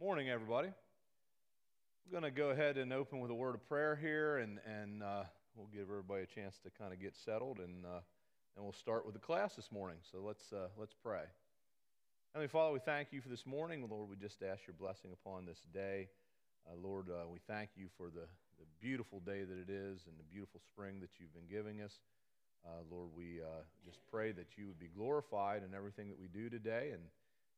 Morning, 0.00 0.30
everybody. 0.30 0.68
I'm 0.68 2.12
going 2.12 2.22
to 2.22 2.30
go 2.30 2.50
ahead 2.50 2.76
and 2.78 2.92
open 2.92 3.18
with 3.18 3.32
a 3.32 3.34
word 3.34 3.56
of 3.56 3.66
prayer 3.66 3.96
here, 3.96 4.36
and, 4.36 4.60
and 4.64 5.02
uh, 5.02 5.24
we'll 5.56 5.66
give 5.74 5.90
everybody 5.90 6.22
a 6.22 6.26
chance 6.26 6.54
to 6.62 6.70
kind 6.70 6.92
of 6.92 7.00
get 7.00 7.16
settled, 7.16 7.58
and, 7.58 7.84
uh, 7.84 7.98
and 8.54 8.64
we'll 8.64 8.72
start 8.72 9.04
with 9.04 9.14
the 9.14 9.20
class 9.20 9.56
this 9.56 9.72
morning. 9.72 9.96
So 10.12 10.18
let's, 10.24 10.52
uh, 10.52 10.68
let's 10.78 10.94
pray. 11.02 11.24
Heavenly 12.32 12.46
Father, 12.46 12.72
we 12.72 12.78
thank 12.78 13.08
you 13.10 13.20
for 13.20 13.28
this 13.28 13.44
morning. 13.44 13.88
Lord, 13.90 14.08
we 14.08 14.14
just 14.14 14.40
ask 14.40 14.68
your 14.68 14.76
blessing 14.78 15.10
upon 15.10 15.46
this 15.46 15.58
day. 15.74 16.06
Uh, 16.64 16.76
Lord, 16.80 17.10
uh, 17.10 17.26
we 17.28 17.40
thank 17.48 17.70
you 17.74 17.88
for 17.96 18.06
the, 18.06 18.28
the 18.60 18.66
beautiful 18.80 19.18
day 19.18 19.42
that 19.42 19.58
it 19.58 19.68
is 19.68 20.06
and 20.06 20.14
the 20.16 20.30
beautiful 20.30 20.60
spring 20.60 21.00
that 21.00 21.10
you've 21.18 21.34
been 21.34 21.50
giving 21.50 21.82
us. 21.82 21.98
Uh, 22.64 22.82
Lord, 22.88 23.08
we 23.16 23.40
just 23.84 23.98
pray 24.08 24.30
that 24.30 24.46
you 24.56 24.68
would 24.68 24.78
be 24.78 24.90
glorified 24.96 25.64
in 25.68 25.74
everything 25.74 26.08
that 26.08 26.20
we 26.20 26.28
do 26.28 26.48
today 26.48 26.90
and 26.92 27.02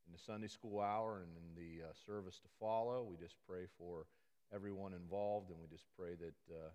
in 0.07 0.12
the 0.12 0.19
Sunday 0.19 0.48
school 0.48 0.80
hour 0.80 1.23
and 1.23 1.33
in 1.37 1.55
the 1.55 1.85
uh, 1.85 1.93
service 2.07 2.39
to 2.41 2.48
follow. 2.59 3.07
We 3.09 3.16
just 3.16 3.37
pray 3.48 3.66
for 3.79 4.07
everyone 4.55 4.93
involved, 4.95 5.51
and 5.51 5.59
we 5.61 5.69
just 5.69 5.87
pray 5.97 6.15
that 6.16 6.55
uh, 6.55 6.70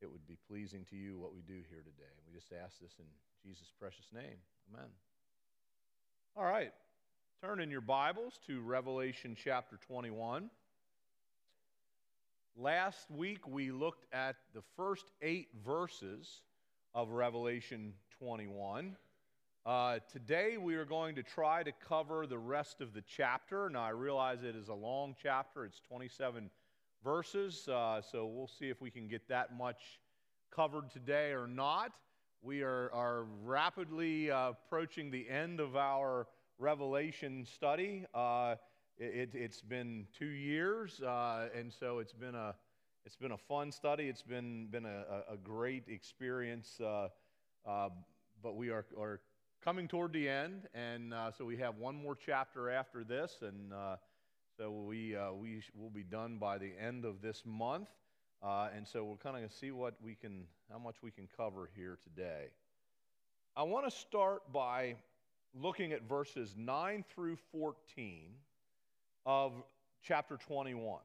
it 0.00 0.10
would 0.10 0.26
be 0.26 0.36
pleasing 0.48 0.84
to 0.90 0.96
you 0.96 1.18
what 1.18 1.34
we 1.34 1.42
do 1.42 1.60
here 1.70 1.82
today. 1.82 2.12
We 2.26 2.34
just 2.34 2.52
ask 2.52 2.80
this 2.80 2.94
in 2.98 3.06
Jesus' 3.44 3.72
precious 3.78 4.06
name. 4.12 4.38
Amen. 4.72 4.88
All 6.36 6.44
right. 6.44 6.72
Turn 7.42 7.60
in 7.60 7.70
your 7.70 7.80
Bibles 7.80 8.38
to 8.46 8.60
Revelation 8.60 9.36
chapter 9.36 9.76
21. 9.86 10.48
Last 12.56 13.10
week 13.10 13.48
we 13.48 13.70
looked 13.70 14.04
at 14.12 14.36
the 14.54 14.62
first 14.76 15.10
eight 15.22 15.48
verses 15.64 16.42
of 16.94 17.10
Revelation 17.10 17.94
21. 18.18 18.96
Uh, 19.64 20.00
today 20.10 20.56
we 20.56 20.74
are 20.74 20.84
going 20.84 21.14
to 21.14 21.22
try 21.22 21.62
to 21.62 21.70
cover 21.88 22.26
the 22.26 22.36
rest 22.36 22.80
of 22.80 22.92
the 22.92 23.02
chapter. 23.02 23.70
Now, 23.70 23.84
I 23.84 23.90
realize 23.90 24.42
it 24.42 24.56
is 24.56 24.66
a 24.66 24.74
long 24.74 25.14
chapter, 25.22 25.64
it's 25.64 25.78
27 25.86 26.50
verses, 27.04 27.68
uh, 27.68 28.02
so 28.02 28.26
we'll 28.26 28.48
see 28.48 28.70
if 28.70 28.80
we 28.80 28.90
can 28.90 29.06
get 29.06 29.28
that 29.28 29.56
much 29.56 30.00
covered 30.50 30.90
today 30.90 31.30
or 31.30 31.46
not. 31.46 31.92
We 32.42 32.62
are, 32.62 32.90
are 32.92 33.26
rapidly 33.44 34.32
uh, 34.32 34.50
approaching 34.50 35.12
the 35.12 35.30
end 35.30 35.60
of 35.60 35.76
our 35.76 36.26
Revelation 36.58 37.46
study. 37.46 38.04
Uh, 38.12 38.56
it, 38.98 39.32
has 39.40 39.60
been 39.60 40.08
two 40.18 40.26
years, 40.26 41.00
uh, 41.02 41.50
and 41.56 41.72
so 41.72 42.00
it's 42.00 42.12
been 42.12 42.34
a 42.34 42.56
it's 43.04 43.16
been 43.16 43.32
a 43.32 43.38
fun 43.38 43.70
study. 43.70 44.04
It's 44.04 44.22
been 44.22 44.66
been 44.70 44.86
a, 44.86 45.22
a 45.32 45.36
great 45.36 45.84
experience. 45.88 46.80
Uh, 46.80 47.08
but 48.42 48.56
we 48.56 48.70
are, 48.70 48.84
are 48.98 49.20
coming 49.64 49.86
toward 49.86 50.12
the 50.12 50.28
end, 50.28 50.62
and 50.74 51.14
uh, 51.14 51.30
so 51.30 51.44
we 51.44 51.56
have 51.56 51.76
one 51.76 51.94
more 51.94 52.16
chapter 52.16 52.68
after 52.68 53.04
this, 53.04 53.36
and 53.42 53.72
uh, 53.72 53.94
so 54.58 54.72
we 54.72 55.14
uh, 55.14 55.32
we 55.32 55.62
will 55.78 55.90
be 55.90 56.02
done 56.02 56.36
by 56.36 56.58
the 56.58 56.72
end 56.80 57.04
of 57.04 57.22
this 57.22 57.42
month, 57.46 57.88
uh, 58.42 58.70
and 58.74 58.86
so 58.86 59.04
we're 59.04 59.16
kind 59.16 59.36
of 59.36 59.40
going 59.42 59.48
to 59.48 59.56
see 59.56 59.70
what 59.70 59.94
we 60.02 60.16
can, 60.16 60.46
how 60.70 60.78
much 60.78 60.96
we 61.00 61.12
can 61.12 61.28
cover 61.36 61.70
here 61.76 61.96
today. 62.02 62.46
I 63.56 63.62
want 63.62 63.84
to 63.84 63.90
start 63.96 64.52
by 64.52 64.96
looking 65.54 65.92
at 65.92 66.08
verses 66.08 66.54
nine 66.56 67.04
through 67.14 67.36
fourteen 67.52 68.30
of 69.24 69.52
chapter 70.02 70.38
twenty-one, 70.38 71.04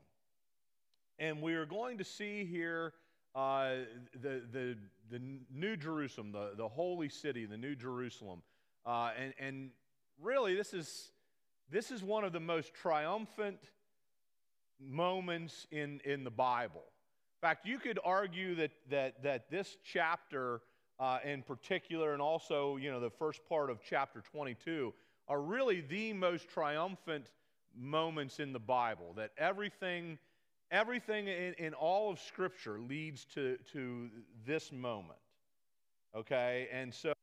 and 1.20 1.44
we 1.44 1.54
are 1.54 1.68
going 1.68 2.00
to 2.00 2.04
see 2.04 2.44
here. 2.44 2.94
Uh, 3.38 3.86
the, 4.20 4.42
the, 4.52 4.76
the 5.12 5.22
New 5.54 5.78
Jerusalem, 5.78 6.32
the, 6.32 6.54
the 6.58 6.68
holy 6.68 7.08
city, 7.08 7.46
the 7.46 7.56
New 7.56 7.76
Jerusalem. 7.76 8.42
Uh, 8.84 9.12
and, 9.16 9.32
and 9.40 9.70
really, 10.20 10.56
this 10.56 10.74
is, 10.74 11.12
this 11.70 11.92
is 11.92 12.02
one 12.02 12.24
of 12.24 12.34
the 12.34 12.40
most 12.40 12.74
triumphant 12.74 13.60
moments 14.82 15.68
in, 15.70 16.02
in 16.04 16.24
the 16.24 16.32
Bible. 16.32 16.82
In 16.82 17.48
fact, 17.48 17.68
you 17.68 17.78
could 17.78 18.00
argue 18.04 18.56
that, 18.56 18.72
that, 18.90 19.22
that 19.22 19.52
this 19.52 19.78
chapter 19.84 20.62
uh, 21.00 21.20
in 21.24 21.44
particular, 21.44 22.14
and 22.14 22.22
also 22.24 22.78
you 22.78 22.90
know, 22.90 23.00
the 23.00 23.12
first 23.12 23.42
part 23.48 23.70
of 23.70 23.82
chapter 23.88 24.24
22, 24.32 24.92
are 25.28 25.42
really 25.44 25.82
the 25.82 26.12
most 26.12 26.50
triumphant 26.50 27.28
moments 27.78 28.40
in 28.40 28.52
the 28.52 28.60
Bible. 28.60 29.14
That 29.16 29.30
everything 29.38 30.18
Everything 30.72 31.28
in, 31.28 31.54
in 31.58 31.74
all 31.74 32.12
of 32.12 32.20
Scripture 32.20 32.80
leads 32.80 33.26
to, 33.34 33.58
to 33.72 34.10
this 34.46 34.72
moment. 34.72 35.20
Okay? 36.16 36.68
And 36.72 36.94
so. 36.94 37.17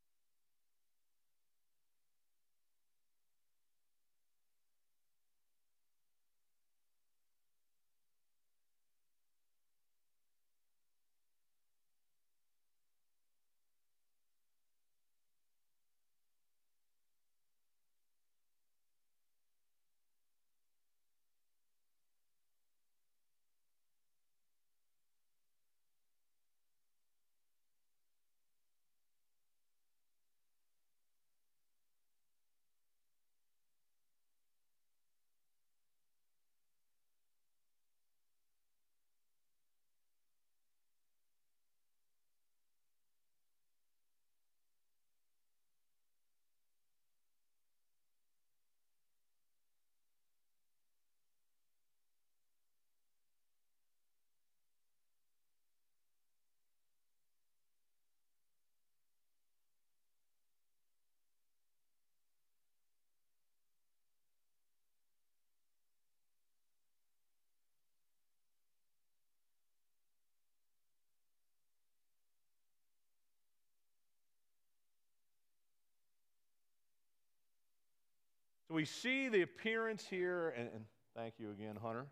We 78.75 78.83
see 78.83 79.29
the 79.29 79.41
appearance 79.41 80.05
here, 80.05 80.49
and, 80.57 80.67
and 80.75 80.83
thank 81.15 81.35
you 81.39 81.49
again, 81.51 81.77
Hunter. 81.81 82.07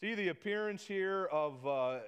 See 0.00 0.14
the 0.14 0.28
appearance 0.28 0.84
here 0.86 1.24
of, 1.32 1.66
uh, 1.66 1.98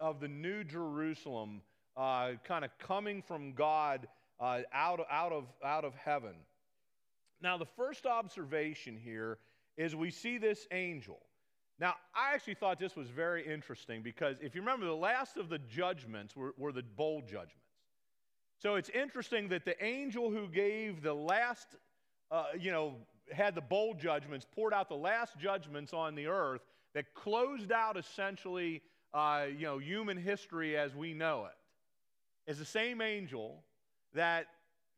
of 0.00 0.18
the 0.18 0.26
New 0.26 0.64
Jerusalem 0.64 1.62
uh, 1.96 2.32
kind 2.42 2.64
of 2.64 2.72
coming 2.80 3.22
from 3.22 3.52
God 3.52 4.08
uh, 4.40 4.62
out, 4.72 5.06
out, 5.08 5.30
of, 5.30 5.44
out 5.64 5.84
of 5.84 5.94
heaven. 5.94 6.34
Now, 7.40 7.58
the 7.58 7.66
first 7.76 8.06
observation 8.06 8.98
here 9.00 9.38
is 9.76 9.94
we 9.94 10.10
see 10.10 10.36
this 10.36 10.66
angel. 10.72 11.20
Now, 11.78 11.94
I 12.12 12.34
actually 12.34 12.54
thought 12.54 12.80
this 12.80 12.96
was 12.96 13.06
very 13.06 13.46
interesting 13.46 14.02
because 14.02 14.36
if 14.42 14.56
you 14.56 14.62
remember, 14.62 14.86
the 14.86 14.96
last 14.96 15.36
of 15.36 15.48
the 15.48 15.60
judgments 15.60 16.34
were, 16.34 16.54
were 16.58 16.72
the 16.72 16.82
bowl 16.82 17.20
judgments. 17.20 17.54
So 18.60 18.74
it's 18.74 18.88
interesting 18.88 19.48
that 19.50 19.64
the 19.64 19.80
angel 19.84 20.32
who 20.32 20.48
gave 20.48 21.02
the 21.02 21.14
last 21.14 21.76
uh, 22.30 22.44
you 22.58 22.70
know, 22.70 22.94
had 23.32 23.54
the 23.54 23.60
bowl 23.60 23.94
judgments, 23.94 24.46
poured 24.54 24.72
out 24.72 24.88
the 24.88 24.96
last 24.96 25.38
judgments 25.38 25.92
on 25.92 26.14
the 26.14 26.26
earth 26.26 26.62
that 26.94 27.14
closed 27.14 27.72
out 27.72 27.96
essentially, 27.96 28.82
uh, 29.14 29.46
you 29.56 29.66
know, 29.66 29.78
human 29.78 30.16
history 30.16 30.76
as 30.76 30.94
we 30.94 31.14
know 31.14 31.46
it, 31.46 32.50
is 32.50 32.58
the 32.58 32.64
same 32.64 33.00
angel 33.00 33.62
that 34.14 34.46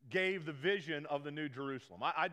gave 0.09 0.45
the 0.45 0.53
vision 0.53 1.05
of 1.07 1.23
the 1.23 1.31
New 1.31 1.49
Jerusalem. 1.49 2.01
I, 2.03 2.13
I, 2.17 2.29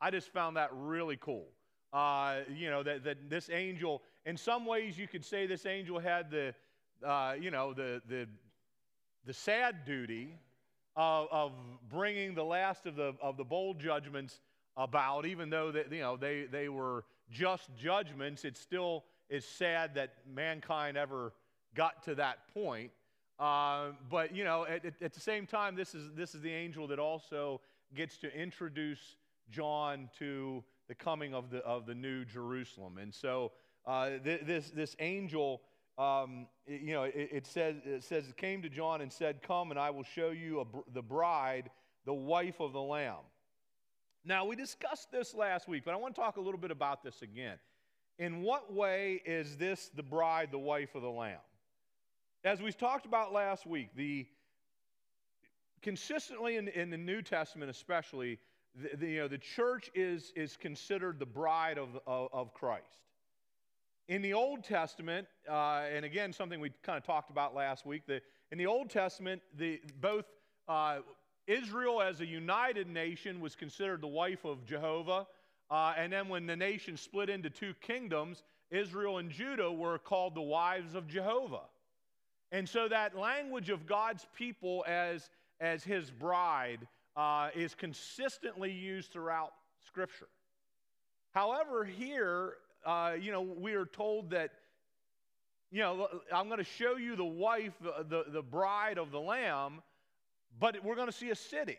I 0.00 0.10
just 0.10 0.32
found 0.32 0.56
that 0.56 0.70
really 0.72 1.18
cool. 1.20 1.46
Uh, 1.92 2.40
you 2.48 2.70
know, 2.70 2.82
that, 2.82 3.04
that 3.04 3.28
this 3.28 3.50
angel, 3.50 4.02
in 4.24 4.36
some 4.36 4.64
ways, 4.64 4.96
you 4.96 5.06
could 5.06 5.24
say 5.24 5.46
this 5.46 5.66
angel 5.66 5.98
had 5.98 6.30
the, 6.30 6.54
uh, 7.06 7.34
you 7.38 7.50
know, 7.50 7.74
the, 7.74 8.00
the, 8.08 8.26
the 9.26 9.34
sad 9.34 9.84
duty 9.84 10.34
of, 10.96 11.28
of 11.30 11.52
bringing 11.88 12.34
the 12.34 12.44
last 12.44 12.86
of 12.86 12.96
the, 12.96 13.14
of 13.22 13.36
the 13.36 13.44
bowl 13.44 13.74
judgments 13.74 14.40
about, 14.76 15.26
even 15.26 15.50
though 15.50 15.70
that, 15.72 15.92
you 15.92 16.00
know, 16.00 16.16
they, 16.16 16.44
they 16.50 16.68
were 16.68 17.04
just 17.30 17.68
judgments, 17.76 18.44
it 18.44 18.56
still 18.56 19.04
is 19.28 19.44
sad 19.44 19.94
that 19.94 20.14
mankind 20.26 20.96
ever 20.96 21.32
got 21.74 22.02
to 22.04 22.14
that 22.14 22.52
point. 22.52 22.90
Uh, 23.38 23.88
but, 24.10 24.34
you 24.34 24.44
know, 24.44 24.66
at, 24.66 24.84
at 25.00 25.12
the 25.12 25.20
same 25.20 25.46
time, 25.46 25.74
this 25.74 25.94
is, 25.94 26.10
this 26.14 26.34
is 26.34 26.40
the 26.42 26.52
angel 26.52 26.86
that 26.86 26.98
also 26.98 27.60
gets 27.94 28.16
to 28.18 28.34
introduce 28.34 29.16
John 29.50 30.08
to 30.18 30.62
the 30.88 30.94
coming 30.94 31.34
of 31.34 31.50
the, 31.50 31.58
of 31.58 31.86
the 31.86 31.94
new 31.94 32.24
Jerusalem. 32.24 32.98
And 32.98 33.12
so 33.12 33.52
uh, 33.86 34.10
th- 34.22 34.42
this, 34.42 34.70
this 34.70 34.94
angel, 34.98 35.62
um, 35.98 36.46
you 36.66 36.94
know, 36.94 37.04
it, 37.04 37.28
it, 37.32 37.46
says, 37.46 37.76
it 37.84 38.02
says, 38.02 38.28
it 38.28 38.36
came 38.36 38.62
to 38.62 38.68
John 38.68 39.00
and 39.00 39.12
said, 39.12 39.42
Come 39.42 39.70
and 39.70 39.78
I 39.78 39.90
will 39.90 40.04
show 40.04 40.30
you 40.30 40.66
br- 40.70 40.80
the 40.92 41.02
bride, 41.02 41.70
the 42.06 42.14
wife 42.14 42.60
of 42.60 42.72
the 42.72 42.80
Lamb. 42.80 43.16
Now, 44.24 44.44
we 44.44 44.56
discussed 44.56 45.10
this 45.10 45.34
last 45.34 45.68
week, 45.68 45.82
but 45.84 45.92
I 45.92 45.96
want 45.96 46.14
to 46.14 46.20
talk 46.20 46.36
a 46.36 46.40
little 46.40 46.60
bit 46.60 46.70
about 46.70 47.02
this 47.02 47.22
again. 47.22 47.58
In 48.18 48.42
what 48.42 48.72
way 48.72 49.20
is 49.26 49.56
this 49.56 49.90
the 49.94 50.02
bride, 50.02 50.48
the 50.50 50.58
wife 50.58 50.94
of 50.94 51.02
the 51.02 51.10
Lamb? 51.10 51.40
As 52.44 52.62
we 52.62 52.72
talked 52.72 53.04
about 53.04 53.32
last 53.32 53.66
week, 53.66 53.90
the 53.96 54.26
consistently 55.82 56.56
in, 56.56 56.68
in 56.68 56.90
the 56.90 56.96
New 56.96 57.20
Testament, 57.22 57.70
especially, 57.70 58.38
the, 58.80 58.96
the, 58.96 59.06
you 59.08 59.20
know, 59.20 59.28
the 59.28 59.38
church 59.38 59.90
is, 59.94 60.32
is 60.36 60.56
considered 60.56 61.18
the 61.18 61.26
bride 61.26 61.78
of, 61.78 61.88
of, 62.06 62.28
of 62.32 62.54
Christ. 62.54 63.02
In 64.08 64.20
the 64.20 64.34
Old 64.34 64.64
Testament, 64.64 65.28
uh, 65.48 65.82
and 65.94 66.04
again, 66.04 66.32
something 66.32 66.58
we 66.60 66.70
kind 66.82 66.98
of 66.98 67.04
talked 67.04 67.30
about 67.30 67.54
last 67.54 67.86
week, 67.86 68.02
the, 68.06 68.20
in 68.50 68.58
the 68.58 68.66
Old 68.66 68.90
Testament, 68.90 69.40
the, 69.56 69.80
both 70.00 70.24
uh, 70.68 70.98
Israel 71.46 72.02
as 72.02 72.20
a 72.20 72.26
united 72.26 72.88
nation 72.88 73.40
was 73.40 73.54
considered 73.54 74.00
the 74.00 74.08
wife 74.08 74.44
of 74.44 74.64
Jehovah. 74.66 75.26
Uh, 75.70 75.94
and 75.96 76.12
then 76.12 76.28
when 76.28 76.46
the 76.46 76.56
nation 76.56 76.96
split 76.96 77.30
into 77.30 77.48
two 77.48 77.74
kingdoms, 77.80 78.42
Israel 78.70 79.18
and 79.18 79.30
Judah 79.30 79.70
were 79.70 79.98
called 79.98 80.34
the 80.34 80.42
wives 80.42 80.94
of 80.94 81.06
Jehovah. 81.06 81.62
And 82.50 82.68
so 82.68 82.88
that 82.88 83.16
language 83.16 83.70
of 83.70 83.86
God's 83.86 84.26
people 84.36 84.84
as, 84.86 85.30
as 85.60 85.84
his 85.84 86.10
bride 86.10 86.86
uh, 87.16 87.48
is 87.54 87.74
consistently 87.74 88.72
used 88.72 89.12
throughout 89.12 89.52
Scripture. 89.86 90.28
However, 91.32 91.84
here, 91.84 92.54
uh, 92.84 93.12
you 93.20 93.32
know, 93.32 93.42
we 93.42 93.74
are 93.74 93.86
told 93.86 94.30
that, 94.30 94.50
you 95.70 95.80
know, 95.80 96.08
I'm 96.32 96.46
going 96.46 96.58
to 96.58 96.64
show 96.64 96.96
you 96.96 97.16
the 97.16 97.24
wife, 97.24 97.72
the, 97.80 98.24
the 98.28 98.42
bride 98.42 98.98
of 98.98 99.10
the 99.10 99.20
Lamb, 99.20 99.82
but 100.58 100.82
we're 100.84 100.96
going 100.96 101.08
to 101.08 101.12
see 101.12 101.30
a 101.30 101.36
city. 101.36 101.78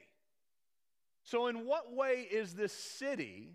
So, 1.24 1.48
in 1.48 1.66
what 1.66 1.94
way 1.94 2.28
is 2.30 2.54
this 2.54 2.74
city 2.74 3.54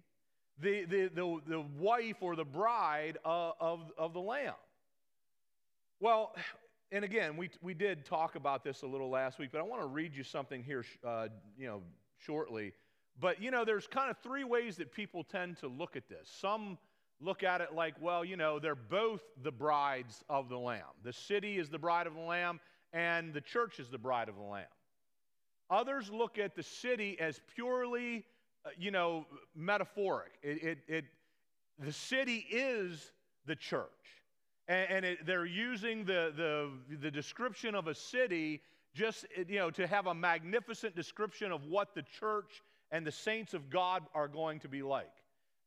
the, 0.61 0.85
the, 0.85 1.11
the, 1.15 1.41
the 1.47 1.61
wife 1.79 2.17
or 2.21 2.35
the 2.35 2.45
bride 2.45 3.19
of, 3.25 3.55
of, 3.61 3.81
of 3.99 4.13
the 4.15 4.21
Lamb? 4.21 4.55
Well, 6.01 6.35
and 6.91 7.05
again, 7.05 7.37
we, 7.37 7.51
we 7.61 7.75
did 7.75 8.07
talk 8.07 8.37
about 8.37 8.65
this 8.65 8.83
a 8.83 8.87
little 8.87 9.11
last 9.11 9.39
week, 9.39 9.51
but 9.53 9.59
I 9.59 9.63
want 9.63 9.83
to 9.83 9.89
read 9.89 10.15
you 10.15 10.23
something 10.23 10.63
here, 10.63 10.85
uh, 11.07 11.29
you 11.59 11.67
know, 11.67 11.83
shortly. 12.25 12.73
But, 13.21 13.43
you 13.43 13.51
know, 13.51 13.65
there's 13.65 13.87
kind 13.87 14.11
of 14.11 14.17
three 14.19 14.45
ways 14.45 14.77
that 14.77 14.93
people 14.93 15.25
tend 15.25 15.59
to 15.59 15.69
look 15.69 15.97
at 15.97 16.09
this. 16.09 16.31
Some 16.41 16.79
look 17.21 17.43
at 17.43 17.61
it 17.61 17.75
like, 17.75 17.95
well, 18.01 18.25
you 18.25 18.37
know, 18.37 18.59
they're 18.59 18.75
both 18.75 19.23
the 19.43 19.51
brides 19.51 20.25
of 20.29 20.49
the 20.49 20.59
Lamb. 20.59 20.83
The 21.03 21.13
city 21.13 21.59
is 21.59 21.69
the 21.69 21.79
bride 21.79 22.07
of 22.07 22.15
the 22.15 22.21
Lamb, 22.21 22.61
and 22.93 23.33
the 23.35 23.41
church 23.41 23.81
is 23.81 23.89
the 23.89 23.99
bride 23.99 24.29
of 24.29 24.37
the 24.37 24.43
Lamb. 24.43 24.67
Others 25.71 26.11
look 26.11 26.39
at 26.39 26.55
the 26.55 26.63
city 26.63 27.19
as 27.21 27.41
purely, 27.55 28.25
uh, 28.65 28.71
you 28.79 28.91
know, 28.91 29.27
metaphoric. 29.55 30.33
It, 30.43 30.63
it, 30.63 30.79
it, 30.89 31.05
the 31.79 31.93
city 31.93 32.47
is 32.51 33.13
the 33.47 33.57
church. 33.57 33.89
And, 34.67 34.91
and 34.91 35.05
it, 35.05 35.27
they're 35.27 35.45
using 35.45 36.05
the, 36.05 36.33
the, 36.37 36.71
the 36.97 37.11
description 37.11 37.75
of 37.75 37.87
a 37.87 37.95
city 37.95 38.63
just, 38.95 39.27
you 39.47 39.59
know, 39.59 39.71
to 39.71 39.87
have 39.87 40.07
a 40.07 40.15
magnificent 40.15 40.97
description 40.97 41.53
of 41.53 41.67
what 41.67 41.95
the 41.95 42.03
church 42.03 42.63
and 42.91 43.07
the 43.07 43.13
saints 43.13 43.53
of 43.53 43.69
God 43.69 44.05
are 44.15 44.29
going 44.29 44.61
to 44.61 44.69
be 44.69 44.83
like. 44.83 45.13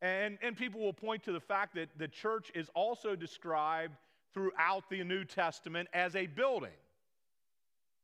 And, 0.01 0.37
and 0.41 0.57
people 0.57 0.81
will 0.81 0.93
point 0.93 1.23
to 1.23 1.31
the 1.31 1.39
fact 1.39 1.75
that 1.75 1.89
the 1.97 2.07
church 2.07 2.51
is 2.55 2.69
also 2.73 3.15
described 3.15 3.95
throughout 4.33 4.89
the 4.89 5.03
New 5.03 5.23
Testament 5.25 5.87
as 5.93 6.15
a 6.15 6.25
building. 6.25 6.71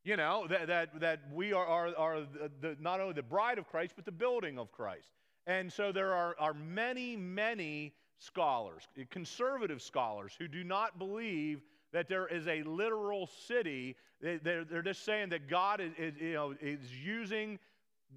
You 0.04 0.16
know, 0.16 0.46
that, 0.50 0.68
that, 0.68 1.00
that 1.00 1.20
we 1.34 1.54
are, 1.54 1.66
are, 1.66 1.96
are 1.98 2.20
the, 2.22 2.52
the, 2.62 2.78
not 2.80 3.02
only 3.02 3.14
the 3.14 3.24
bride 3.24 3.58
of 3.58 3.68
Christ, 3.68 3.94
but 3.96 4.06
the 4.06 4.12
building 4.12 4.58
of 4.58 4.72
Christ. 4.72 5.12
And 5.48 5.72
so 5.72 5.92
there 5.92 6.14
are, 6.14 6.36
are 6.40 6.54
many, 6.54 7.16
many 7.16 7.94
scholars, 8.20 8.88
conservative 9.10 9.82
scholars, 9.82 10.34
who 10.38 10.48
do 10.48 10.64
not 10.64 11.00
believe 11.00 11.62
that 11.94 12.08
there 12.08 12.28
is 12.28 12.48
a 12.48 12.64
literal 12.64 13.28
city. 13.48 13.96
They're, 14.22 14.64
they're 14.64 14.82
just 14.82 15.04
saying 15.04 15.30
that 15.30 15.50
God 15.50 15.82
is, 15.82 15.92
is, 15.98 16.14
you 16.20 16.34
know, 16.34 16.54
is 16.62 16.80
using 17.04 17.60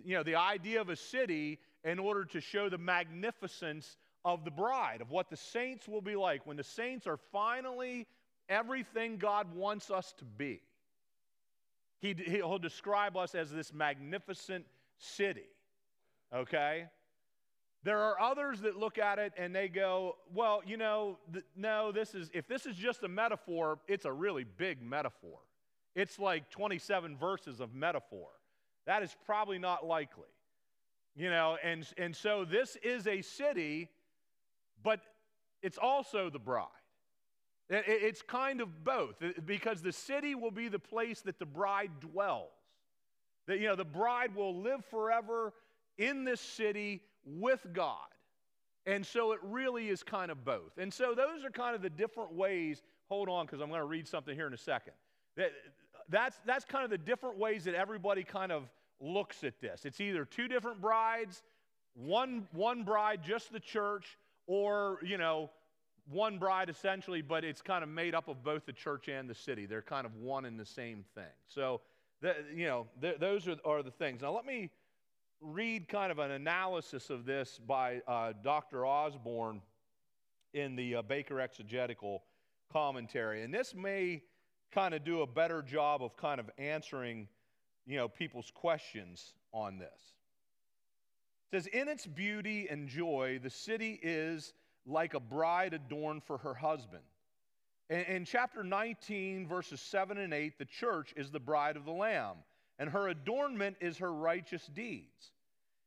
you 0.05 0.17
know, 0.17 0.23
the 0.23 0.37
idea 0.37 0.81
of 0.81 0.89
a 0.89 0.97
city 0.97 1.59
in 1.85 1.99
order 1.99 2.25
to 2.27 2.41
show 2.41 2.69
the 2.69 2.79
magnificence 2.79 3.97
of 4.25 4.45
the 4.45 4.51
bride, 4.51 5.01
of 5.01 5.11
what 5.11 5.31
the 5.31 5.37
saints 5.37 5.89
will 5.89 6.03
be 6.03 6.17
like 6.17 6.47
when 6.47 6.57
the 6.57 6.65
saints 6.65 7.07
are 7.07 7.19
finally 7.33 8.07
everything 8.49 9.17
God 9.17 9.55
wants 9.55 9.91
us 9.91 10.13
to 10.19 10.25
be. 10.25 10.61
He, 12.01 12.15
he'll 12.15 12.59
describe 12.59 13.17
us 13.17 13.35
as 13.35 13.51
this 13.51 13.73
magnificent 13.73 14.67
city. 14.99 15.47
Okay? 16.35 16.87
There 17.83 17.99
are 17.99 18.21
others 18.21 18.61
that 18.61 18.77
look 18.77 18.99
at 18.99 19.19
it 19.19 19.33
and 19.39 19.55
they 19.55 19.69
go, 19.69 20.17
well, 20.35 20.63
you 20.67 20.77
know, 20.77 21.19
th- 21.33 21.45
no, 21.57 21.93
this 21.93 22.15
is, 22.15 22.31
if 22.35 22.47
this 22.47 22.67
is 22.67 22.77
just 22.77 23.03
a 23.03 23.09
metaphor, 23.09 23.79
it's 23.89 24.05
a 24.05 24.13
really 24.13 24.45
big 24.45 24.83
metaphor. 24.83 25.39
It's 25.95 26.19
like 26.19 26.51
27 26.51 27.17
verses 27.17 27.61
of 27.61 27.75
metaphor. 27.75 28.29
That 28.87 29.03
is 29.03 29.15
probably 29.25 29.59
not 29.59 29.87
likely. 29.87 30.29
You 31.17 31.31
know, 31.31 31.57
and, 31.63 31.87
and 31.99 32.15
so 32.15 32.45
this 32.45 32.77
is 32.83 33.07
a 33.07 33.23
city, 33.23 33.89
but 34.83 35.01
it's 35.63 35.79
also 35.79 36.31
the 36.31 36.39
bride. 36.39 36.67
It's 37.69 38.23
kind 38.23 38.61
of 38.61 38.85
both 38.85 39.23
uh, 39.23 39.29
because 39.47 39.81
the 39.81 39.93
city 39.93 40.35
will 40.35 40.51
be 40.51 40.69
the 40.69 40.79
place 40.79 41.21
that 41.23 41.39
the 41.39 41.47
bride 41.47 41.91
dwells. 42.01 42.51
That, 43.47 43.61
you 43.61 43.69
know, 43.69 43.77
the 43.77 43.85
bride 43.85 44.35
will 44.35 44.61
live 44.61 44.85
forever 44.87 45.53
in 45.99 46.25
this 46.25 46.41
city 46.41 47.03
with 47.25 47.65
God. 47.73 47.97
And 48.87 49.05
so 49.07 49.33
it 49.33 49.39
really 49.43 49.89
is 49.89 50.03
kind 50.03 50.31
of 50.31 50.45
both. 50.45 50.79
And 50.79 50.93
so 50.93 51.15
those 51.15 51.45
are 51.45 51.51
kind 51.51 51.77
of 51.77 51.83
the 51.83 51.91
different 51.91 52.33
ways. 52.33 52.83
Hold 53.09 53.29
on, 53.29 53.47
because 53.47 53.61
I'm 53.61 53.69
going 53.69 53.81
to 53.81 53.87
read 53.87 54.09
something 54.09 54.35
here 54.35 54.47
in 54.47 54.55
a 54.55 54.59
second. 54.59 54.95
That, 55.37 55.53
that's, 56.09 56.41
that's 56.45 56.65
kind 56.65 56.85
of 56.85 56.91
the 56.91 56.99
different 56.99 57.39
ways 57.39 57.65
that 57.65 57.75
everybody 57.75 58.25
kind 58.25 58.51
of 58.51 58.65
looks 59.01 59.45
at 59.45 59.61
this. 59.61 59.85
It's 59.85 60.01
either 60.01 60.25
two 60.25 60.49
different 60.49 60.81
brides, 60.81 61.43
one, 61.95 62.47
one 62.53 62.85
bride, 62.85 63.23
just 63.23 63.53
the 63.53 63.61
church, 63.61 64.19
or, 64.47 64.99
you 65.03 65.19
know, 65.19 65.51
one 66.11 66.39
bride 66.39 66.69
essentially, 66.69 67.23
but 67.23 67.45
it's 67.45 67.63
kind 67.63 67.83
of 67.83 67.89
made 67.89 68.15
up 68.15 68.29
of 68.29 68.43
both 68.43 68.67
the 68.67 68.73
church 68.73 69.09
and 69.09 69.29
the 69.29 69.35
city. 69.35 69.67
They're 69.67 69.83
kind 69.83 70.07
of 70.07 70.15
one 70.17 70.45
and 70.45 70.59
the 70.59 70.67
same 70.67 71.05
thing. 71.15 71.25
So, 71.47 71.81
the, 72.21 72.35
you 72.55 72.67
know, 72.67 72.87
those 73.19 73.49
are, 73.49 73.57
are 73.65 73.83
the 73.83 73.91
things. 73.91 74.23
Now, 74.23 74.33
let 74.33 74.45
me 74.45 74.71
read 75.41 75.89
kind 75.89 76.13
of 76.13 76.19
an 76.19 76.33
analysis 76.33 77.09
of 77.11 77.25
this 77.25 77.59
by 77.67 78.01
uh, 78.07 78.33
Dr. 78.45 78.85
Osborne 78.85 79.63
in 80.53 80.77
the 80.77 80.97
uh, 80.97 81.03
Baker 81.03 81.41
Exegetical 81.41 82.23
Commentary. 82.73 83.43
And 83.43 83.53
this 83.53 83.75
may 83.75 84.23
kind 84.71 84.95
of 84.95 85.05
do 85.05 85.23
a 85.23 85.27
better 85.27 85.63
job 85.63 86.03
of 86.03 86.17
kind 86.17 86.39
of 86.39 86.51
answering, 86.59 87.27
you 87.91 87.97
know, 87.97 88.07
people's 88.07 88.53
questions 88.55 89.35
on 89.53 89.77
this. 89.77 90.15
It 91.53 91.57
says, 91.57 91.67
In 91.67 91.89
its 91.89 92.07
beauty 92.07 92.69
and 92.71 92.89
joy, 92.89 93.41
the 93.43 93.51
city 93.51 93.99
is 94.01 94.55
like 94.87 95.15
a 95.15 95.21
bride 95.21 95.75
adorned 95.75 96.23
for 96.23 96.39
her 96.39 96.55
husband. 96.55 97.03
In, 97.91 98.03
in 98.03 98.25
chapter 98.25 98.63
19, 98.63 99.49
verses 99.49 99.81
7 99.81 100.19
and 100.19 100.33
8, 100.33 100.57
the 100.57 100.67
church 100.67 101.13
is 101.17 101.33
the 101.33 101.41
bride 101.41 101.77
of 101.77 101.85
the 101.85 101.91
Lamb, 101.91 102.37
and 102.79 102.89
her 102.89 103.09
adornment 103.09 103.77
is 103.81 103.99
her 103.99 104.13
righteous 104.13 104.67
deeds. 104.73 105.33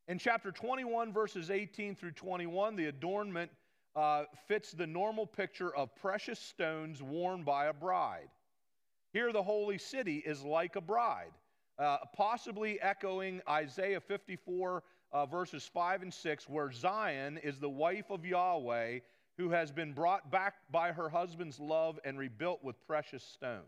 In 0.10 0.20
chapter 0.20 0.52
21, 0.52 1.14
verses 1.14 1.50
18 1.50 1.96
through 1.96 2.12
21, 2.12 2.76
the 2.76 2.88
adornment 2.88 3.50
uh, 3.96 4.26
fits 4.50 4.74
the 4.74 4.86
normal 4.88 5.26
picture 5.26 5.74
of 5.74 5.96
precious 5.96 6.40
stones 6.40 7.02
worn 7.02 7.44
by 7.44 7.68
a 7.68 7.74
bride. 7.74 8.28
Here, 9.14 9.32
the 9.32 9.44
holy 9.44 9.78
city 9.78 10.18
is 10.18 10.44
like 10.44 10.76
a 10.76 10.82
bride, 10.82 11.32
uh, 11.80 11.98
possibly 12.16 12.80
echoing 12.82 13.42
Isaiah 13.48 14.00
54 14.00 14.84
uh, 15.12 15.26
verses 15.26 15.70
5 15.74 16.04
and 16.04 16.14
6, 16.14 16.50
where 16.50 16.72
Zion 16.72 17.38
is 17.38 17.60
the 17.60 17.70
wife 17.70 18.10
of 18.10 18.26
Yahweh 18.26 19.00
who 19.38 19.50
has 19.50 19.72
been 19.72 19.94
brought 19.94 20.32
back 20.32 20.56
by 20.72 20.92
her 20.92 21.10
husband's 21.10 21.60
love 21.60 22.00
and 22.04 22.18
rebuilt 22.18 22.64
with 22.64 22.86
precious 22.86 23.24
stones. 23.24 23.64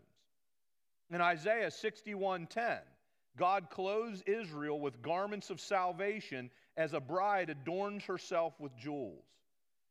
In 1.10 1.20
Isaiah 1.20 1.70
61:10, 1.70 2.80
God 3.36 3.70
clothes 3.70 4.22
Israel 4.22 4.80
with 4.80 5.02
garments 5.02 5.50
of 5.50 5.60
salvation 5.60 6.50
as 6.76 6.92
a 6.92 7.00
bride 7.00 7.50
adorns 7.50 8.04
herself 8.04 8.58
with 8.60 8.76
jewels. 8.76 9.24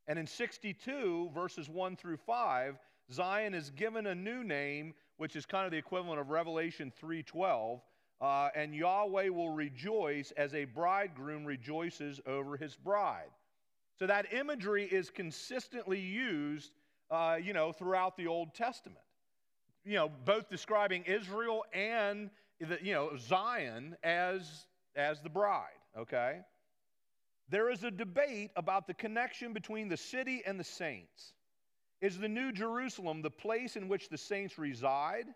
And 0.08 0.18
in 0.18 0.26
62 0.26 1.30
verses 1.34 1.68
1 1.68 1.96
through 1.96 2.18
5, 2.18 2.78
Zion 3.12 3.54
is 3.54 3.70
given 3.70 4.06
a 4.06 4.14
new 4.14 4.44
name, 4.44 4.94
which 5.16 5.36
is 5.36 5.46
kind 5.46 5.64
of 5.64 5.72
the 5.72 5.78
equivalent 5.78 6.20
of 6.20 6.30
Revelation 6.30 6.92
3:12, 7.00 7.82
uh, 8.20 8.48
and 8.54 8.74
Yahweh 8.74 9.28
will 9.28 9.50
rejoice 9.50 10.32
as 10.36 10.54
a 10.54 10.64
bridegroom 10.64 11.44
rejoices 11.44 12.20
over 12.26 12.56
his 12.56 12.74
bride. 12.74 13.30
So 13.98 14.06
that 14.06 14.32
imagery 14.32 14.84
is 14.84 15.10
consistently 15.10 16.00
used, 16.00 16.72
uh, 17.10 17.38
you 17.42 17.52
know, 17.52 17.72
throughout 17.72 18.16
the 18.16 18.26
Old 18.26 18.54
Testament. 18.54 19.00
You 19.84 19.94
know, 19.94 20.10
both 20.24 20.48
describing 20.48 21.04
Israel 21.04 21.64
and 21.72 22.30
the, 22.60 22.78
you 22.82 22.92
know 22.92 23.16
Zion 23.16 23.96
as 24.02 24.66
as 24.94 25.20
the 25.20 25.28
bride. 25.28 25.78
Okay. 25.96 26.40
There 27.48 27.70
is 27.70 27.84
a 27.84 27.90
debate 27.90 28.50
about 28.56 28.86
the 28.88 28.94
connection 28.94 29.52
between 29.52 29.88
the 29.88 29.96
city 29.96 30.42
and 30.44 30.58
the 30.58 30.64
saints. 30.64 31.32
Is 32.00 32.18
the 32.18 32.28
New 32.28 32.52
Jerusalem 32.52 33.22
the 33.22 33.30
place 33.30 33.76
in 33.76 33.88
which 33.88 34.08
the 34.08 34.18
saints 34.18 34.58
reside, 34.58 35.26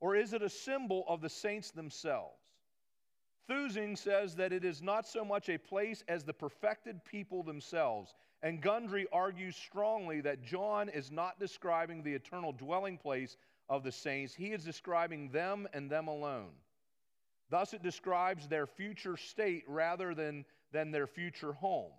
or 0.00 0.16
is 0.16 0.32
it 0.32 0.42
a 0.42 0.48
symbol 0.48 1.04
of 1.08 1.20
the 1.20 1.28
saints 1.28 1.70
themselves? 1.70 2.40
Thusing 3.48 3.94
says 3.94 4.34
that 4.36 4.52
it 4.52 4.64
is 4.64 4.82
not 4.82 5.06
so 5.06 5.24
much 5.24 5.48
a 5.48 5.58
place 5.58 6.02
as 6.08 6.24
the 6.24 6.32
perfected 6.32 7.04
people 7.04 7.42
themselves, 7.42 8.14
and 8.42 8.60
Gundry 8.60 9.06
argues 9.12 9.56
strongly 9.56 10.20
that 10.22 10.42
John 10.42 10.88
is 10.88 11.10
not 11.10 11.38
describing 11.38 12.02
the 12.02 12.14
eternal 12.14 12.52
dwelling 12.52 12.98
place 12.98 13.36
of 13.68 13.84
the 13.84 13.92
saints, 13.92 14.34
he 14.34 14.52
is 14.52 14.64
describing 14.64 15.30
them 15.30 15.68
and 15.72 15.90
them 15.90 16.08
alone. 16.08 16.52
Thus, 17.48 17.72
it 17.72 17.82
describes 17.82 18.48
their 18.48 18.66
future 18.66 19.16
state 19.16 19.64
rather 19.68 20.14
than, 20.14 20.44
than 20.72 20.90
their 20.90 21.06
future 21.06 21.52
home. 21.52 21.92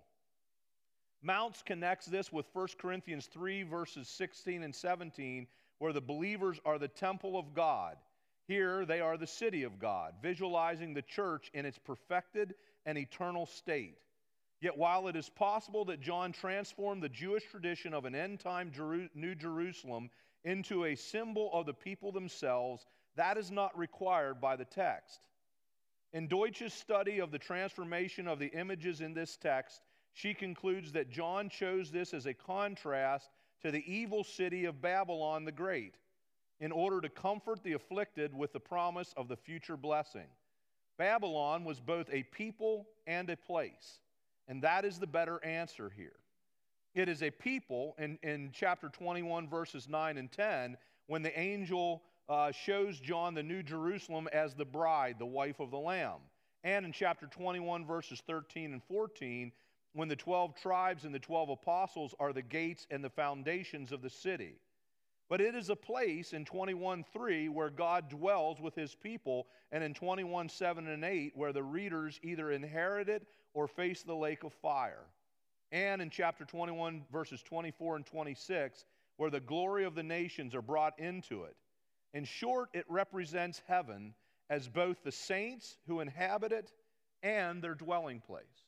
Mounce 1.22 1.62
connects 1.62 2.06
this 2.06 2.32
with 2.32 2.46
1 2.52 2.68
Corinthians 2.78 3.26
3, 3.26 3.62
verses 3.64 4.08
16 4.08 4.62
and 4.62 4.74
17, 4.74 5.46
where 5.78 5.92
the 5.92 6.00
believers 6.00 6.60
are 6.64 6.78
the 6.78 6.88
temple 6.88 7.38
of 7.38 7.54
God. 7.54 7.96
Here, 8.46 8.84
they 8.84 9.00
are 9.00 9.16
the 9.16 9.26
city 9.26 9.62
of 9.62 9.78
God, 9.78 10.14
visualizing 10.22 10.94
the 10.94 11.02
church 11.02 11.50
in 11.54 11.66
its 11.66 11.78
perfected 11.78 12.54
and 12.86 12.96
eternal 12.96 13.46
state. 13.46 13.98
Yet, 14.60 14.76
while 14.76 15.06
it 15.06 15.16
is 15.16 15.28
possible 15.28 15.84
that 15.84 16.00
John 16.00 16.32
transformed 16.32 17.02
the 17.02 17.08
Jewish 17.08 17.44
tradition 17.50 17.94
of 17.94 18.06
an 18.06 18.14
end 18.14 18.40
time 18.40 18.72
Jeru- 18.72 19.08
New 19.14 19.34
Jerusalem 19.34 20.10
into 20.44 20.84
a 20.84 20.96
symbol 20.96 21.50
of 21.52 21.66
the 21.66 21.74
people 21.74 22.10
themselves, 22.10 22.86
that 23.16 23.36
is 23.36 23.50
not 23.50 23.76
required 23.78 24.40
by 24.40 24.56
the 24.56 24.64
text. 24.64 25.20
In 26.12 26.26
Deutsch's 26.26 26.72
study 26.72 27.18
of 27.18 27.30
the 27.30 27.38
transformation 27.38 28.26
of 28.26 28.38
the 28.38 28.46
images 28.46 29.00
in 29.00 29.12
this 29.12 29.36
text, 29.36 29.82
she 30.12 30.34
concludes 30.34 30.92
that 30.92 31.10
John 31.10 31.48
chose 31.50 31.90
this 31.90 32.14
as 32.14 32.26
a 32.26 32.34
contrast 32.34 33.30
to 33.62 33.70
the 33.70 33.84
evil 33.92 34.24
city 34.24 34.64
of 34.64 34.80
Babylon 34.80 35.44
the 35.44 35.52
Great 35.52 35.94
in 36.60 36.72
order 36.72 37.00
to 37.00 37.08
comfort 37.08 37.62
the 37.62 37.72
afflicted 37.72 38.34
with 38.34 38.52
the 38.52 38.60
promise 38.60 39.14
of 39.16 39.28
the 39.28 39.36
future 39.36 39.76
blessing. 39.76 40.26
Babylon 40.96 41.64
was 41.64 41.78
both 41.80 42.08
a 42.12 42.24
people 42.24 42.88
and 43.06 43.30
a 43.30 43.36
place, 43.36 44.00
and 44.48 44.62
that 44.62 44.84
is 44.84 44.98
the 44.98 45.06
better 45.06 45.42
answer 45.44 45.90
here. 45.94 46.16
It 46.94 47.08
is 47.08 47.22
a 47.22 47.30
people 47.30 47.94
in, 47.98 48.18
in 48.22 48.50
chapter 48.52 48.88
21, 48.88 49.48
verses 49.48 49.88
9 49.88 50.18
and 50.18 50.32
10, 50.32 50.76
when 51.06 51.22
the 51.22 51.38
angel 51.38 52.02
uh, 52.28 52.50
shows 52.50 52.98
John 52.98 53.34
the 53.34 53.42
New 53.42 53.62
Jerusalem 53.62 54.28
as 54.32 54.54
the 54.54 54.64
bride, 54.64 55.16
the 55.18 55.26
wife 55.26 55.60
of 55.60 55.70
the 55.70 55.78
Lamb. 55.78 56.18
And 56.64 56.84
in 56.84 56.92
chapter 56.92 57.26
21, 57.26 57.86
verses 57.86 58.20
13 58.26 58.72
and 58.72 58.82
14, 58.82 59.52
when 59.98 60.06
the 60.06 60.14
12 60.14 60.54
tribes 60.54 61.04
and 61.04 61.12
the 61.12 61.18
12 61.18 61.48
apostles 61.48 62.14
are 62.20 62.32
the 62.32 62.40
gates 62.40 62.86
and 62.88 63.02
the 63.02 63.10
foundations 63.10 63.90
of 63.90 64.00
the 64.00 64.08
city. 64.08 64.54
But 65.28 65.40
it 65.40 65.56
is 65.56 65.70
a 65.70 65.76
place 65.76 66.32
in 66.34 66.44
21:3 66.44 67.48
where 67.48 67.68
God 67.68 68.08
dwells 68.08 68.60
with 68.60 68.76
his 68.76 68.94
people, 68.94 69.48
and 69.72 69.82
in 69.82 69.94
21:7 69.94 70.86
and 70.86 71.04
8 71.04 71.36
where 71.36 71.52
the 71.52 71.64
readers 71.64 72.20
either 72.22 72.52
inherit 72.52 73.08
it 73.08 73.26
or 73.54 73.66
face 73.66 74.04
the 74.04 74.14
lake 74.14 74.44
of 74.44 74.52
fire. 74.52 75.04
And 75.72 76.00
in 76.00 76.10
chapter 76.10 76.44
21, 76.44 77.04
verses 77.10 77.42
24 77.42 77.96
and 77.96 78.06
26, 78.06 78.84
where 79.16 79.30
the 79.30 79.40
glory 79.40 79.82
of 79.82 79.96
the 79.96 80.04
nations 80.04 80.54
are 80.54 80.62
brought 80.62 80.96
into 81.00 81.42
it. 81.42 81.56
In 82.14 82.24
short, 82.24 82.70
it 82.72 82.88
represents 82.88 83.64
heaven 83.66 84.14
as 84.48 84.68
both 84.68 85.02
the 85.02 85.10
saints 85.10 85.76
who 85.88 85.98
inhabit 85.98 86.52
it 86.52 86.72
and 87.24 87.60
their 87.60 87.74
dwelling 87.74 88.20
place. 88.20 88.67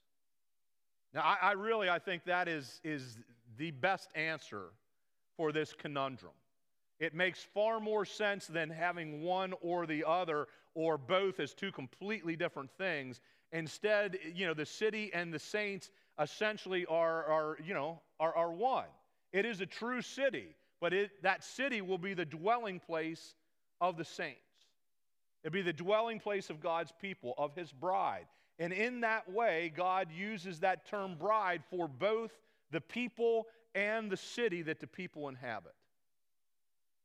Now, 1.12 1.22
I, 1.22 1.50
I, 1.50 1.52
really 1.52 1.88
I 1.88 1.98
think 1.98 2.24
that 2.24 2.48
is, 2.48 2.80
is 2.84 3.18
the 3.58 3.70
best 3.72 4.10
answer 4.14 4.66
for 5.36 5.52
this 5.52 5.72
conundrum. 5.72 6.32
It 6.98 7.14
makes 7.14 7.42
far 7.42 7.80
more 7.80 8.04
sense 8.04 8.46
than 8.46 8.70
having 8.70 9.22
one 9.22 9.54
or 9.62 9.86
the 9.86 10.04
other 10.06 10.48
or 10.74 10.98
both 10.98 11.40
as 11.40 11.54
two 11.54 11.72
completely 11.72 12.36
different 12.36 12.70
things. 12.76 13.20
Instead, 13.52 14.18
you 14.34 14.46
know, 14.46 14.54
the 14.54 14.66
city 14.66 15.10
and 15.12 15.32
the 15.32 15.38
saints 15.38 15.90
essentially 16.20 16.86
are, 16.86 17.24
are 17.24 17.56
you 17.64 17.74
know, 17.74 18.00
are, 18.20 18.34
are 18.36 18.52
one. 18.52 18.86
It 19.32 19.44
is 19.44 19.60
a 19.60 19.66
true 19.66 20.02
city, 20.02 20.54
but 20.80 20.92
it, 20.92 21.10
that 21.22 21.42
city 21.42 21.80
will 21.80 21.98
be 21.98 22.14
the 22.14 22.24
dwelling 22.24 22.78
place 22.78 23.34
of 23.80 23.96
the 23.96 24.04
saints. 24.04 24.38
It'll 25.42 25.54
be 25.54 25.62
the 25.62 25.72
dwelling 25.72 26.20
place 26.20 26.50
of 26.50 26.60
God's 26.60 26.92
people, 27.00 27.34
of 27.38 27.54
his 27.54 27.72
bride. 27.72 28.26
And 28.60 28.74
in 28.74 29.00
that 29.00 29.32
way, 29.32 29.72
God 29.74 30.08
uses 30.12 30.60
that 30.60 30.86
term 30.86 31.16
bride 31.18 31.62
for 31.70 31.88
both 31.88 32.30
the 32.70 32.80
people 32.80 33.46
and 33.74 34.10
the 34.10 34.18
city 34.18 34.60
that 34.62 34.80
the 34.80 34.86
people 34.86 35.28
inhabit. 35.28 35.74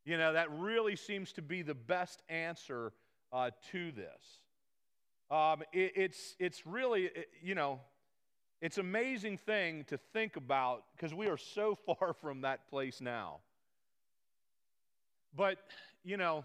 You 0.03 0.17
know, 0.17 0.33
that 0.33 0.51
really 0.51 0.97
seems 0.97 1.31
to 1.33 1.41
be 1.41 1.61
the 1.61 1.73
best 1.73 2.21
answer 2.27 2.91
uh, 3.31 3.51
to 3.71 3.91
this. 3.93 4.41
Um, 5.31 5.63
it, 5.71 5.93
it's, 5.95 6.35
it's 6.39 6.67
really, 6.67 7.09
you 7.41 7.55
know, 7.55 7.79
it's 8.61 8.77
amazing 8.77 9.37
thing 9.37 9.85
to 9.85 9.97
think 9.97 10.35
about 10.35 10.83
because 10.95 11.13
we 11.13 11.27
are 11.27 11.37
so 11.37 11.77
far 11.85 12.13
from 12.13 12.41
that 12.41 12.69
place 12.69 12.99
now. 12.99 13.37
But, 15.33 15.57
you 16.03 16.17
know, 16.17 16.43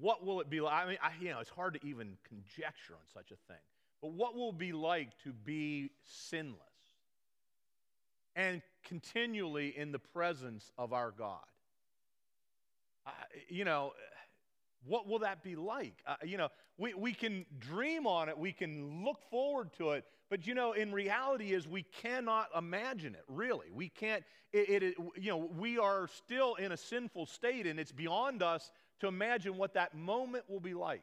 what 0.00 0.24
will 0.24 0.40
it 0.40 0.50
be 0.50 0.60
like? 0.60 0.72
I 0.72 0.88
mean, 0.88 0.98
I, 1.02 1.10
you 1.20 1.30
know, 1.30 1.40
it's 1.40 1.50
hard 1.50 1.74
to 1.74 1.86
even 1.86 2.16
conjecture 2.28 2.94
on 2.94 3.06
such 3.12 3.30
a 3.30 3.36
thing. 3.48 3.62
But 4.00 4.12
what 4.12 4.34
will 4.34 4.50
it 4.50 4.58
be 4.58 4.72
like 4.72 5.10
to 5.24 5.32
be 5.32 5.90
sinless 6.04 6.58
and 8.36 8.60
continually 8.84 9.76
in 9.76 9.92
the 9.92 9.98
presence 9.98 10.70
of 10.76 10.92
our 10.92 11.10
God? 11.10 11.38
Uh, 13.06 13.10
you 13.48 13.64
know, 13.64 13.92
what 14.86 15.08
will 15.08 15.20
that 15.20 15.42
be 15.42 15.56
like? 15.56 15.94
Uh, 16.06 16.16
you 16.24 16.36
know, 16.36 16.48
we, 16.76 16.92
we 16.94 17.12
can 17.14 17.46
dream 17.58 18.06
on 18.06 18.28
it, 18.28 18.36
we 18.36 18.52
can 18.52 19.04
look 19.04 19.22
forward 19.30 19.72
to 19.78 19.92
it, 19.92 20.04
but 20.28 20.46
you 20.46 20.54
know, 20.54 20.72
in 20.72 20.92
reality 20.92 21.52
is 21.52 21.68
we 21.68 21.82
cannot 21.82 22.48
imagine 22.56 23.14
it, 23.14 23.24
really. 23.28 23.68
We 23.72 23.88
can't, 23.88 24.24
it, 24.52 24.82
it, 24.82 24.94
you 25.16 25.30
know, 25.30 25.48
we 25.56 25.78
are 25.78 26.08
still 26.08 26.56
in 26.56 26.72
a 26.72 26.76
sinful 26.76 27.26
state 27.26 27.66
and 27.66 27.78
it's 27.78 27.92
beyond 27.92 28.42
us 28.42 28.70
to 29.04 29.08
imagine 29.08 29.56
what 29.56 29.74
that 29.74 29.94
moment 29.94 30.44
will 30.48 30.60
be 30.60 30.74
like. 30.74 31.02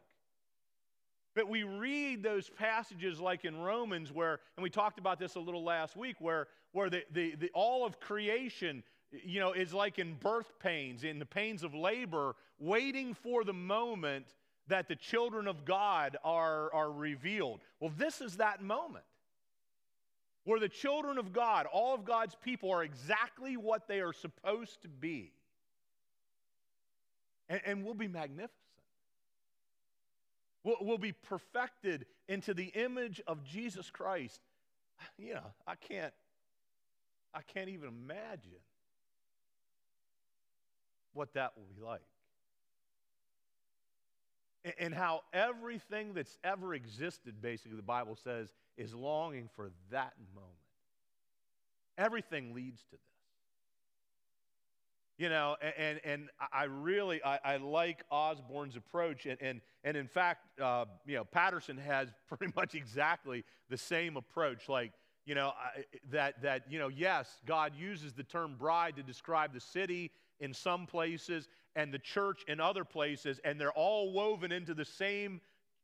But 1.34 1.48
we 1.48 1.64
read 1.64 2.24
those 2.24 2.50
passages 2.50 3.20
like 3.20 3.46
in 3.46 3.58
Romans 3.58 4.12
where, 4.12 4.40
and 4.58 4.64
we 4.64 4.70
talked 4.70 5.00
about 5.00 5.20
this 5.20 5.36
a 5.36 5.40
little 5.40 5.64
last 5.64 5.96
week, 5.96 6.18
where, 6.20 6.48
where 6.74 6.90
the, 6.90 7.04
the, 7.14 7.36
the, 7.36 7.50
all 7.54 7.86
of 7.86 8.00
creation, 8.00 8.84
you 9.12 9.40
know, 9.40 9.54
is 9.54 9.74
like 9.74 9.98
in 9.98 10.16
birth 10.16 10.60
pains, 10.60 11.04
in 11.04 11.20
the 11.20 11.26
pains 11.26 11.64
of 11.64 11.74
labor, 11.74 12.36
waiting 12.60 13.14
for 13.14 13.44
the 13.46 13.54
moment 13.54 14.26
that 14.68 14.88
the 14.88 14.96
children 14.96 15.48
of 15.48 15.64
God 15.64 16.18
are, 16.24 16.74
are 16.74 16.92
revealed. 16.92 17.62
Well, 17.80 17.94
this 17.98 18.20
is 18.20 18.38
that 18.38 18.62
moment 18.62 19.06
where 20.44 20.60
the 20.60 20.70
children 20.70 21.18
of 21.18 21.32
God, 21.32 21.66
all 21.72 21.94
of 21.94 22.04
God's 22.04 22.36
people, 22.44 22.72
are 22.72 22.84
exactly 22.84 23.56
what 23.58 23.88
they 23.88 24.02
are 24.02 24.14
supposed 24.14 24.82
to 24.82 24.90
be 24.90 25.32
and, 27.52 27.62
and 27.66 27.84
we'll 27.84 27.94
be 27.94 28.08
magnificent. 28.08 28.56
We'll, 30.64 30.78
we'll 30.80 30.98
be 30.98 31.12
perfected 31.12 32.06
into 32.30 32.54
the 32.54 32.68
image 32.68 33.22
of 33.28 33.44
Jesus 33.44 33.90
Christ. 33.90 34.40
You 35.18 35.34
know, 35.34 35.46
I 35.68 35.76
can't, 35.76 36.14
I 37.34 37.42
can't 37.42 37.70
even 37.70 37.90
imagine 37.90 38.62
what 41.14 41.34
that 41.34 41.54
will 41.58 41.66
be 41.76 41.82
like. 41.84 42.02
And, 44.64 44.74
and 44.80 44.94
how 44.94 45.22
everything 45.34 46.14
that's 46.14 46.38
ever 46.44 46.74
existed, 46.74 47.42
basically, 47.42 47.76
the 47.76 47.84
Bible 47.84 48.16
says, 48.16 48.54
is 48.78 48.94
longing 48.94 49.50
for 49.56 49.72
that 49.90 50.14
moment. 50.34 50.54
Everything 51.98 52.54
leads 52.54 52.82
to 52.84 52.92
this. 52.92 53.11
You 55.22 55.30
know, 55.30 55.56
and, 55.78 56.02
and 56.04 56.30
I 56.52 56.64
really, 56.64 57.24
I, 57.24 57.38
I 57.46 57.58
like 57.58 58.04
Osborne's 58.10 58.76
approach. 58.76 59.28
And, 59.28 59.38
and, 59.40 59.62
and 59.84 59.96
in 59.96 60.08
fact, 60.08 60.60
uh, 60.60 60.86
you 61.06 61.16
know, 61.16 61.24
Patterson 61.24 61.78
has 61.78 62.08
pretty 62.28 62.52
much 62.56 62.74
exactly 62.74 63.44
the 63.70 63.78
same 63.78 64.18
approach. 64.18 64.68
Like, 64.68 64.94
you 65.28 65.36
know, 65.36 65.54
that, 66.10 66.42
that, 66.42 66.64
you 66.72 66.80
know, 66.80 66.88
yes, 66.88 67.38
God 67.46 67.74
uses 67.78 68.14
the 68.14 68.24
term 68.24 68.56
bride 68.58 68.96
to 68.96 69.04
describe 69.04 69.54
the 69.54 69.60
city 69.60 70.10
in 70.40 70.56
some 70.56 70.88
places 70.88 71.48
and 71.76 71.94
the 71.94 72.00
church 72.00 72.42
in 72.48 72.60
other 72.60 72.84
places, 72.84 73.40
and 73.46 73.62
they're 73.62 73.72
all 73.74 74.12
woven 74.14 74.52
into 74.52 74.74
the 74.74 74.86
same 74.86 75.40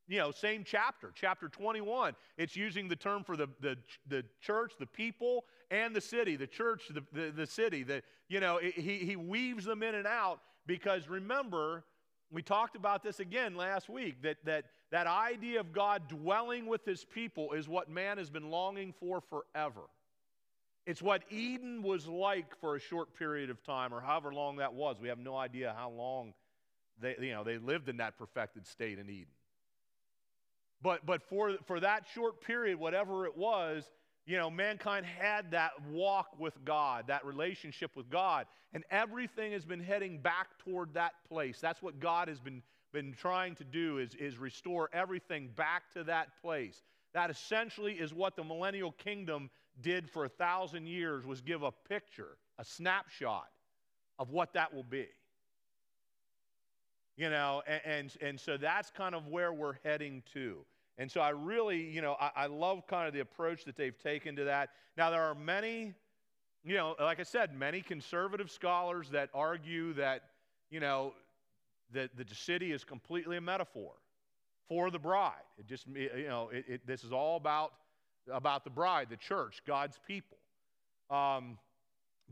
you 0.07 0.17
know, 0.17 0.31
same 0.31 0.63
chapter, 0.65 1.11
chapter 1.13 1.49
21. 1.49 2.15
It's 2.37 2.55
using 2.55 2.87
the 2.87 2.95
term 2.95 3.23
for 3.23 3.35
the, 3.35 3.47
the, 3.59 3.77
the 4.07 4.23
church, 4.41 4.73
the 4.79 4.85
people, 4.85 5.45
and 5.69 5.95
the 5.95 6.01
city, 6.01 6.35
the 6.35 6.47
church, 6.47 6.83
the, 6.93 7.03
the, 7.11 7.31
the 7.31 7.45
city. 7.45 7.83
The, 7.83 8.01
you 8.29 8.39
know, 8.39 8.57
it, 8.57 8.73
he, 8.75 8.97
he 8.99 9.15
weaves 9.15 9.65
them 9.65 9.83
in 9.83 9.95
and 9.95 10.07
out 10.07 10.39
because 10.65 11.09
remember, 11.09 11.83
we 12.31 12.41
talked 12.41 12.75
about 12.75 13.03
this 13.03 13.19
again 13.19 13.55
last 13.55 13.89
week 13.89 14.21
that, 14.21 14.37
that 14.45 14.65
that 14.91 15.07
idea 15.07 15.59
of 15.59 15.73
God 15.73 16.07
dwelling 16.07 16.65
with 16.65 16.85
his 16.85 17.03
people 17.03 17.51
is 17.51 17.67
what 17.67 17.89
man 17.89 18.17
has 18.17 18.29
been 18.29 18.49
longing 18.49 18.93
for 18.99 19.21
forever. 19.21 19.81
It's 20.85 21.01
what 21.01 21.23
Eden 21.29 21.83
was 21.83 22.07
like 22.07 22.57
for 22.61 22.77
a 22.77 22.79
short 22.79 23.13
period 23.13 23.49
of 23.49 23.61
time, 23.61 23.93
or 23.93 23.99
however 23.99 24.33
long 24.33 24.57
that 24.57 24.73
was. 24.73 24.97
We 25.01 25.09
have 25.09 25.19
no 25.19 25.35
idea 25.35 25.75
how 25.77 25.89
long 25.89 26.33
they, 27.01 27.15
you 27.19 27.33
know, 27.33 27.43
they 27.43 27.57
lived 27.57 27.89
in 27.89 27.97
that 27.97 28.17
perfected 28.17 28.65
state 28.65 28.97
in 28.97 29.09
Eden. 29.09 29.27
But, 30.81 31.05
but 31.05 31.23
for, 31.23 31.55
for 31.65 31.79
that 31.79 32.05
short 32.13 32.41
period, 32.41 32.79
whatever 32.79 33.25
it 33.25 33.35
was, 33.35 33.89
you 34.25 34.37
know, 34.37 34.49
mankind 34.49 35.05
had 35.05 35.51
that 35.51 35.71
walk 35.89 36.37
with 36.37 36.53
God, 36.65 37.05
that 37.07 37.25
relationship 37.25 37.95
with 37.95 38.09
God. 38.09 38.45
And 38.73 38.83
everything 38.91 39.53
has 39.53 39.65
been 39.65 39.79
heading 39.79 40.19
back 40.19 40.47
toward 40.59 40.93
that 40.93 41.13
place. 41.27 41.59
That's 41.61 41.81
what 41.81 41.99
God 41.99 42.27
has 42.27 42.39
been, 42.39 42.61
been 42.91 43.13
trying 43.13 43.55
to 43.55 43.63
do 43.63 43.97
is, 43.99 44.13
is 44.15 44.37
restore 44.37 44.89
everything 44.91 45.49
back 45.55 45.91
to 45.93 46.03
that 46.03 46.27
place. 46.41 46.83
That 47.13 47.29
essentially 47.29 47.93
is 47.93 48.13
what 48.13 48.35
the 48.35 48.43
millennial 48.43 48.91
kingdom 48.91 49.49
did 49.81 50.09
for 50.09 50.25
a 50.25 50.29
thousand 50.29 50.87
years 50.87 51.25
was 51.25 51.39
give 51.39 51.63
a 51.63 51.71
picture, 51.71 52.37
a 52.59 52.65
snapshot 52.65 53.47
of 54.19 54.29
what 54.31 54.53
that 54.53 54.73
will 54.73 54.83
be. 54.83 55.07
You 57.17 57.31
know, 57.31 57.63
and, 57.65 57.81
and, 57.83 58.13
and 58.21 58.39
so 58.39 58.57
that's 58.57 58.91
kind 58.91 59.15
of 59.15 59.27
where 59.27 59.51
we're 59.51 59.77
heading 59.83 60.21
to. 60.33 60.59
And 60.99 61.11
so 61.11 61.19
I 61.19 61.29
really, 61.29 61.81
you 61.81 62.01
know, 62.01 62.15
I, 62.19 62.31
I 62.35 62.45
love 62.45 62.85
kind 62.87 63.07
of 63.07 63.13
the 63.13 63.21
approach 63.21 63.65
that 63.65 63.75
they've 63.75 63.97
taken 63.97 64.35
to 64.35 64.43
that. 64.45 64.69
Now, 64.97 65.09
there 65.09 65.23
are 65.23 65.33
many, 65.33 65.95
you 66.63 66.75
know, 66.75 66.95
like 66.99 67.19
I 67.19 67.23
said, 67.23 67.57
many 67.57 67.81
conservative 67.81 68.51
scholars 68.51 69.09
that 69.11 69.29
argue 69.33 69.93
that, 69.93 70.25
you 70.69 70.79
know, 70.79 71.13
that 71.93 72.15
the 72.15 72.35
city 72.35 72.71
is 72.71 72.83
completely 72.83 73.37
a 73.37 73.41
metaphor 73.41 73.93
for 74.67 74.91
the 74.91 74.99
bride. 74.99 75.33
It 75.57 75.65
just, 75.65 75.87
you 75.87 76.27
know, 76.27 76.49
it, 76.51 76.65
it, 76.67 76.87
this 76.87 77.03
is 77.03 77.11
all 77.11 77.37
about, 77.37 77.73
about 78.31 78.63
the 78.63 78.69
bride, 78.69 79.07
the 79.09 79.17
church, 79.17 79.61
God's 79.65 79.99
people. 80.07 80.37
Um, 81.09 81.57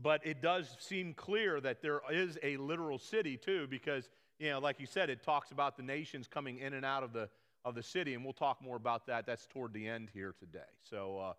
but 0.00 0.24
it 0.24 0.42
does 0.42 0.76
seem 0.78 1.14
clear 1.14 1.60
that 1.60 1.82
there 1.82 2.02
is 2.10 2.38
a 2.42 2.56
literal 2.58 2.98
city 2.98 3.36
too, 3.36 3.66
because 3.68 4.08
you 4.38 4.50
know, 4.50 4.58
like 4.58 4.78
you 4.80 4.86
said, 4.86 5.10
it 5.10 5.22
talks 5.22 5.50
about 5.50 5.76
the 5.76 5.82
nations 5.82 6.28
coming 6.28 6.58
in 6.58 6.74
and 6.74 6.84
out 6.84 7.02
of 7.02 7.12
the 7.12 7.28
of 7.64 7.74
the 7.74 7.82
city, 7.82 8.14
and 8.14 8.22
we'll 8.22 8.32
talk 8.32 8.62
more 8.62 8.76
about 8.76 9.06
that. 9.08 9.26
That's 9.26 9.46
toward 9.46 9.72
the 9.72 9.88
end 9.88 10.08
here 10.14 10.34
today. 10.38 10.60
So, 10.88 11.18
uh, 11.18 11.32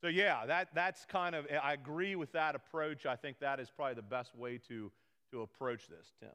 so 0.00 0.08
yeah, 0.08 0.46
that 0.46 0.68
that's 0.74 1.04
kind 1.04 1.34
of. 1.34 1.46
I 1.62 1.74
agree 1.74 2.16
with 2.16 2.32
that 2.32 2.54
approach. 2.54 3.06
I 3.06 3.16
think 3.16 3.38
that 3.40 3.60
is 3.60 3.70
probably 3.70 3.94
the 3.94 4.02
best 4.02 4.34
way 4.34 4.58
to 4.68 4.90
to 5.30 5.42
approach 5.42 5.88
this, 5.88 6.12
Tim. 6.20 6.30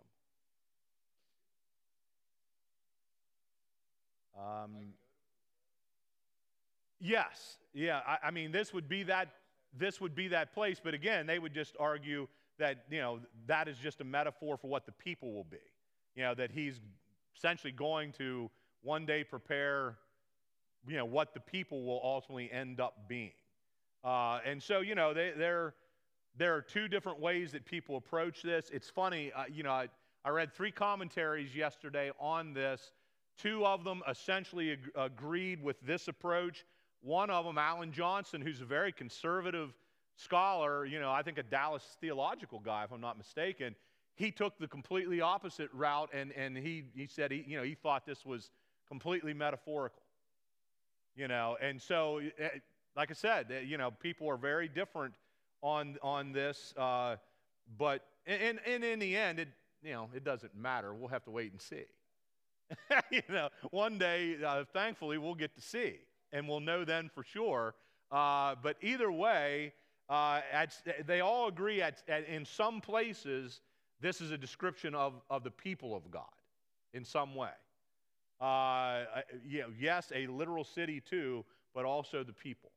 Um, 4.39 4.71
yes, 6.99 7.57
yeah. 7.73 8.01
I, 8.05 8.27
I 8.27 8.31
mean, 8.31 8.51
this 8.51 8.73
would 8.73 8.89
be 8.89 9.03
that 9.03 9.29
this 9.75 9.99
would 10.01 10.15
be 10.15 10.27
that 10.29 10.53
place. 10.53 10.79
But 10.83 10.93
again, 10.93 11.25
they 11.25 11.39
would 11.39 11.53
just 11.53 11.75
argue 11.79 12.27
that 12.59 12.83
you 12.91 12.99
know 12.99 13.19
that 13.47 13.67
is 13.67 13.77
just 13.77 14.01
a 14.01 14.03
metaphor 14.03 14.57
for 14.57 14.67
what 14.67 14.85
the 14.85 14.91
people 14.91 15.33
will 15.33 15.45
be. 15.45 15.57
You 16.15 16.23
know 16.23 16.35
that 16.35 16.51
he's 16.51 16.79
essentially 17.35 17.71
going 17.71 18.11
to 18.13 18.49
one 18.83 19.05
day 19.05 19.23
prepare, 19.23 19.97
you 20.87 20.97
know, 20.97 21.05
what 21.05 21.33
the 21.33 21.39
people 21.39 21.83
will 21.83 22.01
ultimately 22.03 22.51
end 22.51 22.79
up 22.79 23.07
being. 23.07 23.31
Uh, 24.03 24.39
and 24.45 24.61
so, 24.61 24.81
you 24.81 24.95
know, 24.95 25.13
they, 25.13 25.31
there, 25.35 25.73
there 26.37 26.53
are 26.55 26.61
two 26.61 26.87
different 26.87 27.19
ways 27.19 27.53
that 27.53 27.65
people 27.65 27.95
approach 27.95 28.41
this. 28.41 28.69
It's 28.71 28.89
funny, 28.89 29.31
uh, 29.33 29.45
you 29.49 29.63
know, 29.63 29.71
I, 29.71 29.87
I 30.25 30.29
read 30.29 30.53
three 30.53 30.71
commentaries 30.71 31.55
yesterday 31.55 32.11
on 32.19 32.53
this. 32.53 32.91
Two 33.37 33.65
of 33.65 33.83
them 33.83 34.03
essentially 34.09 34.71
ag- 34.73 34.91
agreed 34.95 35.63
with 35.63 35.79
this 35.81 36.07
approach. 36.09 36.65
One 37.01 37.29
of 37.29 37.45
them, 37.45 37.57
Alan 37.57 37.91
Johnson, 37.91 38.41
who's 38.41 38.61
a 38.61 38.65
very 38.65 38.91
conservative 38.91 39.73
scholar, 40.15 40.85
you 40.85 40.99
know, 40.99 41.11
I 41.11 41.23
think 41.23 41.37
a 41.37 41.43
Dallas 41.43 41.83
theological 41.99 42.59
guy, 42.59 42.83
if 42.83 42.91
I'm 42.91 43.01
not 43.01 43.17
mistaken, 43.17 43.75
he 44.15 44.31
took 44.31 44.57
the 44.59 44.67
completely 44.67 45.21
opposite 45.21 45.69
route 45.73 46.09
and, 46.13 46.31
and 46.33 46.57
he, 46.57 46.83
he 46.95 47.07
said 47.07 47.31
he, 47.31 47.43
you 47.47 47.57
know, 47.57 47.63
he 47.63 47.75
thought 47.75 48.05
this 48.05 48.25
was 48.25 48.51
completely 48.87 49.33
metaphorical. 49.33 50.01
You 51.15 51.27
know, 51.27 51.57
and 51.61 51.81
so, 51.81 52.21
eh, 52.39 52.49
like 52.95 53.11
I 53.11 53.13
said, 53.13 53.47
eh, 53.51 53.59
you 53.61 53.77
know, 53.77 53.91
people 53.91 54.27
are 54.29 54.37
very 54.37 54.67
different 54.67 55.13
on, 55.61 55.97
on 56.01 56.31
this, 56.31 56.73
uh, 56.75 57.17
but 57.77 58.03
and, 58.25 58.59
and 58.65 58.83
in 58.83 58.99
the 58.99 59.15
end, 59.15 59.39
it, 59.39 59.49
you 59.83 59.91
know, 59.91 60.09
it 60.15 60.23
doesn't 60.23 60.55
matter. 60.55 60.93
We'll 60.93 61.09
have 61.09 61.23
to 61.25 61.31
wait 61.31 61.51
and 61.51 61.61
see. 61.61 61.83
you 63.11 63.21
know, 63.29 63.49
one 63.71 63.97
day, 63.97 64.37
uh, 64.45 64.63
thankfully, 64.73 65.17
we'll 65.17 65.35
get 65.35 65.53
to 65.55 65.61
see, 65.61 65.95
and 66.31 66.47
we'll 66.47 66.59
know 66.59 66.83
then 66.83 67.09
for 67.13 67.23
sure. 67.23 67.75
Uh, 68.11 68.55
but 68.61 68.77
either 68.81 69.11
way, 69.11 69.73
uh, 70.09 70.41
at, 70.51 70.75
they 71.05 71.21
all 71.21 71.47
agree 71.47 71.81
at, 71.81 72.01
at, 72.07 72.27
in 72.27 72.45
some 72.45 72.81
places, 72.81 73.61
this 74.03 74.19
is 74.19 74.31
a 74.31 74.37
description 74.37 74.93
of, 74.93 75.13
of 75.29 75.43
the 75.43 75.49
people 75.49 75.95
of 75.95 76.11
God 76.11 76.25
in 76.93 77.05
some 77.05 77.33
way. 77.33 77.49
Uh, 78.41 79.05
you 79.47 79.61
know, 79.61 79.69
yes, 79.79 80.11
a 80.13 80.27
literal 80.27 80.65
city 80.65 80.99
too, 80.99 81.45
but 81.73 81.85
also 81.85 82.23
the 82.23 82.33
people. 82.33 82.71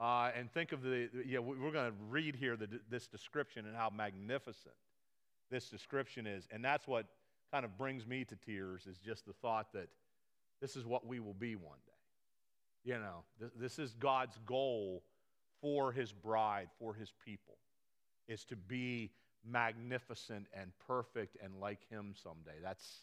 Uh, 0.00 0.32
and 0.36 0.52
think 0.52 0.72
of 0.72 0.82
the, 0.82 1.08
you 1.24 1.36
know, 1.36 1.42
we're 1.42 1.70
going 1.70 1.90
to 1.90 1.96
read 2.10 2.34
here 2.34 2.56
the, 2.56 2.68
this 2.90 3.06
description 3.06 3.66
and 3.66 3.76
how 3.76 3.88
magnificent 3.96 4.74
this 5.48 5.68
description 5.68 6.26
is. 6.26 6.48
And 6.50 6.64
that's 6.64 6.88
what 6.88 7.06
kind 7.52 7.64
of 7.64 7.78
brings 7.78 8.04
me 8.04 8.24
to 8.24 8.34
tears 8.44 8.88
is 8.88 8.98
just 8.98 9.24
the 9.24 9.32
thought 9.34 9.72
that 9.74 9.88
this 10.60 10.74
is 10.74 10.84
what 10.84 11.06
we 11.06 11.20
will 11.20 11.34
be 11.34 11.54
one 11.54 11.78
day. 11.86 12.92
You 12.92 12.98
know, 12.98 13.22
this, 13.40 13.50
this 13.56 13.78
is 13.78 13.94
God's 13.94 14.36
goal 14.44 15.04
for 15.60 15.92
his 15.92 16.10
bride, 16.10 16.68
for 16.80 16.92
his 16.92 17.12
people, 17.24 17.56
is 18.26 18.44
to 18.46 18.56
be 18.56 19.12
magnificent 19.46 20.46
and 20.52 20.72
perfect 20.86 21.36
and 21.42 21.60
like 21.60 21.88
him 21.88 22.14
someday. 22.20 22.58
That's, 22.62 23.00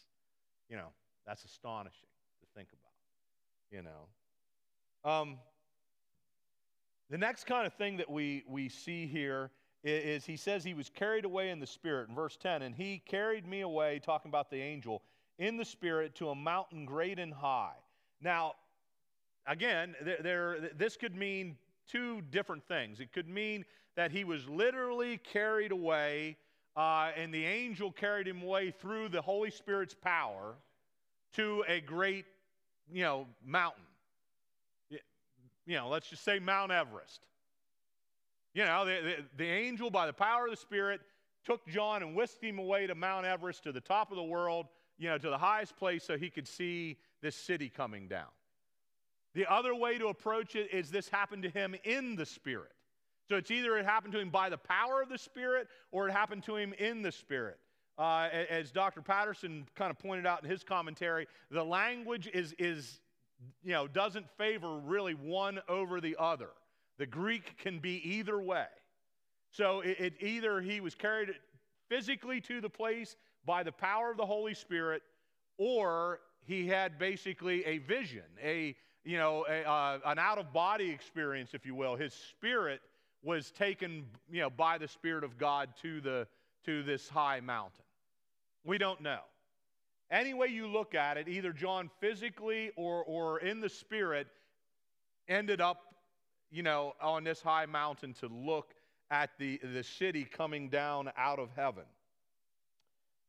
you 0.68 0.76
know, 0.76 0.88
that's 1.26 1.44
astonishing 1.44 2.08
to 2.40 2.46
think 2.56 2.68
about, 2.72 2.92
you 3.70 3.82
know. 3.82 5.10
Um, 5.10 5.38
the 7.10 7.18
next 7.18 7.44
kind 7.44 7.66
of 7.66 7.74
thing 7.74 7.96
that 7.98 8.10
we, 8.10 8.44
we 8.48 8.68
see 8.68 9.06
here 9.06 9.50
is, 9.84 10.22
is 10.22 10.24
he 10.24 10.36
says 10.36 10.64
he 10.64 10.74
was 10.74 10.88
carried 10.88 11.24
away 11.24 11.50
in 11.50 11.60
the 11.60 11.66
Spirit 11.66 12.08
in 12.08 12.14
verse 12.14 12.36
10, 12.36 12.62
and 12.62 12.74
he 12.74 13.02
carried 13.06 13.46
me 13.46 13.60
away, 13.60 14.00
talking 14.04 14.28
about 14.28 14.50
the 14.50 14.60
angel, 14.60 15.02
in 15.38 15.56
the 15.56 15.64
Spirit 15.64 16.14
to 16.16 16.30
a 16.30 16.34
mountain 16.34 16.84
great 16.84 17.18
and 17.18 17.32
high. 17.32 17.76
Now, 18.20 18.54
again, 19.46 19.94
there, 20.02 20.18
there, 20.22 20.70
this 20.76 20.96
could 20.96 21.14
mean 21.14 21.56
two 21.88 22.22
different 22.30 22.66
things. 22.66 23.00
It 23.00 23.12
could 23.12 23.28
mean 23.28 23.64
that 23.96 24.10
he 24.10 24.24
was 24.24 24.48
literally 24.48 25.18
carried 25.18 25.72
away, 25.72 26.36
uh, 26.76 27.10
and 27.16 27.32
the 27.32 27.44
angel 27.44 27.92
carried 27.92 28.26
him 28.26 28.42
away 28.42 28.70
through 28.70 29.08
the 29.08 29.20
Holy 29.20 29.50
Spirit's 29.50 29.94
power 29.94 30.54
to 31.34 31.64
a 31.68 31.80
great, 31.80 32.24
you 32.90 33.02
know, 33.02 33.26
mountain. 33.44 33.84
You 35.64 35.76
know, 35.76 35.88
let's 35.88 36.08
just 36.08 36.24
say 36.24 36.38
Mount 36.38 36.72
Everest. 36.72 37.20
You 38.54 38.64
know, 38.64 38.84
the, 38.84 39.00
the, 39.02 39.16
the, 39.44 39.48
angel, 39.48 39.90
by 39.90 40.06
the 40.06 40.12
power 40.12 40.44
of 40.46 40.50
the 40.50 40.56
Spirit, 40.56 41.00
took 41.44 41.66
John 41.68 42.02
and 42.02 42.14
whisked 42.14 42.42
him 42.42 42.58
away 42.58 42.86
to 42.86 42.94
Mount 42.94 43.24
Everest, 43.24 43.62
to 43.64 43.72
the 43.72 43.80
top 43.80 44.10
of 44.10 44.16
the 44.16 44.22
world, 44.22 44.66
you 44.98 45.08
know, 45.08 45.18
to 45.18 45.30
the 45.30 45.38
highest 45.38 45.76
place 45.76 46.04
so 46.04 46.18
he 46.18 46.30
could 46.30 46.46
see 46.46 46.98
this 47.22 47.36
city 47.36 47.68
coming 47.68 48.08
down. 48.08 48.28
The 49.34 49.50
other 49.50 49.74
way 49.74 49.98
to 49.98 50.08
approach 50.08 50.56
it 50.56 50.72
is 50.72 50.90
this 50.90 51.08
happened 51.08 51.44
to 51.44 51.48
him 51.48 51.74
in 51.84 52.16
the 52.16 52.26
Spirit. 52.26 52.71
So 53.28 53.36
it's 53.36 53.50
either 53.50 53.76
it 53.78 53.84
happened 53.84 54.12
to 54.14 54.18
him 54.18 54.30
by 54.30 54.48
the 54.48 54.58
power 54.58 55.00
of 55.02 55.08
the 55.08 55.18
Spirit 55.18 55.68
or 55.90 56.08
it 56.08 56.12
happened 56.12 56.42
to 56.44 56.56
him 56.56 56.72
in 56.74 57.02
the 57.02 57.12
Spirit. 57.12 57.58
Uh, 57.98 58.28
as 58.50 58.70
Dr. 58.70 59.02
Patterson 59.02 59.66
kind 59.74 59.90
of 59.90 59.98
pointed 59.98 60.26
out 60.26 60.42
in 60.42 60.50
his 60.50 60.64
commentary, 60.64 61.26
the 61.50 61.62
language 61.62 62.28
is, 62.32 62.54
is, 62.58 63.00
you 63.62 63.72
know, 63.72 63.86
doesn't 63.86 64.26
favor 64.38 64.78
really 64.78 65.14
one 65.14 65.60
over 65.68 66.00
the 66.00 66.16
other. 66.18 66.50
The 66.98 67.06
Greek 67.06 67.58
can 67.58 67.78
be 67.78 68.00
either 68.08 68.40
way. 68.40 68.66
So 69.50 69.80
it, 69.80 69.96
it 70.00 70.14
either 70.20 70.60
he 70.60 70.80
was 70.80 70.94
carried 70.94 71.30
physically 71.88 72.40
to 72.42 72.60
the 72.60 72.70
place 72.70 73.16
by 73.44 73.62
the 73.62 73.72
power 73.72 74.10
of 74.10 74.16
the 74.16 74.26
Holy 74.26 74.54
Spirit, 74.54 75.02
or 75.58 76.20
he 76.44 76.66
had 76.66 76.98
basically 76.98 77.64
a 77.66 77.78
vision, 77.78 78.24
a 78.42 78.74
you 79.04 79.18
know, 79.18 79.44
a, 79.48 79.68
uh, 79.68 79.98
an 80.06 80.18
out 80.18 80.38
of 80.38 80.52
body 80.52 80.90
experience, 80.90 81.54
if 81.54 81.66
you 81.66 81.74
will. 81.74 81.96
His 81.96 82.14
spirit 82.14 82.80
was 83.22 83.50
taken, 83.50 84.06
you 84.30 84.40
know, 84.40 84.50
by 84.50 84.78
the 84.78 84.88
Spirit 84.88 85.24
of 85.24 85.38
God 85.38 85.70
to 85.82 86.00
the 86.00 86.26
to 86.64 86.82
this 86.82 87.08
high 87.08 87.40
mountain. 87.40 87.84
We 88.64 88.78
don't 88.78 89.00
know. 89.00 89.20
any 90.10 90.34
way 90.34 90.48
you 90.48 90.66
look 90.66 90.94
at 90.94 91.16
it, 91.16 91.28
either 91.28 91.52
John 91.52 91.90
physically 92.00 92.70
or, 92.76 93.02
or 93.04 93.40
in 93.40 93.60
the 93.60 93.68
spirit 93.68 94.28
ended 95.28 95.60
up, 95.60 95.94
you 96.50 96.62
know, 96.62 96.94
on 97.00 97.24
this 97.24 97.40
high 97.40 97.66
mountain 97.66 98.14
to 98.20 98.28
look 98.28 98.74
at 99.10 99.30
the, 99.38 99.58
the 99.62 99.82
city 99.82 100.24
coming 100.24 100.68
down 100.68 101.10
out 101.16 101.38
of 101.38 101.48
heaven. 101.56 101.84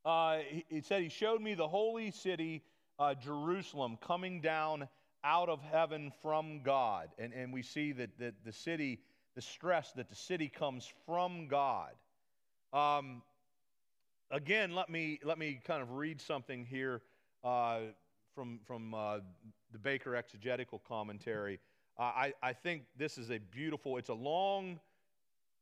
Uh, 0.06 0.40
he, 0.48 0.66
he, 0.70 0.82
said, 0.82 1.02
He 1.02 1.10
showed 1.10 1.42
me 1.42 1.54
the 1.54 1.68
holy 1.68 2.12
city, 2.12 2.64
uh, 3.00 3.16
Jerusalem, 3.16 3.98
coming 4.06 4.42
down 4.42 4.88
out 5.24 5.48
of 5.50 5.62
heaven 5.62 6.12
from 6.22 6.62
God. 6.64 7.10
And, 7.18 7.34
and 7.34 7.54
we 7.54 7.64
see 7.64 7.94
that, 7.94 8.18
that 8.20 8.34
the 8.46 8.52
city, 8.52 9.00
the 9.36 9.42
stress 9.42 9.92
that 9.94 10.10
the 10.10 10.16
city 10.16 10.48
comes 10.48 10.92
from 11.06 11.48
God. 11.48 11.92
Um, 12.72 13.22
again, 14.32 14.76
let 14.76 14.90
me, 14.90 15.20
let 15.24 15.38
me 15.38 15.60
kind 15.66 15.82
of 15.82 15.92
read 15.92 16.22
something 16.22 16.66
here 16.66 17.02
uh, 17.44 17.80
from, 18.36 18.60
from 18.66 18.94
uh, 18.94 19.20
the 19.72 19.80
Baker 19.80 20.16
exegetical 20.16 20.82
commentary. 20.88 21.60
Uh, 21.98 22.04
I, 22.04 22.34
I 22.42 22.54
think 22.54 22.84
this 22.98 23.18
is 23.18 23.30
a 23.30 23.40
beautiful, 23.40 23.98
it's 23.98 24.10
a 24.10 24.14
long 24.14 24.80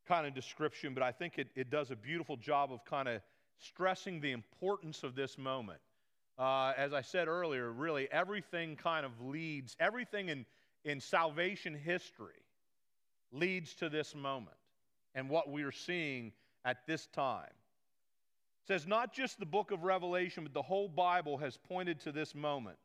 kind 0.07 0.25
of 0.25 0.33
description, 0.33 0.93
but 0.93 1.03
I 1.03 1.11
think 1.11 1.37
it, 1.37 1.47
it 1.55 1.69
does 1.69 1.91
a 1.91 1.95
beautiful 1.95 2.37
job 2.37 2.71
of 2.71 2.83
kind 2.85 3.07
of 3.07 3.21
stressing 3.57 4.21
the 4.21 4.31
importance 4.31 5.03
of 5.03 5.15
this 5.15 5.37
moment. 5.37 5.79
Uh, 6.37 6.73
as 6.75 6.93
I 6.93 7.01
said 7.01 7.27
earlier, 7.27 7.71
really 7.71 8.07
everything 8.11 8.75
kind 8.75 9.05
of 9.05 9.11
leads, 9.21 9.75
everything 9.79 10.29
in, 10.29 10.45
in 10.83 10.99
salvation 10.99 11.75
history 11.75 12.41
leads 13.31 13.73
to 13.75 13.89
this 13.89 14.15
moment 14.15 14.57
and 15.15 15.29
what 15.29 15.49
we 15.49 15.63
are 15.63 15.71
seeing 15.71 16.31
at 16.65 16.85
this 16.85 17.07
time. 17.07 17.45
It 18.63 18.67
says, 18.67 18.87
not 18.87 19.13
just 19.13 19.39
the 19.39 19.45
book 19.45 19.71
of 19.71 19.83
Revelation, 19.83 20.43
but 20.43 20.53
the 20.53 20.61
whole 20.61 20.87
Bible 20.87 21.37
has 21.37 21.57
pointed 21.57 21.99
to 22.01 22.11
this 22.11 22.35
moment. 22.35 22.77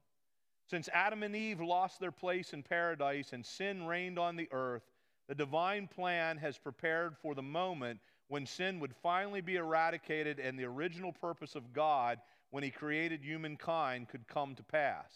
Since 0.69 0.89
Adam 0.93 1.23
and 1.23 1.37
Eve 1.37 1.61
lost 1.61 2.01
their 2.01 2.11
place 2.11 2.53
in 2.53 2.63
paradise 2.63 3.33
and 3.33 3.45
sin 3.45 3.87
reigned 3.87 4.19
on 4.19 4.37
the 4.37 4.49
earth, 4.51 4.83
the 5.29 5.35
divine 5.35 5.87
plan 5.87 6.39
has 6.39 6.59
prepared 6.59 7.17
for 7.17 7.35
the 7.35 7.43
moment 7.43 8.01
when 8.29 8.47
sin 8.47 8.81
would 8.81 8.95
finally 9.03 9.41
be 9.41 9.57
eradicated 9.57 10.41
and 10.41 10.59
the 10.59 10.65
original 10.65 11.13
purpose 11.13 11.55
of 11.55 11.73
God 11.73 12.19
when 12.51 12.65
he 12.65 12.71
created 12.71 13.23
humankind 13.23 14.09
could 14.09 14.27
come 14.27 14.55
to 14.55 14.63
pass. 14.63 15.13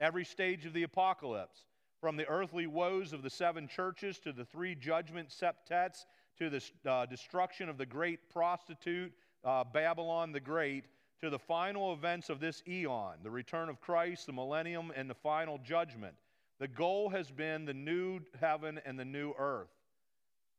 Every 0.00 0.24
stage 0.24 0.66
of 0.66 0.72
the 0.72 0.82
apocalypse, 0.82 1.60
from 2.04 2.18
the 2.18 2.28
earthly 2.28 2.66
woes 2.66 3.14
of 3.14 3.22
the 3.22 3.30
seven 3.30 3.66
churches 3.66 4.18
to 4.18 4.30
the 4.30 4.44
three 4.44 4.74
judgment 4.74 5.30
septets 5.30 6.04
to 6.38 6.50
the 6.50 6.62
uh, 6.86 7.06
destruction 7.06 7.66
of 7.66 7.78
the 7.78 7.86
great 7.86 8.28
prostitute, 8.28 9.10
uh, 9.42 9.64
Babylon 9.64 10.30
the 10.30 10.38
Great, 10.38 10.84
to 11.22 11.30
the 11.30 11.38
final 11.38 11.94
events 11.94 12.28
of 12.28 12.40
this 12.40 12.62
eon, 12.68 13.14
the 13.22 13.30
return 13.30 13.70
of 13.70 13.80
Christ, 13.80 14.26
the 14.26 14.34
millennium, 14.34 14.92
and 14.94 15.08
the 15.08 15.14
final 15.14 15.56
judgment. 15.64 16.14
The 16.60 16.68
goal 16.68 17.08
has 17.08 17.30
been 17.30 17.64
the 17.64 17.72
new 17.72 18.20
heaven 18.38 18.82
and 18.84 18.98
the 18.98 19.06
new 19.06 19.32
earth. 19.38 19.72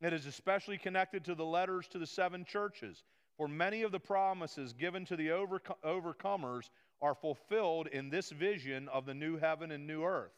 It 0.02 0.12
is 0.12 0.26
especially 0.26 0.78
connected 0.78 1.24
to 1.26 1.36
the 1.36 1.46
letters 1.46 1.86
to 1.92 1.98
the 2.00 2.08
seven 2.08 2.44
churches, 2.44 3.04
for 3.36 3.46
many 3.46 3.82
of 3.82 3.92
the 3.92 4.00
promises 4.00 4.72
given 4.72 5.04
to 5.04 5.14
the 5.14 5.28
overcomers 5.28 6.70
are 7.00 7.14
fulfilled 7.14 7.86
in 7.86 8.10
this 8.10 8.30
vision 8.30 8.88
of 8.88 9.06
the 9.06 9.14
new 9.14 9.38
heaven 9.38 9.70
and 9.70 9.86
new 9.86 10.02
earth. 10.02 10.32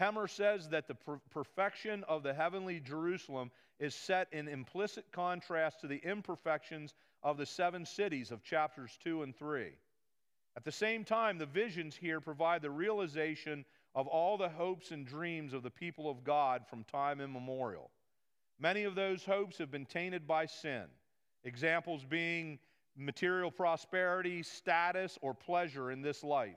Hemer 0.00 0.28
says 0.28 0.68
that 0.68 0.88
the 0.88 0.94
per- 0.94 1.20
perfection 1.30 2.04
of 2.04 2.22
the 2.22 2.34
heavenly 2.34 2.80
Jerusalem 2.80 3.50
is 3.78 3.94
set 3.94 4.28
in 4.32 4.48
implicit 4.48 5.10
contrast 5.12 5.80
to 5.80 5.86
the 5.86 6.00
imperfections 6.04 6.94
of 7.22 7.36
the 7.38 7.46
seven 7.46 7.84
cities 7.84 8.30
of 8.30 8.42
chapters 8.42 8.98
2 9.02 9.22
and 9.22 9.34
3. 9.34 9.72
At 10.56 10.64
the 10.64 10.72
same 10.72 11.04
time, 11.04 11.38
the 11.38 11.46
visions 11.46 11.96
here 11.96 12.20
provide 12.20 12.62
the 12.62 12.70
realization 12.70 13.64
of 13.94 14.06
all 14.06 14.36
the 14.36 14.48
hopes 14.48 14.90
and 14.90 15.06
dreams 15.06 15.52
of 15.52 15.62
the 15.62 15.70
people 15.70 16.10
of 16.10 16.24
God 16.24 16.66
from 16.68 16.84
time 16.84 17.20
immemorial. 17.20 17.90
Many 18.58 18.84
of 18.84 18.94
those 18.94 19.24
hopes 19.24 19.58
have 19.58 19.70
been 19.70 19.86
tainted 19.86 20.26
by 20.26 20.46
sin, 20.46 20.84
examples 21.44 22.04
being 22.04 22.58
material 22.96 23.50
prosperity, 23.50 24.42
status, 24.42 25.18
or 25.20 25.34
pleasure 25.34 25.90
in 25.90 26.00
this 26.00 26.22
life. 26.24 26.56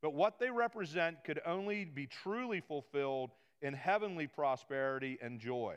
But 0.00 0.14
what 0.14 0.38
they 0.38 0.50
represent 0.50 1.24
could 1.24 1.40
only 1.44 1.84
be 1.84 2.06
truly 2.06 2.60
fulfilled 2.60 3.30
in 3.62 3.74
heavenly 3.74 4.26
prosperity 4.26 5.18
and 5.20 5.40
joy. 5.40 5.76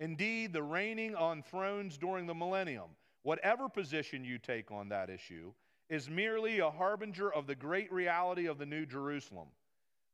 Indeed, 0.00 0.52
the 0.52 0.62
reigning 0.62 1.14
on 1.14 1.42
thrones 1.42 1.98
during 1.98 2.26
the 2.26 2.34
millennium, 2.34 2.90
whatever 3.22 3.68
position 3.68 4.24
you 4.24 4.38
take 4.38 4.70
on 4.70 4.88
that 4.90 5.10
issue, 5.10 5.52
is 5.88 6.08
merely 6.08 6.60
a 6.60 6.70
harbinger 6.70 7.32
of 7.32 7.46
the 7.46 7.54
great 7.54 7.92
reality 7.92 8.46
of 8.46 8.58
the 8.58 8.66
New 8.66 8.86
Jerusalem 8.86 9.48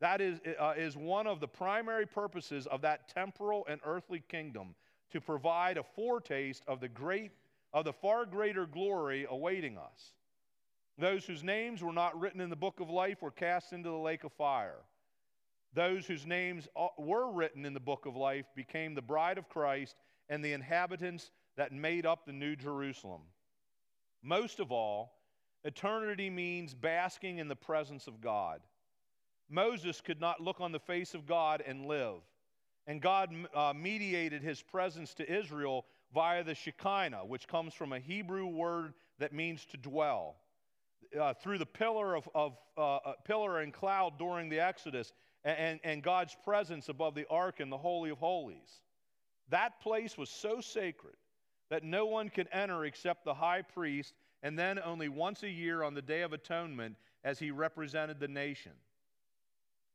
that 0.01 0.21
is, 0.21 0.41
uh, 0.59 0.75
is 0.77 0.97
one 0.97 1.27
of 1.27 1.41
the 1.41 1.49
primary 1.49 2.07
purposes 2.07 2.67
of 2.67 2.81
that 2.81 3.09
temporal 3.09 3.67
and 3.69 3.81
earthly 3.85 4.23
kingdom 4.29 4.75
to 5.13 5.21
provide 5.21 5.77
a 5.77 5.83
foretaste 5.83 6.65
of 6.67 6.81
the 6.81 6.89
great 6.89 7.33
of 7.73 7.85
the 7.85 7.93
far 7.93 8.27
greater 8.27 8.67
glory 8.67 9.27
awaiting 9.31 9.79
us. 9.79 10.15
Those 10.99 11.25
whose 11.25 11.43
names 11.43 11.83
were 11.83 11.93
not 11.93 12.19
written 12.19 12.41
in 12.41 12.51
the 12.51 12.57
book 12.57 12.81
of 12.81 12.91
life 12.91 13.23
were 13.23 13.31
cast 13.31 13.73
into 13.73 13.89
the 13.89 13.97
lake 13.97 14.25
of 14.25 14.33
fire. 14.33 14.81
Those 15.73 16.07
whose 16.07 16.27
names 16.27 16.69
uh, 16.77 16.89
were 16.99 17.31
written 17.31 17.65
in 17.65 17.75
the 17.75 17.81
book 17.81 18.07
of 18.07 18.17
life 18.17 18.47
became 18.57 18.95
the 18.95 19.03
bride 19.03 19.39
of 19.39 19.49
Christ 19.49 19.97
and 20.29 20.45
the 20.45 20.53
inhabitants 20.53 21.31
that 21.57 21.73
made 21.73 22.07
up 22.07 22.27
the 22.27 22.33
new 22.33 22.57
Jerusalem. 22.57 23.23
Most 24.23 24.61
of 24.61 24.73
all, 24.73 25.13
eternity 25.65 26.29
means 26.29 26.75
basking 26.75 27.39
in 27.39 27.49
the 27.49 27.57
presence 27.57 28.07
of 28.07 28.21
God. 28.21 28.61
Moses 29.49 30.01
could 30.01 30.21
not 30.21 30.41
look 30.41 30.61
on 30.61 30.73
the 30.73 30.79
face 30.79 31.15
of 31.15 31.27
God 31.27 31.63
and 31.67 31.87
live. 31.87 32.21
And 32.87 33.01
God 33.01 33.31
uh, 33.55 33.73
mediated 33.77 34.43
his 34.43 34.63
presence 34.63 35.15
to 35.15 35.33
Israel 35.33 35.87
via 36.13 36.43
the 36.43 36.55
Shekinah, 36.55 37.27
which 37.27 37.47
comes 37.47 37.75
from 37.75 37.93
a 37.93 38.01
Hebrew 38.01 38.47
word 38.47 38.95
that 39.19 39.33
means 39.33 39.65
to 39.67 39.77
dwell. 39.77 40.37
Uh, 41.19 41.35
through 41.35 41.59
the 41.59 41.67
pillar 41.67 42.15
of, 42.15 42.29
of 42.35 42.57
uh, 42.79 42.97
uh 42.97 43.13
pillar 43.25 43.61
and 43.61 43.73
cloud 43.73 44.19
during 44.19 44.49
the 44.49 44.61
Exodus, 44.61 45.13
and, 45.45 45.81
and 45.83 46.03
God's 46.03 46.37
presence 46.45 46.89
above 46.89 47.15
the 47.15 47.27
ark 47.31 47.61
in 47.61 47.71
the 47.71 47.79
Holy 47.79 48.11
of 48.11 48.19
Holies. 48.19 48.83
That 49.49 49.81
place 49.81 50.17
was 50.17 50.31
so 50.31 50.61
sacred 50.61 51.17
that 51.71 51.85
no 51.85 52.07
one 52.07 52.29
could 52.29 52.49
enter 52.53 52.85
except 52.85 53.25
the 53.25 53.35
high 53.35 53.63
priest, 53.63 54.15
and 54.43 54.59
then 54.59 54.79
only 54.79 55.09
once 55.09 55.43
a 55.43 55.49
year 55.49 55.83
on 55.83 55.95
the 55.95 56.03
Day 56.03 56.23
of 56.23 56.33
Atonement 56.33 56.97
as 57.25 57.39
he 57.39 57.51
represented 57.51 58.21
the 58.21 58.29
nation. 58.29 58.73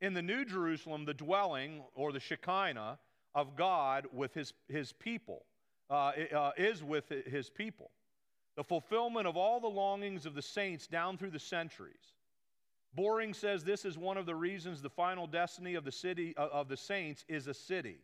In 0.02 0.14
the 0.14 0.22
New 0.22 0.46
Jerusalem, 0.46 1.06
the 1.06 1.14
dwelling 1.14 1.82
or 1.94 2.12
the 2.12 2.20
Shekinah 2.20 3.00
of 3.34 3.56
God 3.56 4.08
with 4.14 4.34
his, 4.34 4.54
his 4.68 4.94
people 4.94 5.46
uh, 5.90 6.12
uh, 6.34 6.52
is 6.58 6.84
with 6.84 7.10
his 7.26 7.50
people. 7.50 7.92
The 8.56 8.64
fulfillment 8.64 9.28
of 9.28 9.36
all 9.36 9.60
the 9.60 9.68
longings 9.68 10.26
of 10.26 10.34
the 10.34 10.42
saints 10.42 10.88
down 10.88 11.18
through 11.18 11.32
the 11.32 11.40
centuries. 11.40 12.14
Boring 12.94 13.34
says 13.34 13.64
this 13.64 13.84
is 13.84 13.98
one 13.98 14.18
of 14.18 14.26
the 14.26 14.36
reasons 14.36 14.82
the 14.82 14.90
final 14.90 15.28
destiny 15.28 15.76
of 15.76 15.84
the 15.84 15.92
city 15.92 16.34
uh, 16.38 16.48
of 16.48 16.70
the 16.70 16.78
saints 16.78 17.26
is 17.28 17.48
a 17.48 17.54
city. 17.54 17.98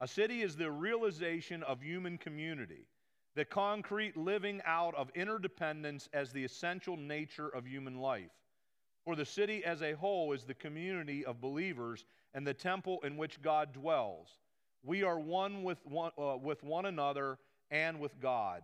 A 0.00 0.06
city 0.06 0.42
is 0.42 0.56
the 0.56 0.70
realization 0.70 1.62
of 1.64 1.82
human 1.82 2.16
community, 2.16 2.86
the 3.34 3.44
concrete 3.44 4.16
living 4.16 4.62
out 4.64 4.94
of 4.94 5.10
interdependence 5.16 6.08
as 6.12 6.32
the 6.32 6.44
essential 6.44 6.96
nature 6.96 7.48
of 7.48 7.66
human 7.66 7.98
life. 7.98 8.30
For 9.04 9.16
the 9.16 9.24
city 9.24 9.64
as 9.64 9.82
a 9.82 9.94
whole 9.94 10.32
is 10.32 10.44
the 10.44 10.54
community 10.54 11.24
of 11.24 11.40
believers 11.40 12.04
and 12.32 12.46
the 12.46 12.54
temple 12.54 13.00
in 13.02 13.16
which 13.16 13.42
God 13.42 13.72
dwells. 13.72 14.28
We 14.84 15.02
are 15.02 15.18
one 15.18 15.64
with 15.64 15.84
one, 15.84 16.12
uh, 16.16 16.36
with 16.36 16.62
one 16.62 16.86
another 16.86 17.38
and 17.70 17.98
with 17.98 18.18
God. 18.20 18.62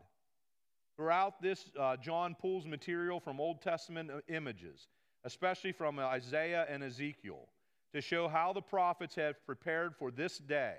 Throughout 0.97 1.43
this, 1.43 1.71
uh, 1.79 1.97
John 1.99 2.35
pulls 2.35 2.67
material 2.67 3.21
from 3.21 3.39
Old 3.39 3.61
Testament 3.61 4.11
images, 4.29 4.89
especially 5.25 5.73
from 5.73 5.99
Isaiah 5.99 6.67
and 6.71 6.83
Ezekiel, 6.83 7.49
to 7.93 8.01
show 8.01 8.29
how 8.29 8.53
the 8.53 8.63
prophets 8.63 9.15
have 9.17 9.45
prepared 9.45 9.95
for 9.95 10.11
this 10.11 10.39
day. 10.39 10.77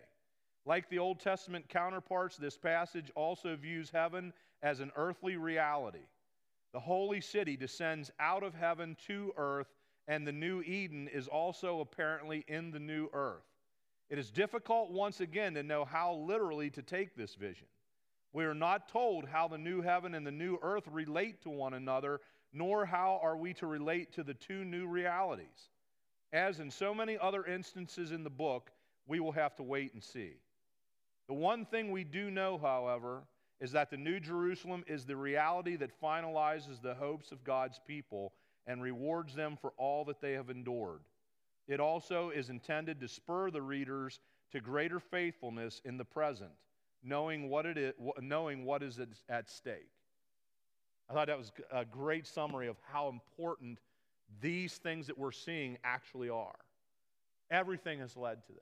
Like 0.65 0.89
the 0.89 0.99
Old 0.99 1.19
Testament 1.19 1.69
counterparts, 1.69 2.36
this 2.36 2.58
passage 2.58 3.12
also 3.15 3.56
views 3.56 3.91
heaven 3.91 4.34
as 4.63 4.80
an 4.80 4.91
earthly 4.95 5.38
reality. 5.38 6.08
The 6.73 6.80
holy 6.80 7.21
city 7.21 7.56
descends 7.56 8.12
out 8.19 8.43
of 8.43 8.53
heaven 8.53 8.97
to 9.08 9.34
earth, 9.38 9.67
and 10.08 10.25
the 10.25 10.32
new 10.32 10.62
Eden 10.63 11.08
is 11.08 11.27
also 11.27 11.80
apparently 11.80 12.43
in 12.47 12.71
the 12.71 12.80
new 12.80 13.08
earth. 13.13 13.45
It 14.10 14.17
is 14.17 14.32
difficult 14.32 14.91
once 14.91 15.19
again 15.19 15.53
to 15.53 15.63
know 15.63 15.86
how 15.86 16.15
literally 16.15 16.69
to 16.71 16.82
take 16.82 17.15
this 17.15 17.36
vision. 17.36 17.67
We 18.34 18.46
are 18.46 18.54
not 18.54 18.90
told 18.90 19.28
how 19.28 19.48
the 19.48 19.58
new 19.58 19.82
heaven 19.82 20.13
and 20.13 20.26
the 20.26 20.32
new 20.32 20.58
earth 20.62 20.88
relate 20.92 21.42
to 21.44 21.50
one 21.50 21.74
another, 21.74 22.22
nor 22.54 22.86
how 22.86 23.20
are 23.24 23.38
we 23.38 23.54
to 23.56 23.68
relate 23.68 24.13
to 24.13 24.24
the 24.24 24.34
two 24.34 24.63
new 24.66 24.88
realities. 24.88 25.70
As 26.34 26.60
in 26.60 26.70
so 26.70 26.94
many 26.94 27.18
other 27.18 27.46
instances 27.46 28.12
in 28.12 28.24
the 28.24 28.30
book, 28.30 28.72
we 29.08 29.20
will 29.20 29.32
have 29.32 29.56
to 29.56 29.63
wait 29.63 29.94
and 29.94 30.04
see. 30.04 30.34
The 31.28 31.34
one 31.34 31.66
thing 31.66 31.92
we 31.92 32.04
do 32.04 32.30
know, 32.30 32.58
however, 32.58 33.24
is 33.60 33.72
that 33.72 33.90
the 33.90 33.98
New 33.98 34.20
Jerusalem 34.20 34.84
is 34.88 35.06
the 35.06 35.16
reality 35.16 35.76
that 35.78 36.00
finalizes 36.02 36.82
the 36.82 36.94
hopes 36.94 37.32
of 37.32 37.44
God's 37.44 37.80
people 37.88 38.34
and 38.68 38.82
rewards 38.82 39.34
them 39.34 39.58
for 39.60 39.72
all 39.78 40.06
that 40.06 40.22
they 40.22 40.34
have 40.34 40.50
endured. 40.50 41.02
It 41.68 41.80
also 41.80 42.30
is 42.30 42.50
intended 42.50 43.00
to 43.00 43.08
spur 43.08 43.50
the 43.50 43.62
readers 43.62 44.20
to 44.52 44.60
greater 44.62 45.00
faithfulness 45.00 45.82
in 45.86 45.98
the 45.98 46.06
present, 46.06 46.52
knowing 47.03 47.49
what, 47.49 47.65
it 47.65 47.77
is, 47.77 47.93
knowing 48.21 48.65
what 48.65 48.83
is 48.83 48.99
at 49.29 49.49
stake. 49.49 49.89
I 51.10 51.13
thought 51.13 51.27
that 51.27 51.38
was 51.38 51.51
a 51.71 51.86
great 51.86 52.27
summary 52.27 52.67
of 52.67 52.77
how 52.91 53.07
important 53.07 53.79
these 54.41 54.73
things 54.75 55.07
that 55.07 55.17
we're 55.17 55.31
seeing 55.31 55.77
actually 55.83 56.29
are. 56.29 56.55
Everything 57.49 57.99
has 57.99 58.17
led 58.17 58.45
to 58.47 58.51
this. 58.51 58.62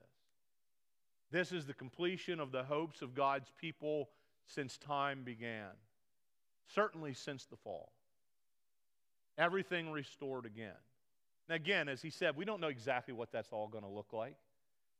This 1.32 1.50
is 1.50 1.66
the 1.66 1.74
completion 1.74 2.38
of 2.38 2.52
the 2.52 2.62
hopes 2.62 3.02
of 3.02 3.14
God's 3.14 3.52
people 3.60 4.08
since 4.46 4.78
time 4.78 5.22
began, 5.24 5.70
certainly 6.72 7.14
since 7.14 7.46
the 7.46 7.56
fall. 7.56 7.90
Everything 9.36 9.90
restored 9.90 10.46
again. 10.46 10.78
And 11.48 11.56
again, 11.56 11.88
as 11.88 12.00
he 12.00 12.10
said, 12.10 12.36
we 12.36 12.44
don't 12.44 12.60
know 12.60 12.68
exactly 12.68 13.12
what 13.12 13.32
that's 13.32 13.52
all 13.52 13.66
going 13.66 13.84
to 13.84 13.90
look 13.90 14.12
like. 14.12 14.36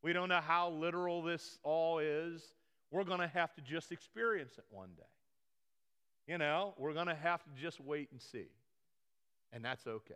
We 0.02 0.12
don't 0.12 0.28
know 0.28 0.40
how 0.40 0.70
literal 0.70 1.22
this 1.22 1.58
all 1.62 2.00
is. 2.00 2.42
We're 2.96 3.04
going 3.04 3.20
to 3.20 3.28
have 3.28 3.54
to 3.56 3.60
just 3.60 3.92
experience 3.92 4.54
it 4.56 4.64
one 4.70 4.88
day. 4.96 5.02
You 6.32 6.38
know, 6.38 6.72
we're 6.78 6.94
going 6.94 7.08
to 7.08 7.14
have 7.14 7.44
to 7.44 7.50
just 7.60 7.78
wait 7.78 8.08
and 8.10 8.22
see. 8.22 8.46
And 9.52 9.62
that's 9.62 9.86
okay. 9.86 10.14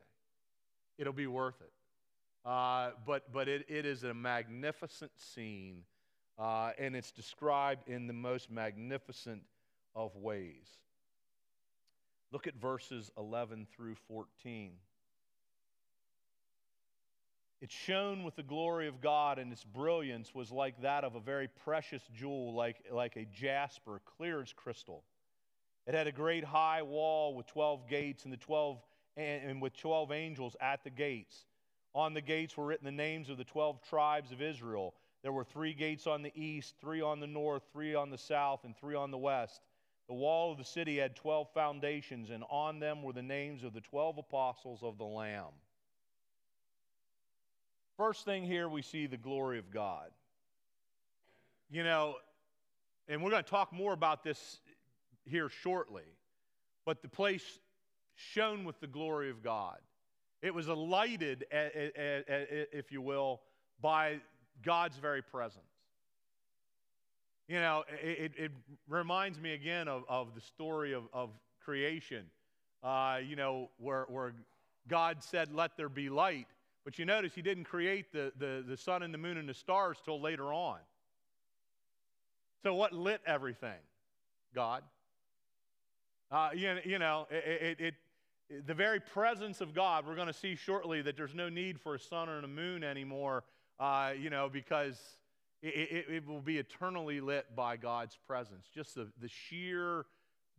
It'll 0.97 1.13
be 1.13 1.27
worth 1.27 1.61
it. 1.61 2.49
Uh, 2.49 2.93
but 3.07 3.31
but 3.35 3.49
it, 3.49 3.67
it 3.69 3.85
is 3.85 4.05
a 4.05 4.15
magnificent 4.15 5.11
scene, 5.19 5.83
uh, 6.39 6.71
and 6.79 6.97
it's 6.97 7.13
described 7.13 7.87
in 7.87 8.07
the 8.07 8.15
most 8.15 8.51
magnificent 8.51 9.43
of 9.95 10.17
ways. 10.17 10.79
Look 12.33 12.47
at 12.47 12.55
verses 12.55 13.11
11 13.19 13.67
through 13.77 13.97
14. 14.09 14.73
It 17.61 17.71
shone 17.71 18.23
with 18.23 18.37
the 18.37 18.43
glory 18.43 18.89
of 18.89 19.03
God, 19.03 19.39
and 19.39 19.53
its 19.53 19.65
brilliance 19.65 20.35
was 20.35 20.51
like 20.51 20.81
that 20.81 21.05
of 21.05 21.15
a 21.15 21.21
very 21.21 21.47
precious 21.47 22.03
jewel, 22.15 22.55
like, 22.55 22.77
like 22.91 23.17
a 23.17 23.27
jasper, 23.27 24.01
clear 24.17 24.41
as 24.41 24.53
crystal. 24.53 25.05
It 25.87 25.95
had 25.95 26.07
a 26.07 26.13
great 26.13 26.45
high 26.45 26.83
wall 26.83 27.35
with 27.35 27.47
12 27.49 27.87
gates, 27.87 28.25
and, 28.25 28.33
the 28.33 28.39
12, 28.39 28.79
and, 29.19 29.51
and 29.51 29.63
with 29.63 29.77
12 29.77 30.11
angels 30.11 30.57
at 30.61 30.85
the 30.85 30.91
gates. 30.91 31.45
On 31.95 32.15
the 32.15 32.23
gates 32.23 32.57
were 32.57 32.65
written 32.65 32.87
the 32.87 32.93
names 32.93 33.29
of 33.29 33.37
the 33.37 33.45
12 33.45 33.83
tribes 33.89 34.33
of 34.33 34.41
Israel. 34.41 34.95
There 35.23 35.33
were 35.33 35.45
three 35.45 35.75
gates 35.75 36.07
on 36.07 36.23
the 36.23 36.33
east, 36.35 36.77
three 36.81 37.03
on 37.03 37.21
the 37.21 37.27
north, 37.27 37.65
three 37.73 37.95
on 37.95 38.11
the 38.11 38.17
south, 38.17 38.65
and 38.65 38.75
three 38.75 38.95
on 38.95 39.11
the 39.11 39.19
west. 39.19 39.61
The 40.09 40.15
wall 40.15 40.51
of 40.51 40.57
the 40.57 40.65
city 40.65 40.97
had 40.97 41.15
12 41.15 41.53
foundations, 41.53 42.31
and 42.31 42.43
on 42.49 42.79
them 42.79 43.03
were 43.03 43.13
the 43.13 43.23
names 43.23 43.65
of 43.65 43.75
the 43.75 43.83
12 43.83 44.19
apostles 44.19 44.83
of 44.83 44.97
the 44.97 45.05
Lamb. 45.05 45.53
First 48.01 48.25
thing 48.25 48.45
here, 48.45 48.67
we 48.67 48.81
see 48.81 49.07
the 49.07 49.19
glory 49.19 49.59
of 49.59 49.71
God. 49.71 50.09
You 51.71 51.85
know, 51.85 52.15
and 53.09 53.23
we're 53.23 53.29
going 53.29 53.45
to 53.45 53.51
talk 53.51 53.75
more 53.75 53.93
about 53.93 54.25
this 54.25 54.61
here 55.27 55.51
shortly, 55.51 56.07
but 56.87 57.03
the 57.03 57.11
place 57.11 57.59
shone 58.15 58.65
with 58.65 58.81
the 58.81 58.87
glory 58.87 59.29
of 59.29 59.43
God. 59.43 59.77
It 60.41 60.55
was 60.55 60.67
lighted, 60.67 61.45
if 61.53 62.91
you 62.91 63.03
will, 63.03 63.43
by 63.83 64.21
God's 64.63 64.97
very 64.97 65.21
presence. 65.21 65.63
You 67.49 67.61
know, 67.61 67.85
it, 68.03 68.33
it 68.35 68.51
reminds 68.89 69.39
me 69.39 69.53
again 69.53 69.89
of, 69.89 70.05
of 70.09 70.35
the 70.35 70.41
story 70.41 70.95
of, 70.95 71.03
of 71.13 71.29
creation, 71.63 72.25
uh, 72.83 73.19
you 73.23 73.37
know, 73.37 73.69
where, 73.77 74.07
where 74.09 74.33
God 74.89 75.23
said, 75.23 75.55
Let 75.55 75.77
there 75.77 75.91
be 75.91 76.09
light. 76.09 76.47
But 76.85 76.99
you 76.99 77.05
notice 77.05 77.35
he 77.35 77.43
didn't 77.43 77.65
create 77.65 78.13
the, 78.13 78.33
the, 78.39 78.65
the 78.67 78.77
sun 78.77 79.03
and 79.03 79.13
the 79.13 79.19
moon 79.19 79.37
and 79.37 79.49
the 79.49 79.55
stars 79.55 79.99
till 80.05 80.21
later 80.21 80.53
on. 80.53 80.79
So, 82.63 82.75
what 82.75 82.93
lit 82.93 83.21
everything? 83.27 83.79
God. 84.55 84.83
Uh, 86.31 86.51
you, 86.55 86.77
you 86.85 86.99
know, 86.99 87.27
it, 87.31 87.79
it, 87.79 87.95
it, 88.51 88.67
the 88.67 88.75
very 88.75 89.01
presence 89.01 89.61
of 89.61 89.75
God, 89.75 90.07
we're 90.07 90.15
going 90.15 90.27
to 90.27 90.33
see 90.33 90.55
shortly 90.55 91.03
that 91.03 91.17
there's 91.17 91.35
no 91.35 91.49
need 91.49 91.81
for 91.81 91.95
a 91.95 91.99
sun 91.99 92.29
or 92.29 92.39
a 92.39 92.49
moon 92.49 92.85
anymore, 92.85 93.45
uh, 93.79 94.13
you 94.19 94.31
know, 94.31 94.49
because 94.49 94.99
it, 95.63 96.07
it, 96.09 96.27
will 96.27 96.41
be 96.41 96.59
eternally 96.59 97.21
lit 97.21 97.55
by 97.55 97.77
God's 97.77 98.17
presence. 98.27 98.67
Just 98.73 98.95
the, 98.95 99.09
the 99.21 99.29
sheer 99.29 100.07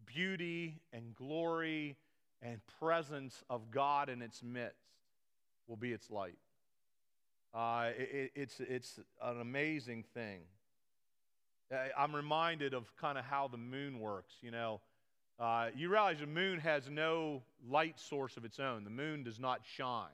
beauty 0.05 0.81
and 0.93 1.15
glory 1.15 1.95
and 2.41 2.59
presence 2.79 3.43
of 3.49 3.71
God 3.71 4.09
in 4.09 4.21
its 4.21 4.43
midst 4.43 4.80
will 5.71 5.77
be 5.77 5.93
its 5.93 6.11
light. 6.11 6.37
Uh, 7.53 7.91
it, 7.97 8.31
it's, 8.35 8.59
it's 8.59 8.99
an 9.23 9.39
amazing 9.39 10.03
thing. 10.13 10.41
I'm 11.97 12.13
reminded 12.13 12.73
of 12.73 12.93
kind 12.97 13.17
of 13.17 13.23
how 13.23 13.47
the 13.47 13.57
moon 13.57 14.01
works. 14.01 14.33
You 14.41 14.51
know, 14.51 14.81
uh, 15.39 15.69
you 15.73 15.89
realize 15.89 16.19
the 16.19 16.27
moon 16.27 16.59
has 16.59 16.89
no 16.89 17.41
light 17.65 17.97
source 17.97 18.35
of 18.35 18.43
its 18.43 18.59
own, 18.59 18.83
the 18.83 18.89
moon 18.89 19.23
does 19.23 19.39
not 19.39 19.61
shine. 19.63 20.09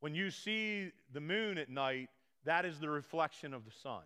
When 0.00 0.12
you 0.12 0.32
see 0.32 0.90
the 1.12 1.20
moon 1.20 1.56
at 1.56 1.70
night, 1.70 2.10
that 2.44 2.64
is 2.64 2.80
the 2.80 2.90
reflection 2.90 3.54
of 3.54 3.64
the 3.64 3.70
sun. 3.70 4.02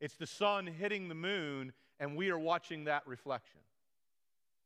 It's 0.00 0.14
the 0.14 0.26
sun 0.26 0.68
hitting 0.68 1.08
the 1.08 1.16
moon, 1.16 1.72
and 1.98 2.16
we 2.16 2.30
are 2.30 2.38
watching 2.38 2.84
that 2.84 3.02
reflection. 3.06 3.60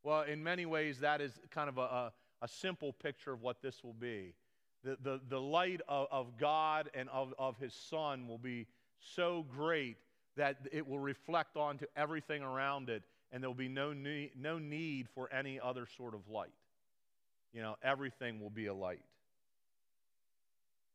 Well, 0.03 0.23
in 0.23 0.43
many 0.45 0.67
ways, 0.67 1.01
that 1.01 1.23
is 1.23 1.33
kind 1.51 1.71
of 1.71 1.79
a, 1.79 1.81
a, 1.81 2.13
a 2.43 2.49
simple 2.49 2.93
picture 2.93 3.33
of 3.33 3.43
what 3.43 3.63
this 3.63 3.83
will 3.83 3.95
be. 3.95 4.35
The, 4.85 4.97
the, 5.03 5.21
the 5.29 5.41
light 5.41 5.81
of, 5.89 6.07
of 6.11 6.37
God 6.39 6.91
and 6.95 7.09
of, 7.09 7.35
of 7.39 7.57
His 7.59 7.75
Son 7.75 8.29
will 8.29 8.39
be 8.39 8.67
so 9.01 9.45
great 9.49 9.97
that 10.37 10.59
it 10.73 10.87
will 10.87 11.01
reflect 11.01 11.57
onto 11.57 11.87
everything 11.97 12.43
around 12.43 12.89
it 12.89 13.03
and 13.31 13.43
there 13.43 13.51
will 13.51 13.55
be 13.55 13.69
no 13.69 13.93
need, 13.93 14.31
no 14.37 14.59
need 14.59 15.09
for 15.15 15.33
any 15.33 15.61
other 15.61 15.87
sort 15.97 16.15
of 16.15 16.29
light. 16.29 16.53
You 17.53 17.63
know, 17.63 17.77
everything 17.83 18.41
will 18.41 18.51
be 18.51 18.67
a 18.67 18.75
light. 18.75 19.03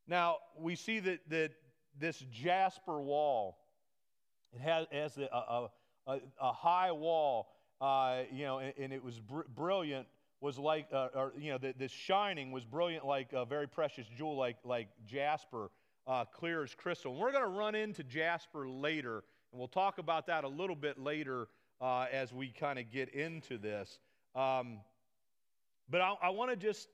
Now, 0.07 0.37
we 0.57 0.75
see 0.75 0.99
that, 0.99 1.19
that 1.29 1.51
this 1.99 2.23
jasper 2.31 3.01
wall, 3.01 3.57
it 4.53 4.61
has, 4.61 4.87
has 4.91 5.17
a, 5.17 5.29
a, 5.31 5.69
a, 6.07 6.19
a 6.41 6.51
high 6.51 6.91
wall, 6.91 7.49
uh, 7.79 8.21
you 8.31 8.45
know, 8.45 8.59
and, 8.59 8.73
and 8.77 8.93
it 8.93 9.03
was 9.03 9.19
br- 9.19 9.41
brilliant, 9.55 10.07
was 10.43 10.59
like, 10.59 10.87
uh, 10.91 11.07
or, 11.15 11.31
you 11.39 11.51
know, 11.51 11.57
the, 11.57 11.73
this 11.79 11.91
shining 11.91 12.51
was 12.51 12.65
brilliant 12.65 13.05
like 13.05 13.31
a 13.31 13.45
very 13.45 13.65
precious 13.65 14.05
jewel, 14.13 14.35
like, 14.35 14.57
like 14.65 14.89
jasper, 15.07 15.71
uh, 16.05 16.25
clear 16.25 16.63
as 16.63 16.75
crystal. 16.75 17.13
And 17.13 17.21
we're 17.21 17.31
going 17.31 17.45
to 17.45 17.49
run 17.49 17.75
into 17.75 18.03
jasper 18.03 18.67
later, 18.67 19.23
and 19.51 19.59
we'll 19.59 19.69
talk 19.69 19.99
about 19.99 20.27
that 20.27 20.43
a 20.43 20.47
little 20.47 20.75
bit 20.75 20.99
later 20.99 21.47
uh, 21.79 22.07
as 22.11 22.33
we 22.33 22.49
kind 22.49 22.77
of 22.77 22.91
get 22.91 23.07
into 23.15 23.57
this. 23.57 23.99
Um, 24.35 24.79
but 25.89 26.01
I, 26.01 26.13
I 26.21 26.29
want 26.31 26.51
to 26.51 26.57
just 26.57 26.89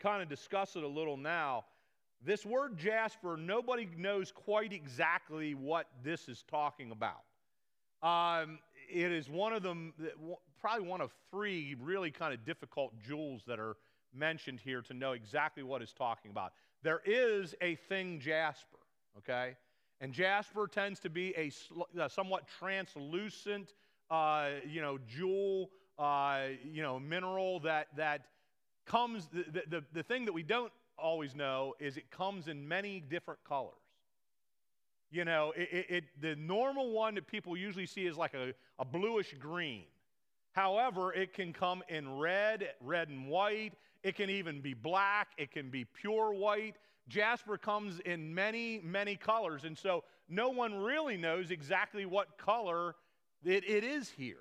kind 0.00 0.20
of 0.20 0.28
discuss 0.28 0.74
it 0.74 0.82
a 0.82 0.88
little 0.88 1.16
now. 1.16 1.66
This 2.24 2.44
word 2.44 2.76
jasper, 2.76 3.36
nobody 3.36 3.88
knows 3.96 4.32
quite 4.32 4.72
exactly 4.72 5.54
what 5.54 5.86
this 6.02 6.28
is 6.28 6.42
talking 6.50 6.90
about. 6.90 7.22
Um, 8.02 8.58
it 8.92 9.12
is 9.12 9.30
one 9.30 9.52
of 9.52 9.62
them, 9.62 9.94
probably 10.60 10.86
one 10.86 11.00
of 11.00 11.12
three 11.30 11.76
really 11.80 12.10
kind 12.10 12.34
of 12.34 12.44
difficult 12.44 12.92
jewels 13.00 13.42
that 13.46 13.58
are 13.58 13.76
mentioned 14.14 14.60
here 14.60 14.82
to 14.82 14.94
know 14.94 15.12
exactly 15.12 15.62
what 15.62 15.82
it's 15.82 15.92
talking 15.92 16.30
about. 16.30 16.52
There 16.82 17.00
is 17.04 17.54
a 17.60 17.74
thing 17.74 18.20
jasper, 18.20 18.78
okay? 19.18 19.56
And 20.00 20.12
jasper 20.12 20.66
tends 20.66 21.00
to 21.00 21.10
be 21.10 21.34
a, 21.36 21.50
a 22.00 22.08
somewhat 22.08 22.44
translucent 22.58 23.74
uh, 24.10 24.48
you 24.68 24.80
know, 24.80 24.98
jewel, 25.06 25.70
uh, 25.98 26.46
you 26.64 26.82
know, 26.82 26.98
mineral 26.98 27.60
that, 27.60 27.88
that 27.96 28.22
comes, 28.86 29.28
the, 29.28 29.62
the, 29.68 29.84
the 29.92 30.02
thing 30.02 30.24
that 30.24 30.32
we 30.32 30.42
don't 30.42 30.72
always 30.98 31.34
know 31.34 31.74
is 31.78 31.96
it 31.96 32.10
comes 32.10 32.48
in 32.48 32.66
many 32.66 33.00
different 33.00 33.40
colors. 33.44 33.74
You 35.12 35.24
know, 35.24 35.52
it, 35.56 35.68
it, 35.72 35.86
it, 35.88 36.04
the 36.20 36.36
normal 36.36 36.92
one 36.92 37.14
that 37.16 37.26
people 37.26 37.56
usually 37.56 37.86
see 37.86 38.06
is 38.06 38.16
like 38.16 38.34
a, 38.34 38.54
a 38.78 38.84
bluish 38.84 39.34
green. 39.38 39.84
However, 40.52 41.12
it 41.12 41.32
can 41.32 41.52
come 41.52 41.82
in 41.88 42.18
red, 42.18 42.70
red 42.80 43.08
and 43.08 43.28
white. 43.28 43.74
It 44.02 44.16
can 44.16 44.30
even 44.30 44.60
be 44.60 44.74
black. 44.74 45.28
It 45.38 45.50
can 45.52 45.70
be 45.70 45.84
pure 45.84 46.32
white. 46.32 46.76
Jasper 47.08 47.56
comes 47.58 48.00
in 48.00 48.34
many, 48.34 48.80
many 48.82 49.16
colors. 49.16 49.64
And 49.64 49.76
so 49.76 50.04
no 50.28 50.48
one 50.50 50.74
really 50.74 51.16
knows 51.16 51.50
exactly 51.50 52.06
what 52.06 52.38
color 52.38 52.94
it, 53.44 53.64
it 53.68 53.84
is 53.84 54.08
here. 54.08 54.38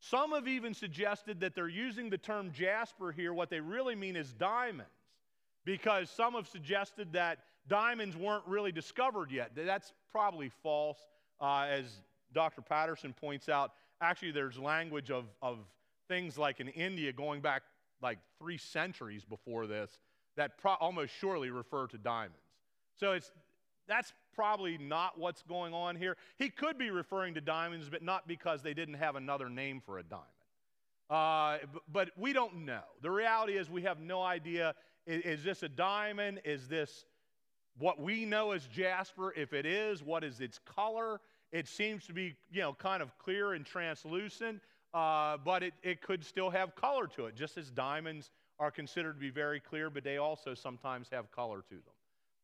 Some 0.00 0.32
have 0.32 0.46
even 0.46 0.74
suggested 0.74 1.40
that 1.40 1.54
they're 1.54 1.68
using 1.68 2.10
the 2.10 2.18
term 2.18 2.52
jasper 2.52 3.10
here. 3.10 3.32
What 3.32 3.48
they 3.48 3.60
really 3.60 3.94
mean 3.94 4.16
is 4.16 4.34
diamonds, 4.34 4.90
because 5.64 6.10
some 6.10 6.34
have 6.34 6.46
suggested 6.46 7.12
that 7.14 7.38
diamonds 7.68 8.16
weren't 8.16 8.46
really 8.46 8.72
discovered 8.72 9.30
yet. 9.30 9.52
That's 9.54 9.94
probably 10.12 10.50
false, 10.62 10.98
uh, 11.40 11.66
as 11.70 12.02
Dr. 12.34 12.60
Patterson 12.60 13.14
points 13.14 13.48
out. 13.48 13.72
Actually, 14.00 14.32
there's 14.32 14.58
language 14.58 15.10
of, 15.10 15.24
of 15.40 15.58
things 16.08 16.36
like 16.36 16.60
in 16.60 16.68
India 16.68 17.12
going 17.12 17.40
back 17.40 17.62
like 18.02 18.18
three 18.38 18.58
centuries 18.58 19.24
before 19.24 19.66
this 19.66 19.98
that 20.36 20.58
pro- 20.58 20.74
almost 20.74 21.12
surely 21.18 21.50
refer 21.50 21.86
to 21.86 21.98
diamonds. 21.98 22.36
So 22.96 23.12
it's 23.12 23.30
that's 23.86 24.12
probably 24.34 24.78
not 24.78 25.18
what's 25.18 25.42
going 25.42 25.74
on 25.74 25.96
here. 25.96 26.16
He 26.38 26.48
could 26.48 26.78
be 26.78 26.90
referring 26.90 27.34
to 27.34 27.40
diamonds, 27.40 27.88
but 27.88 28.02
not 28.02 28.26
because 28.26 28.62
they 28.62 28.74
didn't 28.74 28.94
have 28.94 29.16
another 29.16 29.48
name 29.48 29.82
for 29.84 29.98
a 29.98 30.02
diamond. 30.02 30.26
Uh, 31.10 31.58
but 31.92 32.10
we 32.16 32.32
don't 32.32 32.64
know. 32.64 32.82
The 33.02 33.10
reality 33.10 33.58
is, 33.58 33.68
we 33.68 33.82
have 33.82 34.00
no 34.00 34.22
idea. 34.22 34.74
Is, 35.06 35.22
is 35.22 35.44
this 35.44 35.62
a 35.62 35.68
diamond? 35.68 36.40
Is 36.44 36.66
this 36.66 37.04
what 37.78 38.00
we 38.00 38.24
know 38.24 38.52
as 38.52 38.66
jasper? 38.66 39.34
If 39.36 39.52
it 39.52 39.66
is, 39.66 40.02
what 40.02 40.24
is 40.24 40.40
its 40.40 40.58
color? 40.60 41.20
It 41.54 41.68
seems 41.68 42.04
to 42.08 42.12
be, 42.12 42.34
you 42.50 42.62
know, 42.62 42.72
kind 42.72 43.00
of 43.00 43.16
clear 43.16 43.52
and 43.52 43.64
translucent, 43.64 44.60
uh, 44.92 45.36
but 45.36 45.62
it, 45.62 45.72
it 45.84 46.02
could 46.02 46.24
still 46.24 46.50
have 46.50 46.74
color 46.74 47.06
to 47.14 47.26
it, 47.26 47.36
just 47.36 47.56
as 47.56 47.70
diamonds 47.70 48.32
are 48.58 48.72
considered 48.72 49.14
to 49.14 49.20
be 49.20 49.30
very 49.30 49.60
clear, 49.60 49.88
but 49.88 50.02
they 50.02 50.16
also 50.16 50.52
sometimes 50.52 51.08
have 51.12 51.30
color 51.30 51.62
to 51.68 51.76
them. 51.76 51.94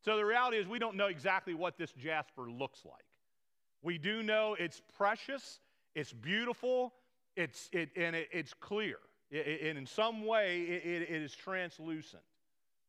So 0.04 0.16
the 0.16 0.24
reality 0.24 0.58
is, 0.58 0.68
we 0.68 0.78
don't 0.78 0.96
know 0.96 1.08
exactly 1.08 1.54
what 1.54 1.76
this 1.76 1.90
jasper 1.90 2.48
looks 2.48 2.84
like. 2.84 3.04
We 3.82 3.98
do 3.98 4.22
know 4.22 4.54
it's 4.60 4.80
precious, 4.96 5.58
it's 5.96 6.12
beautiful, 6.12 6.94
it's, 7.34 7.68
it, 7.72 7.90
and 7.96 8.14
it, 8.14 8.28
it's 8.30 8.54
clear. 8.54 8.98
It, 9.32 9.62
and 9.62 9.76
in 9.76 9.86
some 9.86 10.24
way, 10.24 10.60
it, 10.62 11.02
it 11.10 11.22
is 11.22 11.34
translucent. 11.34 12.22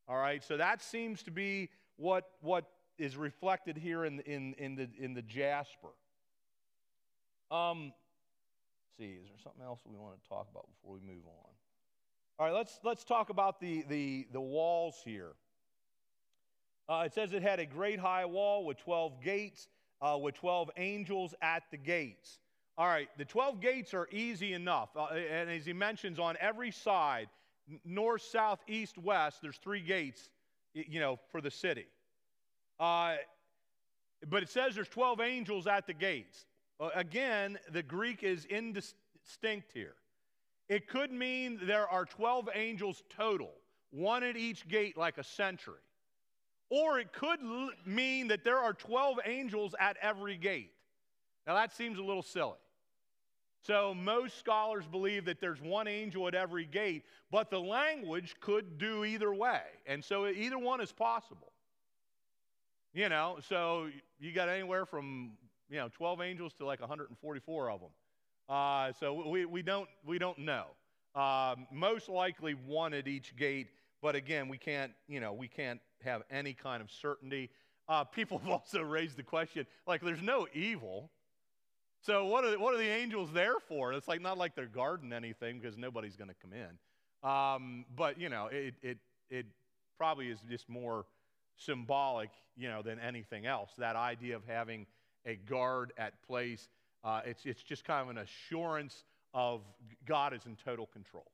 All 0.08 0.18
right, 0.18 0.42
so 0.44 0.56
that 0.56 0.82
seems 0.82 1.24
to 1.24 1.32
be 1.32 1.68
what, 1.96 2.30
what 2.42 2.66
is 2.96 3.16
reflected 3.16 3.76
here 3.76 4.04
in, 4.04 4.20
in, 4.20 4.54
in, 4.54 4.76
the, 4.76 4.88
in 5.00 5.14
the 5.14 5.22
jasper. 5.22 5.88
Um, 7.52 7.92
see, 8.96 9.18
is 9.22 9.28
there 9.28 9.38
something 9.44 9.62
else 9.62 9.80
we 9.84 9.98
want 9.98 10.20
to 10.20 10.28
talk 10.28 10.48
about 10.50 10.66
before 10.74 10.94
we 10.94 11.00
move 11.00 11.24
on? 11.26 11.50
All 12.38 12.46
right, 12.46 12.54
let's, 12.54 12.80
let's 12.82 13.04
talk 13.04 13.28
about 13.28 13.60
the, 13.60 13.84
the, 13.90 14.26
the 14.32 14.40
walls 14.40 14.96
here. 15.04 15.32
Uh, 16.88 17.02
it 17.04 17.12
says 17.12 17.34
it 17.34 17.42
had 17.42 17.60
a 17.60 17.66
great 17.66 17.98
high 17.98 18.24
wall 18.24 18.64
with 18.64 18.78
12 18.78 19.22
gates, 19.22 19.68
uh, 20.00 20.16
with 20.18 20.34
12 20.34 20.70
angels 20.78 21.34
at 21.42 21.64
the 21.70 21.76
gates. 21.76 22.38
All 22.78 22.86
right, 22.86 23.08
the 23.18 23.24
12 23.26 23.60
gates 23.60 23.92
are 23.92 24.08
easy 24.10 24.54
enough. 24.54 24.88
Uh, 24.96 25.08
and 25.08 25.50
as 25.50 25.66
he 25.66 25.74
mentions, 25.74 26.18
on 26.18 26.36
every 26.40 26.70
side, 26.70 27.28
north, 27.84 28.22
south, 28.22 28.60
east, 28.66 28.96
west, 28.96 29.40
there's 29.42 29.58
three 29.58 29.82
gates, 29.82 30.30
you 30.72 31.00
know, 31.00 31.18
for 31.30 31.42
the 31.42 31.50
city. 31.50 31.86
Uh, 32.80 33.16
but 34.30 34.42
it 34.42 34.48
says 34.48 34.74
there's 34.74 34.88
12 34.88 35.20
angels 35.20 35.66
at 35.66 35.86
the 35.86 35.92
gates. 35.92 36.46
Uh, 36.82 36.88
again, 36.96 37.58
the 37.70 37.82
Greek 37.82 38.24
is 38.24 38.44
indistinct 38.46 39.70
here. 39.72 39.94
It 40.68 40.88
could 40.88 41.12
mean 41.12 41.60
there 41.62 41.86
are 41.86 42.04
12 42.04 42.48
angels 42.54 43.04
total, 43.08 43.52
one 43.90 44.24
at 44.24 44.36
each 44.36 44.66
gate, 44.66 44.96
like 44.96 45.18
a 45.18 45.22
century. 45.22 45.76
Or 46.70 46.98
it 46.98 47.12
could 47.12 47.38
mean 47.86 48.28
that 48.28 48.42
there 48.42 48.58
are 48.58 48.72
12 48.72 49.18
angels 49.26 49.74
at 49.78 49.96
every 50.02 50.36
gate. 50.36 50.72
Now, 51.46 51.54
that 51.54 51.72
seems 51.72 51.98
a 51.98 52.02
little 52.02 52.22
silly. 52.22 52.58
So, 53.64 53.94
most 53.94 54.38
scholars 54.38 54.84
believe 54.90 55.26
that 55.26 55.40
there's 55.40 55.60
one 55.60 55.86
angel 55.86 56.26
at 56.26 56.34
every 56.34 56.64
gate, 56.64 57.04
but 57.30 57.48
the 57.48 57.60
language 57.60 58.34
could 58.40 58.78
do 58.78 59.04
either 59.04 59.32
way. 59.32 59.60
And 59.86 60.02
so, 60.04 60.26
either 60.26 60.58
one 60.58 60.80
is 60.80 60.90
possible. 60.90 61.52
You 62.94 63.08
know, 63.08 63.38
so 63.48 63.88
you 64.18 64.32
got 64.32 64.48
anywhere 64.48 64.84
from, 64.84 65.32
you 65.72 65.78
know, 65.78 65.88
12 65.88 66.20
angels 66.20 66.52
to 66.58 66.66
like 66.66 66.80
144 66.80 67.70
of 67.70 67.80
them. 67.80 67.88
Uh, 68.48 68.92
so, 69.00 69.26
we, 69.28 69.46
we, 69.46 69.62
don't, 69.62 69.88
we 70.04 70.18
don't 70.18 70.38
know. 70.38 70.66
Um, 71.14 71.66
most 71.72 72.10
likely 72.10 72.52
one 72.52 72.92
at 72.92 73.08
each 73.08 73.34
gate, 73.36 73.68
but 74.02 74.14
again, 74.14 74.48
we 74.48 74.58
can't, 74.58 74.92
you 75.08 75.18
know, 75.18 75.32
we 75.32 75.48
can't 75.48 75.80
have 76.04 76.22
any 76.30 76.52
kind 76.52 76.82
of 76.82 76.90
certainty. 76.90 77.48
Uh, 77.88 78.04
people 78.04 78.38
have 78.44 78.50
also 78.50 78.82
raised 78.82 79.16
the 79.16 79.22
question 79.22 79.66
like, 79.86 80.02
there's 80.02 80.22
no 80.22 80.46
evil. 80.52 81.10
So, 82.02 82.26
what 82.26 82.44
are, 82.44 82.58
what 82.58 82.74
are 82.74 82.78
the 82.78 82.90
angels 82.90 83.32
there 83.32 83.60
for? 83.68 83.92
It's 83.92 84.08
like 84.08 84.20
not 84.20 84.36
like 84.36 84.54
they're 84.54 84.66
guarding 84.66 85.12
anything 85.12 85.58
because 85.58 85.78
nobody's 85.78 86.16
going 86.16 86.30
to 86.30 86.36
come 86.42 86.52
in. 86.52 87.28
Um, 87.28 87.84
but, 87.96 88.20
you 88.20 88.28
know, 88.28 88.48
it, 88.50 88.74
it, 88.82 88.98
it 89.30 89.46
probably 89.96 90.28
is 90.28 90.40
just 90.50 90.68
more 90.68 91.06
symbolic, 91.56 92.30
you 92.56 92.68
know, 92.68 92.82
than 92.82 92.98
anything 92.98 93.46
else. 93.46 93.70
That 93.78 93.94
idea 93.94 94.34
of 94.34 94.42
having 94.46 94.86
a 95.26 95.36
guard 95.36 95.92
at 95.96 96.20
place, 96.22 96.68
uh, 97.04 97.20
it's, 97.24 97.44
it's 97.44 97.62
just 97.62 97.84
kind 97.84 98.02
of 98.02 98.16
an 98.16 98.18
assurance 98.18 99.04
of 99.34 99.62
God 100.06 100.34
is 100.34 100.46
in 100.46 100.56
total 100.56 100.86
control. 100.86 101.30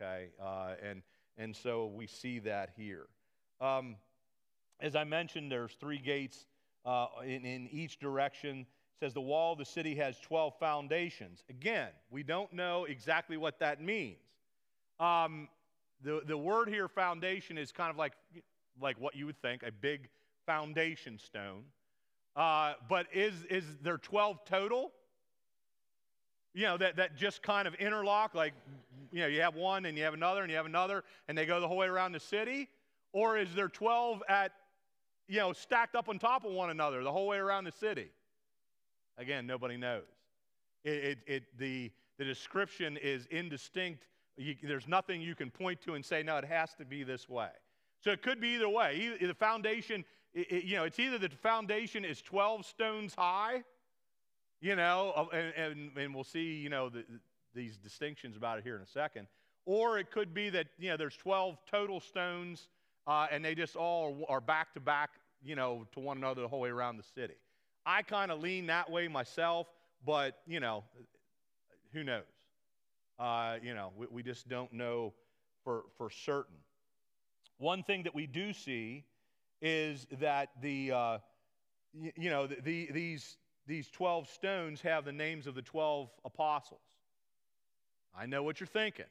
Okay? 0.00 0.28
Uh, 0.42 0.74
and, 0.82 1.02
and 1.36 1.54
so 1.54 1.86
we 1.94 2.06
see 2.06 2.38
that 2.40 2.70
here. 2.76 3.06
Um, 3.60 3.96
as 4.80 4.96
I 4.96 5.04
mentioned, 5.04 5.50
there's 5.50 5.72
three 5.72 5.98
gates 5.98 6.46
uh, 6.84 7.06
in, 7.24 7.44
in 7.44 7.68
each 7.70 7.98
direction. 7.98 8.60
It 8.60 8.66
says 9.04 9.14
the 9.14 9.20
wall 9.20 9.52
of 9.52 9.58
the 9.58 9.64
city 9.64 9.94
has 9.96 10.18
12 10.20 10.54
foundations. 10.58 11.44
Again, 11.48 11.88
we 12.10 12.22
don't 12.22 12.52
know 12.52 12.84
exactly 12.84 13.36
what 13.36 13.58
that 13.60 13.82
means. 13.82 14.18
Um, 15.00 15.48
the, 16.02 16.22
the 16.26 16.36
word 16.36 16.68
here, 16.68 16.88
foundation, 16.88 17.58
is 17.58 17.72
kind 17.72 17.90
of 17.90 17.96
like, 17.96 18.12
like 18.80 19.00
what 19.00 19.16
you 19.16 19.26
would 19.26 19.40
think, 19.40 19.62
a 19.62 19.72
big 19.72 20.08
foundation 20.46 21.18
stone. 21.18 21.64
Uh, 22.36 22.74
but 22.88 23.06
is, 23.12 23.34
is 23.48 23.64
there 23.82 23.98
12 23.98 24.44
total? 24.44 24.92
You 26.52 26.64
know, 26.64 26.76
that, 26.78 26.96
that 26.96 27.16
just 27.16 27.42
kind 27.42 27.66
of 27.66 27.74
interlock, 27.74 28.34
like, 28.34 28.54
you 29.12 29.20
know, 29.20 29.26
you 29.26 29.40
have 29.40 29.54
one 29.54 29.86
and 29.86 29.96
you 29.96 30.04
have 30.04 30.14
another 30.14 30.42
and 30.42 30.50
you 30.50 30.56
have 30.56 30.66
another, 30.66 31.04
and 31.28 31.36
they 31.36 31.46
go 31.46 31.60
the 31.60 31.68
whole 31.68 31.76
way 31.76 31.86
around 31.86 32.12
the 32.12 32.20
city? 32.20 32.68
Or 33.12 33.38
is 33.38 33.54
there 33.54 33.68
12 33.68 34.22
at, 34.28 34.52
you 35.28 35.38
know, 35.38 35.52
stacked 35.52 35.94
up 35.94 36.08
on 36.08 36.18
top 36.18 36.44
of 36.44 36.52
one 36.52 36.70
another 36.70 37.02
the 37.02 37.12
whole 37.12 37.26
way 37.26 37.38
around 37.38 37.64
the 37.64 37.72
city? 37.72 38.10
Again, 39.18 39.46
nobody 39.46 39.76
knows. 39.76 40.02
It, 40.84 40.90
it, 40.90 41.18
it 41.26 41.42
the, 41.58 41.90
the 42.18 42.24
description 42.24 42.96
is 42.96 43.26
indistinct. 43.30 44.06
You, 44.36 44.56
there's 44.62 44.88
nothing 44.88 45.22
you 45.22 45.36
can 45.36 45.50
point 45.50 45.80
to 45.82 45.94
and 45.94 46.04
say, 46.04 46.22
no, 46.24 46.36
it 46.38 46.44
has 46.44 46.74
to 46.74 46.84
be 46.84 47.04
this 47.04 47.28
way. 47.28 47.50
So 48.00 48.10
it 48.10 48.22
could 48.22 48.40
be 48.40 48.48
either 48.48 48.68
way. 48.68 49.16
The 49.20 49.34
foundation, 49.34 50.04
it, 50.34 50.64
you 50.64 50.76
know, 50.76 50.84
it's 50.84 50.98
either 50.98 51.18
the 51.18 51.28
foundation 51.28 52.04
is 52.04 52.20
12 52.20 52.66
stones 52.66 53.14
high, 53.16 53.62
you 54.60 54.76
know, 54.76 55.28
and, 55.32 55.52
and, 55.56 55.96
and 55.96 56.14
we'll 56.14 56.24
see, 56.24 56.54
you 56.54 56.68
know, 56.68 56.88
the, 56.88 57.04
these 57.54 57.76
distinctions 57.76 58.36
about 58.36 58.58
it 58.58 58.64
here 58.64 58.76
in 58.76 58.82
a 58.82 58.86
second. 58.86 59.26
Or 59.66 59.98
it 59.98 60.10
could 60.10 60.34
be 60.34 60.50
that, 60.50 60.66
you 60.78 60.90
know, 60.90 60.96
there's 60.96 61.16
12 61.16 61.58
total 61.70 62.00
stones 62.00 62.68
uh, 63.06 63.26
and 63.30 63.44
they 63.44 63.54
just 63.54 63.76
all 63.76 64.24
are 64.28 64.40
back 64.40 64.74
to 64.74 64.80
back, 64.80 65.10
you 65.42 65.54
know, 65.54 65.86
to 65.92 66.00
one 66.00 66.18
another 66.18 66.42
the 66.42 66.48
whole 66.48 66.60
way 66.60 66.70
around 66.70 66.96
the 66.96 67.04
city. 67.14 67.34
I 67.86 68.02
kind 68.02 68.30
of 68.30 68.40
lean 68.40 68.66
that 68.66 68.90
way 68.90 69.08
myself, 69.08 69.66
but, 70.04 70.38
you 70.46 70.58
know, 70.58 70.84
who 71.92 72.02
knows? 72.02 72.22
Uh, 73.18 73.56
you 73.62 73.74
know, 73.74 73.92
we, 73.96 74.06
we, 74.10 74.22
just 74.22 74.48
don't 74.48 74.72
know 74.72 75.12
for, 75.62 75.84
for 75.96 76.10
certain. 76.10 76.56
One 77.58 77.84
thing 77.84 78.02
that 78.02 78.14
we 78.14 78.26
do 78.26 78.52
see 78.52 79.04
is 79.60 80.06
that 80.20 80.50
the, 80.60 80.92
uh, 80.92 81.18
you, 81.92 82.12
you 82.16 82.30
know, 82.30 82.46
the, 82.46 82.56
the, 82.62 82.90
these, 82.92 83.36
these 83.66 83.88
12 83.88 84.28
stones 84.28 84.80
have 84.82 85.04
the 85.04 85.12
names 85.12 85.46
of 85.46 85.54
the 85.54 85.62
12 85.62 86.10
apostles. 86.24 86.80
I 88.16 88.26
know 88.26 88.42
what 88.42 88.60
you're 88.60 88.66
thinking. 88.66 89.06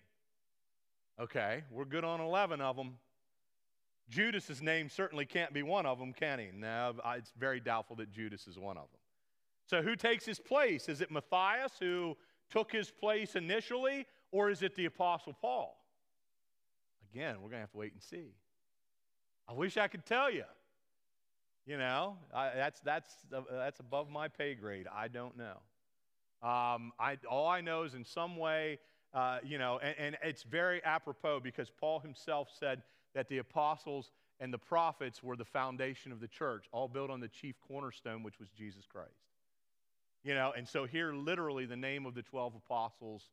Okay, 1.20 1.64
we're 1.70 1.86
good 1.86 2.04
on 2.04 2.22
11 2.22 2.62
of 2.62 2.76
them. 2.76 2.94
Judas's 4.10 4.62
name 4.62 4.90
certainly 4.90 5.26
can't 5.26 5.54
be 5.54 5.64
one 5.64 5.86
of 5.86 6.00
them, 6.00 6.14
can 6.14 6.40
he? 6.40 6.50
No, 6.54 6.94
it's 7.16 7.32
very 7.38 7.60
doubtful 7.60 7.96
that 7.98 8.12
Judas 8.12 8.48
is 8.48 8.58
one 8.58 8.78
of 8.78 8.84
them. 8.92 9.00
So 9.66 9.82
who 9.82 9.96
takes 9.96 10.26
his 10.26 10.40
place? 10.40 10.90
Is 10.90 11.02
it 11.02 11.12
Matthias 11.12 11.74
who 11.80 12.18
took 12.50 12.72
his 12.72 12.92
place 12.92 13.36
initially, 13.36 14.06
or 14.32 14.50
is 14.50 14.62
it 14.62 14.76
the 14.76 14.86
Apostle 14.86 15.34
Paul? 15.34 15.78
Again, 17.14 17.36
we're 17.36 17.50
going 17.50 17.54
to 17.54 17.60
have 17.60 17.72
to 17.72 17.78
wait 17.78 17.94
and 17.94 18.02
see. 18.02 18.34
I 19.48 19.54
wish 19.54 19.78
I 19.78 19.88
could 19.88 20.06
tell 20.06 20.32
you. 20.32 20.46
You 21.66 21.78
know, 21.78 22.18
I, 22.34 22.52
that's, 22.56 22.82
that's, 22.82 23.10
uh, 23.34 23.41
that's 23.50 23.80
above 23.80 24.10
my 24.10 24.28
pay 24.28 24.54
grade. 24.54 24.86
I 24.94 25.08
don't 25.08 25.38
know. 25.38 25.58
Um, 26.41 26.91
I, 27.00 27.18
all 27.30 27.48
I 27.48 27.62
know 27.62 27.84
is 27.84 27.94
in 27.94 28.04
some 28.04 28.36
way, 28.36 28.80
uh, 29.14 29.38
you 29.44 29.58
know, 29.58 29.80
and, 29.82 29.96
and 29.98 30.18
it's 30.24 30.44
very 30.44 30.84
apropos 30.84 31.39
because 31.39 31.70
Paul 31.70 32.02
himself 32.02 32.50
said 32.60 32.82
that 33.16 33.30
the 33.30 33.38
apostles 33.38 34.12
and 34.41 34.54
the 34.54 34.58
prophets 34.58 35.24
were 35.24 35.38
the 35.38 35.46
foundation 35.46 36.12
of 36.12 36.20
the 36.20 36.28
church, 36.28 36.66
all 36.74 36.89
built 36.89 37.10
on 37.10 37.22
the 37.22 37.30
chief 37.30 37.56
cornerstone, 37.66 38.24
which 38.24 38.39
was 38.39 38.50
Jesus 38.50 38.86
Christ. 38.86 39.12
You 40.26 40.34
know, 40.34 40.54
and 40.56 40.68
so 40.68 40.86
here, 40.86 41.14
literally, 41.14 41.66
the 41.66 41.78
name 41.78 42.06
of 42.06 42.14
the 42.14 42.24
12 42.24 42.56
apostles, 42.56 43.30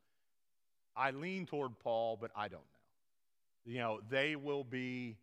I 0.96 1.10
lean 1.10 1.46
toward 1.46 1.78
Paul, 1.80 2.16
but 2.20 2.30
I 2.36 2.46
don't 2.46 2.60
know. 2.60 3.72
You 3.72 3.78
know, 3.78 4.00
they 4.08 4.36
will 4.36 4.64
be 4.64 5.16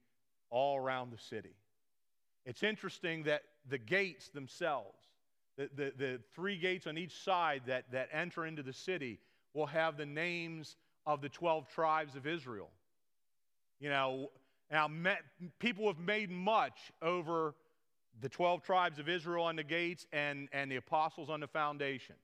all 0.49 0.77
around 0.77 1.11
the 1.11 1.17
city. 1.17 1.55
It's 2.45 2.63
interesting 2.63 3.23
that 3.23 3.41
the 3.69 3.77
gates 3.77 4.29
themselves, 4.29 4.97
the, 5.57 5.69
the, 5.75 5.93
the 5.97 6.19
three 6.33 6.57
gates 6.57 6.87
on 6.87 6.97
each 6.97 7.15
side 7.23 7.63
that, 7.67 7.91
that 7.91 8.09
enter 8.13 8.45
into 8.45 8.63
the 8.63 8.73
city, 8.73 9.19
will 9.53 9.65
have 9.65 9.97
the 9.97 10.05
names 10.05 10.75
of 11.05 11.21
the 11.21 11.29
12 11.29 11.67
tribes 11.69 12.15
of 12.15 12.27
Israel 12.27 12.69
You 13.79 13.89
know, 13.89 14.29
now 14.71 14.89
people 15.59 15.87
have 15.87 15.99
made 15.99 16.29
much 16.29 16.91
over 17.01 17.55
the 18.21 18.29
12 18.29 18.63
tribes 18.63 18.99
of 18.99 19.07
Israel 19.07 19.45
on 19.45 19.55
the 19.55 19.63
gates 19.63 20.05
and, 20.11 20.49
and 20.51 20.71
the 20.71 20.75
apostles 20.77 21.29
on 21.29 21.39
the 21.39 21.47
foundation. 21.47 22.15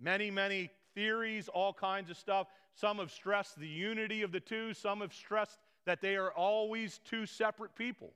Many, 0.00 0.30
many 0.30 0.70
theories, 0.94 1.48
all 1.48 1.72
kinds 1.72 2.10
of 2.10 2.16
stuff. 2.16 2.46
Some 2.74 2.98
have 2.98 3.10
stressed 3.10 3.58
the 3.58 3.66
unity 3.68 4.22
of 4.22 4.32
the 4.32 4.40
two, 4.40 4.72
some 4.74 5.00
have 5.00 5.12
stressed 5.12 5.58
that 5.88 6.02
they 6.02 6.16
are 6.16 6.30
always 6.32 7.00
two 7.06 7.24
separate 7.24 7.74
peoples. 7.74 8.12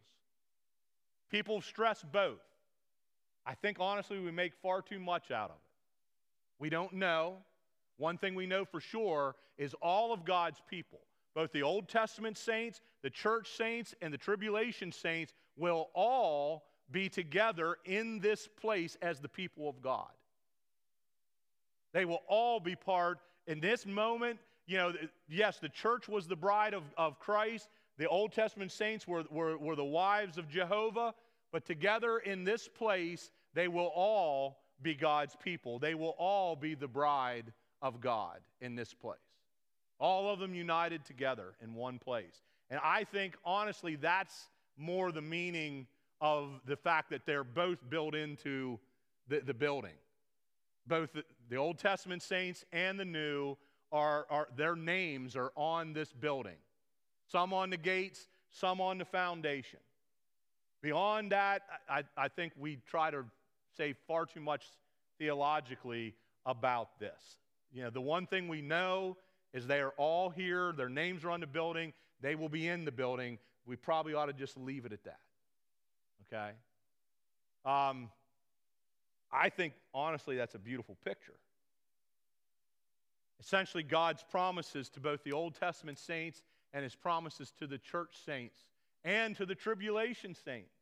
People 1.31 1.63
stress 1.63 2.05
both. 2.13 2.43
I 3.47 3.55
think 3.55 3.79
honestly 3.81 4.19
we 4.21 4.31
make 4.31 4.53
far 4.63 4.83
too 4.83 5.01
much 5.01 5.31
out 5.31 5.49
of 5.49 5.57
it. 5.57 5.73
We 6.59 6.69
don't 6.69 6.93
know. 6.93 7.39
One 7.97 8.19
thing 8.19 8.35
we 8.35 8.45
know 8.45 8.67
for 8.67 8.79
sure 8.79 9.37
is 9.57 9.75
all 9.81 10.13
of 10.13 10.27
God's 10.27 10.61
people, 10.69 11.01
both 11.35 11.51
the 11.53 11.63
Old 11.63 11.89
Testament 11.89 12.37
saints, 12.37 12.83
the 13.03 13.09
church 13.09 13.49
saints, 13.57 13.95
and 14.03 14.13
the 14.13 14.19
tribulation 14.19 14.93
saints, 14.93 15.33
will 15.57 15.89
all 15.95 16.65
be 16.91 17.09
together 17.09 17.79
in 17.87 18.21
this 18.21 18.47
place 18.61 18.99
as 19.01 19.19
the 19.19 19.31
people 19.31 19.67
of 19.67 19.81
God. 19.81 20.11
They 21.95 22.05
will 22.05 22.23
all 22.29 22.61
be 22.61 22.77
part 22.77 23.21
in 23.47 23.61
this 23.61 23.87
moment. 23.87 24.41
You 24.67 24.77
know, 24.77 24.93
yes, 25.29 25.59
the 25.59 25.69
church 25.69 26.09
was 26.09 26.27
the 26.27 26.37
bride 26.37 26.75
of, 26.75 26.83
of 26.97 27.19
Christ, 27.19 27.69
the 27.99 28.09
Old 28.09 28.33
Testament 28.33 28.73
saints 28.73 29.07
were, 29.07 29.25
were, 29.31 29.59
were 29.59 29.77
the 29.77 29.85
wives 29.85 30.39
of 30.39 30.49
Jehovah, 30.49 31.15
but 31.53 31.67
together 31.67 32.19
in 32.19 32.45
this 32.45 32.69
place, 32.69 33.31
they 33.55 33.69
will 33.69 33.93
all 33.95 34.59
be 34.81 34.95
God's 34.95 35.37
people. 35.43 35.79
They 35.79 35.95
will 35.95 36.15
all 36.19 36.57
be 36.57 36.75
the 36.75 36.89
bride 36.89 37.53
of 37.83 38.01
God 38.01 38.41
in 38.61 38.75
this 38.75 38.95
place. 38.95 39.19
All 40.01 40.33
of 40.33 40.41
them 40.41 40.55
united 40.55 41.05
together 41.05 41.55
in 41.63 41.75
one 41.75 41.99
place. 41.99 42.43
And 42.71 42.81
I 42.83 43.05
think, 43.05 43.37
honestly, 43.45 43.97
that's 43.97 44.49
more 44.79 45.13
the 45.13 45.21
meaning 45.21 45.87
of 46.21 46.61
the 46.67 46.77
fact 46.77 47.11
that 47.11 47.27
they're 47.27 47.45
both 47.45 47.79
built 47.91 48.15
into 48.15 48.79
the, 49.29 49.41
the 49.41 49.55
building. 49.55 49.95
Both 50.87 51.13
the, 51.13 51.25
the 51.51 51.57
Old 51.57 51.79
Testament 51.79 52.23
saints 52.23 52.65
and 52.73 52.99
the 52.99 53.05
New 53.05 53.57
are, 53.93 54.27
are, 54.31 54.49
their 54.57 54.75
names 54.75 55.37
are 55.37 55.53
on 55.57 55.93
this 55.93 56.13
building. 56.13 56.57
Some 57.31 57.53
on 57.53 57.71
the 57.71 57.77
gates, 57.77 58.29
some 58.51 58.81
on 58.81 58.99
the 58.99 59.05
foundation. 59.05 59.81
Beyond 60.83 61.33
that, 61.33 61.63
I, 61.89 62.03
I 62.17 62.29
think 62.29 62.53
we 62.59 62.79
try 62.87 63.11
to 63.11 63.25
say 63.77 63.95
far 64.09 64.27
too 64.27 64.41
much 64.41 64.65
theologically 65.19 66.15
about 66.45 66.99
this. 66.99 67.37
You 67.73 67.85
know, 67.85 67.91
the 67.91 68.01
one 68.01 68.27
thing 68.27 68.49
we 68.49 68.61
know 68.63 69.17
is 69.55 69.67
they 69.67 69.81
are 69.81 69.95
all 69.97 70.31
here, 70.31 70.73
their 70.73 70.89
names 70.89 71.25
are 71.25 71.31
on 71.31 71.41
the 71.41 71.47
building, 71.47 71.93
they 72.21 72.35
will 72.35 72.49
be 72.49 72.69
in 72.69 72.85
the 72.85 72.93
building. 72.93 73.39
We 73.67 73.77
probably 73.77 74.15
ought 74.15 74.27
to 74.27 74.33
just 74.33 74.57
leave 74.57 74.85
it 74.85 74.93
at 74.93 75.05
that 75.05 75.21
okay? 76.33 76.53
Um, 77.65 78.11
I 79.33 79.49
think, 79.49 79.75
honestly, 79.95 80.37
that's 80.37 80.55
a 80.55 80.59
beautiful 80.59 80.97
picture. 81.05 81.35
Essentially, 83.43 83.83
God's 83.83 84.25
promises 84.31 84.89
to 84.91 85.01
both 85.01 85.25
the 85.25 85.33
Old 85.33 85.57
Testament 85.57 85.99
saints 85.99 86.43
and 86.73 86.85
his 86.85 86.95
promises 86.95 87.53
to 87.59 87.67
the 87.67 87.77
church 87.77 88.15
saints 88.25 88.57
and 89.05 89.35
to 89.37 89.45
the 89.45 89.57
tribulation 89.57 90.37
saints 90.45 90.77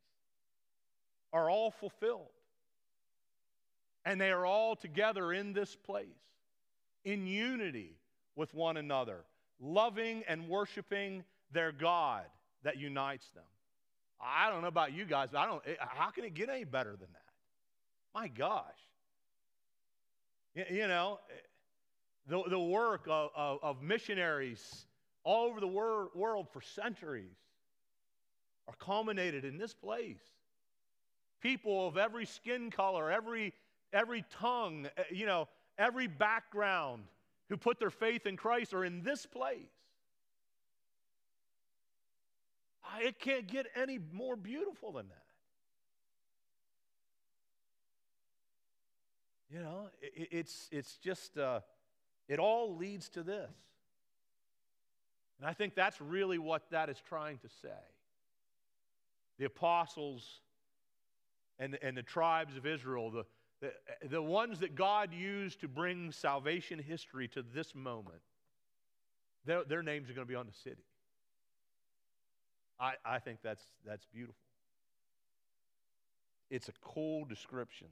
are 1.33 1.49
all 1.49 1.71
fulfilled. 1.71 2.29
And 4.05 4.21
they 4.21 4.31
are 4.31 4.45
all 4.45 4.75
together 4.75 5.33
in 5.33 5.53
this 5.53 5.75
place, 5.75 6.05
in 7.03 7.25
unity 7.25 7.95
with 8.35 8.53
one 8.53 8.77
another, 8.77 9.25
loving 9.59 10.23
and 10.27 10.47
worshiping 10.47 11.23
their 11.51 11.71
God 11.71 12.25
that 12.63 12.77
unites 12.77 13.27
them. 13.29 13.43
I 14.21 14.51
don't 14.51 14.61
know 14.61 14.67
about 14.67 14.93
you 14.93 15.05
guys, 15.05 15.29
but 15.31 15.39
I 15.39 15.47
don't, 15.47 15.63
how 15.79 16.11
can 16.11 16.25
it 16.25 16.35
get 16.35 16.49
any 16.49 16.63
better 16.63 16.91
than 16.91 17.07
that? 17.11 17.33
My 18.13 18.27
gosh. 18.27 18.65
You, 20.53 20.87
know, 20.87 21.19
the, 22.27 22.41
the 22.49 22.59
work 22.59 23.07
of, 23.09 23.31
of, 23.35 23.59
of 23.63 23.81
missionaries 23.81 24.85
all 25.23 25.47
over 25.47 25.59
the 25.59 25.67
wor- 25.67 26.09
world 26.15 26.47
for 26.51 26.61
centuries 26.61 27.37
are 28.67 28.75
culminated 28.79 29.45
in 29.45 29.57
this 29.57 29.73
place. 29.73 30.21
People 31.41 31.87
of 31.87 31.97
every 31.97 32.25
skin 32.25 32.69
color, 32.69 33.11
every, 33.11 33.53
every 33.91 34.23
tongue, 34.31 34.87
eh, 34.97 35.03
you 35.11 35.25
know, 35.25 35.47
every 35.77 36.07
background 36.07 37.03
who 37.49 37.57
put 37.57 37.79
their 37.79 37.89
faith 37.89 38.25
in 38.25 38.37
Christ 38.37 38.73
are 38.73 38.85
in 38.85 39.03
this 39.03 39.25
place. 39.25 39.57
It 42.99 43.19
can't 43.19 43.47
get 43.47 43.67
any 43.75 43.99
more 44.11 44.35
beautiful 44.35 44.91
than 44.91 45.07
that. 45.07 45.17
You 49.49 49.59
know, 49.59 49.89
it, 50.01 50.29
it's, 50.31 50.69
it's 50.71 50.97
just, 50.97 51.37
uh, 51.37 51.61
it 52.31 52.39
all 52.39 52.77
leads 52.77 53.09
to 53.09 53.23
this. 53.23 53.51
And 55.37 55.49
I 55.49 55.53
think 55.53 55.75
that's 55.75 55.99
really 55.99 56.37
what 56.37 56.63
that 56.71 56.87
is 56.89 56.95
trying 57.09 57.39
to 57.39 57.49
say. 57.61 57.83
The 59.37 59.45
apostles 59.45 60.39
and, 61.59 61.77
and 61.81 61.97
the 61.97 62.03
tribes 62.03 62.55
of 62.55 62.65
Israel, 62.65 63.11
the, 63.11 63.25
the, 63.59 64.07
the 64.07 64.21
ones 64.21 64.61
that 64.61 64.75
God 64.75 65.13
used 65.13 65.59
to 65.59 65.67
bring 65.67 66.13
salvation 66.13 66.79
history 66.79 67.27
to 67.29 67.43
this 67.53 67.75
moment, 67.75 68.21
their, 69.45 69.65
their 69.65 69.83
names 69.83 70.09
are 70.09 70.13
going 70.13 70.25
to 70.25 70.31
be 70.31 70.35
on 70.35 70.45
the 70.45 70.57
city. 70.63 70.85
I, 72.79 72.93
I 73.03 73.19
think 73.19 73.39
that's, 73.43 73.63
that's 73.85 74.05
beautiful. 74.05 74.35
It's 76.49 76.69
a 76.69 76.73
cool 76.81 77.25
description. 77.25 77.87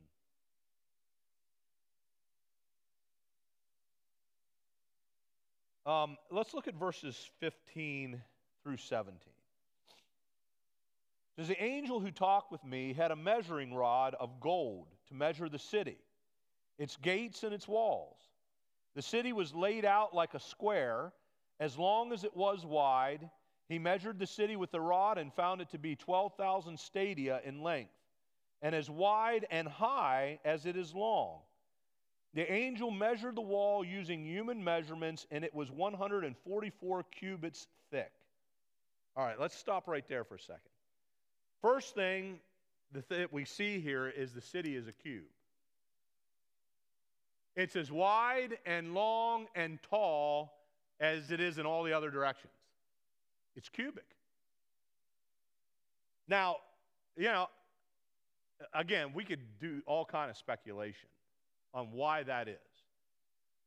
Um, 5.85 6.17
let's 6.29 6.53
look 6.53 6.67
at 6.67 6.75
verses 6.75 7.29
15 7.39 8.21
through 8.63 8.77
17. 8.77 9.17
Says 11.37 11.47
the 11.47 11.63
angel 11.63 11.99
who 11.99 12.11
talked 12.11 12.51
with 12.51 12.63
me 12.65 12.93
had 12.93 13.11
a 13.11 13.15
measuring 13.15 13.73
rod 13.73 14.15
of 14.19 14.39
gold 14.39 14.87
to 15.07 15.13
measure 15.13 15.47
the 15.47 15.59
city, 15.59 15.97
its 16.77 16.97
gates 16.97 17.43
and 17.43 17.53
its 17.53 17.67
walls. 17.67 18.17
The 18.95 19.01
city 19.01 19.31
was 19.31 19.53
laid 19.53 19.85
out 19.85 20.13
like 20.13 20.33
a 20.33 20.39
square, 20.39 21.13
as 21.59 21.77
long 21.77 22.11
as 22.11 22.23
it 22.23 22.35
was 22.35 22.65
wide 22.65 23.29
he 23.69 23.77
measured 23.77 24.17
the 24.17 24.27
city 24.27 24.55
with 24.55 24.71
the 24.71 24.81
rod 24.81 25.19
and 25.19 25.31
found 25.31 25.61
it 25.61 25.69
to 25.69 25.77
be 25.77 25.95
12,000 25.95 26.77
stadia 26.77 27.39
in 27.45 27.61
length, 27.61 27.93
and 28.63 28.73
as 28.73 28.89
wide 28.89 29.45
and 29.51 29.67
high 29.67 30.39
as 30.43 30.65
it 30.65 30.75
is 30.75 30.93
long. 30.93 31.41
The 32.33 32.51
angel 32.51 32.91
measured 32.91 33.35
the 33.35 33.41
wall 33.41 33.83
using 33.83 34.23
human 34.23 34.63
measurements, 34.63 35.25
and 35.31 35.43
it 35.43 35.53
was 35.53 35.71
144 35.71 37.03
cubits 37.03 37.67
thick. 37.91 38.11
All 39.15 39.25
right, 39.25 39.39
let's 39.39 39.55
stop 39.55 39.87
right 39.87 40.07
there 40.07 40.23
for 40.23 40.35
a 40.35 40.39
second. 40.39 40.61
First 41.61 41.95
thing 41.95 42.39
that 43.09 43.33
we 43.33 43.45
see 43.45 43.79
here 43.79 44.07
is 44.07 44.31
the 44.31 44.41
city 44.41 44.75
is 44.75 44.87
a 44.87 44.91
cube. 44.91 45.23
It's 47.55 47.75
as 47.75 47.91
wide 47.91 48.57
and 48.65 48.93
long 48.93 49.47
and 49.55 49.79
tall 49.89 50.53
as 50.99 51.31
it 51.31 51.39
is 51.39 51.57
in 51.57 51.65
all 51.65 51.83
the 51.83 51.93
other 51.93 52.09
directions. 52.09 52.53
It's 53.55 53.69
cubic. 53.69 54.05
Now, 56.27 56.57
you 57.17 57.25
know, 57.25 57.47
again, 58.73 59.13
we 59.13 59.25
could 59.25 59.41
do 59.59 59.81
all 59.85 60.05
kind 60.05 60.29
of 60.29 60.37
speculation 60.37 61.09
on 61.73 61.91
why 61.91 62.23
that 62.23 62.47
is. 62.47 62.57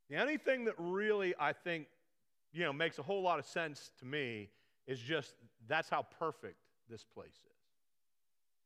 The 0.09 0.21
only 0.21 0.37
thing 0.37 0.65
that 0.65 0.75
really 0.77 1.33
I 1.39 1.53
think, 1.53 1.87
you 2.51 2.63
know, 2.63 2.73
makes 2.73 2.99
a 2.99 3.03
whole 3.03 3.21
lot 3.21 3.39
of 3.39 3.45
sense 3.45 3.91
to 3.99 4.05
me 4.05 4.49
is 4.85 4.99
just 4.99 5.35
that's 5.67 5.89
how 5.89 6.05
perfect 6.19 6.57
this 6.89 7.03
place 7.03 7.29
is. 7.29 7.63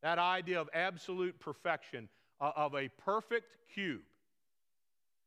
That 0.01 0.19
idea 0.19 0.59
of 0.59 0.69
absolute 0.73 1.39
perfection, 1.39 2.09
uh, 2.39 2.51
of 2.55 2.75
a 2.75 2.89
perfect 3.03 3.57
cube. 3.73 4.01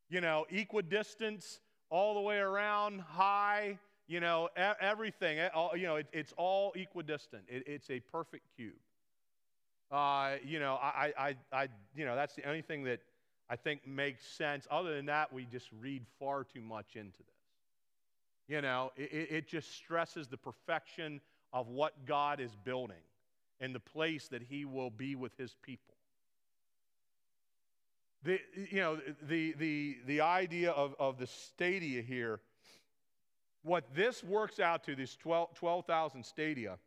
You 0.09 0.21
know, 0.21 0.47
equidistance 0.51 1.61
all 1.91 2.15
the 2.15 2.21
way 2.21 2.39
around, 2.39 3.01
high, 3.01 3.79
you 4.07 4.21
know, 4.21 4.49
everything, 4.81 5.39
you 5.77 5.83
know, 5.83 6.03
it's 6.13 6.35
all 6.37 6.73
equidistant. 6.75 7.45
it's 7.49 7.91
a 7.91 8.01
perfect 8.01 8.45
cube. 8.57 8.75
Uh, 9.91 10.37
you 10.45 10.59
know, 10.61 10.79
I, 10.81 11.13
I, 11.19 11.37
I, 11.53 11.69
you 11.95 12.05
know, 12.05 12.15
that's 12.15 12.35
the 12.35 12.45
only 12.49 12.63
thing 12.63 12.85
that 12.85 13.01
I 13.51 13.57
think 13.57 13.87
makes 13.87 14.25
sense. 14.25 14.69
Other 14.71 14.95
than 14.95 15.07
that, 15.07 15.33
we 15.33 15.45
just 15.45 15.69
read 15.81 16.07
far 16.21 16.45
too 16.45 16.61
much 16.61 16.95
into 16.95 17.19
this. 17.19 17.27
You 18.47 18.63
know, 18.63 18.93
it, 18.97 19.29
it 19.31 19.49
just 19.49 19.75
stresses 19.75 20.29
the 20.29 20.37
perfection 20.37 21.21
of 21.53 21.69
what 21.69 22.07
God 22.07 22.41
is 22.41 22.53
building 22.65 23.03
and 23.61 23.75
the 23.75 23.81
place 23.81 24.29
that 24.29 24.43
He 24.43 24.65
will 24.65 24.91
be 24.91 25.17
with 25.17 25.37
His 25.37 25.57
people. 25.63 25.97
The, 28.23 28.39
you 28.71 28.81
know, 28.81 28.99
the, 29.23 29.55
the, 29.59 29.97
the 30.07 30.21
idea 30.21 30.71
of, 30.71 30.95
of 31.01 31.19
the 31.19 31.27
stadia 31.27 32.03
here 32.03 32.41
what 33.63 33.85
this 33.95 34.25
works 34.25 34.59
out 34.59 34.85
to, 34.85 34.97
this 34.97 35.17
12 35.17 35.55
12,000 35.55 36.25
stadia, 36.25 36.79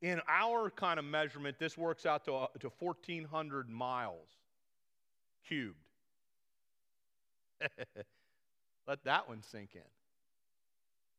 in 0.00 0.20
our 0.28 0.70
kind 0.70 0.98
of 0.98 1.04
measurement, 1.04 1.58
this 1.58 1.76
works 1.76 2.06
out 2.06 2.24
to, 2.24 2.34
uh, 2.34 2.46
to 2.60 2.70
1,400 2.78 3.68
miles 3.68 4.37
cubed. 5.46 5.76
Let 8.86 9.04
that 9.04 9.28
one 9.28 9.42
sink 9.42 9.70
in. 9.74 9.80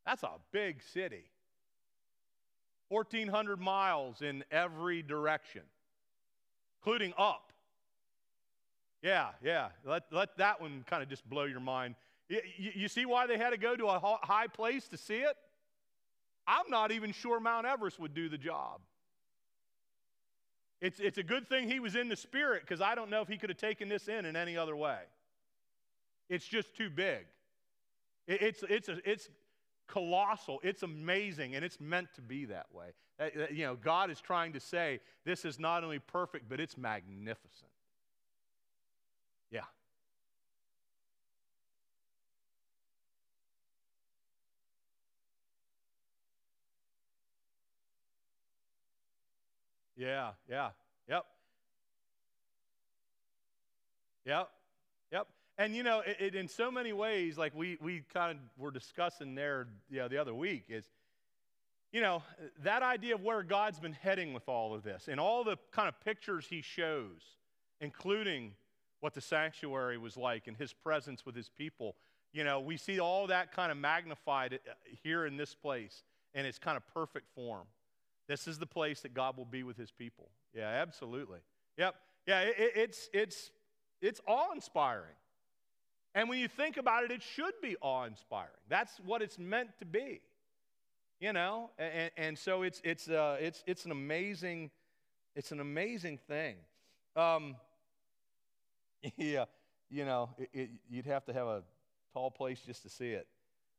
That's 0.05 0.23
a 0.23 0.31
big 0.51 0.81
city. 0.81 1.25
1,400 2.89 3.59
miles 3.59 4.21
in 4.21 4.43
every 4.51 5.03
direction, 5.03 5.61
including 6.79 7.13
up. 7.17 7.51
Yeah, 9.03 9.29
yeah. 9.43 9.69
Let, 9.85 10.03
let 10.11 10.37
that 10.37 10.59
one 10.59 10.83
kind 10.89 11.03
of 11.03 11.09
just 11.09 11.29
blow 11.29 11.43
your 11.43 11.59
mind. 11.59 11.95
You, 12.27 12.41
you, 12.57 12.87
see 12.87 13.05
why 13.05 13.27
they 13.27 13.37
had 13.37 13.51
to 13.51 13.57
go 13.57 13.75
to 13.75 13.87
a 13.87 13.99
high 13.99 14.47
place 14.47 14.87
to 14.89 14.97
see 14.97 15.17
it? 15.17 15.35
I'm 16.45 16.69
not 16.69 16.91
even 16.91 17.11
sure 17.11 17.39
Mount 17.39 17.65
Everest 17.65 17.99
would 17.99 18.13
do 18.13 18.29
the 18.29 18.37
job. 18.37 18.81
It's, 20.81 20.99
it's 20.99 21.17
a 21.17 21.23
good 21.23 21.47
thing 21.49 21.69
he 21.69 21.79
was 21.79 21.95
in 21.95 22.07
the 22.07 22.15
spirit 22.15 22.61
because 22.61 22.81
I 22.81 22.95
don't 22.95 23.09
know 23.09 23.21
if 23.21 23.27
he 23.27 23.37
could 23.37 23.49
have 23.49 23.57
taken 23.57 23.89
this 23.89 24.07
in 24.07 24.25
in 24.25 24.35
any 24.35 24.57
other 24.57 24.75
way. 24.75 24.99
It's 26.29 26.47
just 26.47 26.75
too 26.75 26.89
big. 26.89 27.25
It, 28.27 28.41
it's, 28.41 28.63
it's, 28.69 28.87
a, 28.87 28.97
it's 29.09 29.29
colossal, 29.87 30.59
it's 30.63 30.83
amazing, 30.83 31.55
and 31.55 31.65
it's 31.65 31.79
meant 31.81 32.07
to 32.15 32.21
be 32.21 32.45
that 32.45 32.67
way. 32.73 32.87
That, 33.17 33.35
that, 33.35 33.53
you 33.53 33.65
know, 33.65 33.75
God 33.75 34.09
is 34.09 34.21
trying 34.21 34.53
to 34.53 34.59
say 34.59 35.01
this 35.25 35.43
is 35.43 35.59
not 35.59 35.83
only 35.83 35.99
perfect, 35.99 36.47
but 36.47 36.59
it's 36.59 36.77
magnificent. 36.77 37.71
Yeah. 39.51 39.61
Yeah, 49.99 50.29
yeah, 50.49 50.69
yep. 51.09 51.25
Yep, 54.25 54.49
yep. 55.11 55.27
And 55.57 55.75
you 55.75 55.83
know, 55.83 55.99
it, 55.99 56.15
it, 56.21 56.35
in 56.35 56.47
so 56.47 56.71
many 56.71 56.93
ways, 56.93 57.37
like 57.37 57.53
we, 57.53 57.77
we 57.81 58.03
kind 58.13 58.31
of 58.31 58.37
were 58.57 58.71
discussing 58.71 59.35
there 59.35 59.67
you 59.91 59.97
know, 59.97 60.07
the 60.07 60.17
other 60.17 60.33
week, 60.33 60.65
is, 60.69 60.85
you 61.91 61.99
know, 61.99 62.23
that 62.63 62.81
idea 62.81 63.15
of 63.15 63.23
where 63.23 63.43
God's 63.43 63.81
been 63.81 63.91
heading 63.91 64.31
with 64.31 64.47
all 64.47 64.73
of 64.73 64.83
this 64.83 65.09
and 65.09 65.19
all 65.19 65.43
the 65.43 65.57
kind 65.71 65.89
of 65.89 65.99
pictures 65.99 66.47
he 66.49 66.61
shows, 66.61 67.19
including 67.81 68.53
what 69.01 69.13
the 69.13 69.21
sanctuary 69.21 69.97
was 69.97 70.15
like 70.15 70.47
and 70.47 70.55
his 70.55 70.71
presence 70.71 71.25
with 71.25 71.35
his 71.35 71.49
people. 71.49 71.95
You 72.31 72.45
know, 72.45 72.61
we 72.61 72.77
see 72.77 73.01
all 73.01 73.27
that 73.27 73.51
kind 73.51 73.69
of 73.69 73.77
magnified 73.77 74.53
uh, 74.53 74.71
here 75.03 75.25
in 75.25 75.35
this 75.35 75.55
place 75.55 76.03
in 76.33 76.45
its 76.45 76.57
kind 76.57 76.77
of 76.77 76.87
perfect 76.93 77.27
form. 77.35 77.65
This 78.29 78.47
is 78.47 78.59
the 78.59 78.67
place 78.67 79.01
that 79.01 79.15
God 79.15 79.37
will 79.37 79.45
be 79.45 79.63
with 79.63 79.75
his 79.75 79.89
people. 79.89 80.29
Yeah, 80.55 80.67
absolutely. 80.69 81.39
Yep. 81.77 81.95
Yeah, 82.27 82.41
it, 82.41 82.71
it's, 82.75 83.09
it's, 83.11 83.49
it's 84.03 84.21
awe 84.27 84.51
inspiring. 84.53 85.15
And 86.13 86.29
when 86.29 86.37
you 86.37 86.47
think 86.47 86.77
about 86.77 87.03
it, 87.03 87.11
it 87.11 87.23
should 87.23 87.55
be 87.59 87.75
awe 87.81 88.05
inspiring. 88.05 88.51
That's 88.69 88.99
what 89.03 89.23
it's 89.23 89.39
meant 89.39 89.71
to 89.79 89.85
be. 89.85 90.21
You 91.19 91.33
know, 91.33 91.71
and, 91.79 92.11
and 92.17 92.37
so 92.37 92.61
it's, 92.61 92.79
it's, 92.83 93.09
uh, 93.09 93.37
it's, 93.41 93.63
it's 93.65 93.85
an 93.85 93.91
amazing, 93.91 94.69
it's 95.35 95.51
an 95.51 95.59
amazing 95.59 96.19
thing. 96.27 96.55
Um, 97.15 97.55
yeah, 99.17 99.45
you 99.89 100.05
know, 100.05 100.29
it, 100.37 100.49
it, 100.53 100.69
you'd 100.87 101.07
have 101.07 101.25
to 101.25 101.33
have 101.33 101.47
a 101.47 101.63
tall 102.13 102.29
place 102.29 102.59
just 102.63 102.83
to 102.83 102.89
see 102.89 103.09
it. 103.09 103.27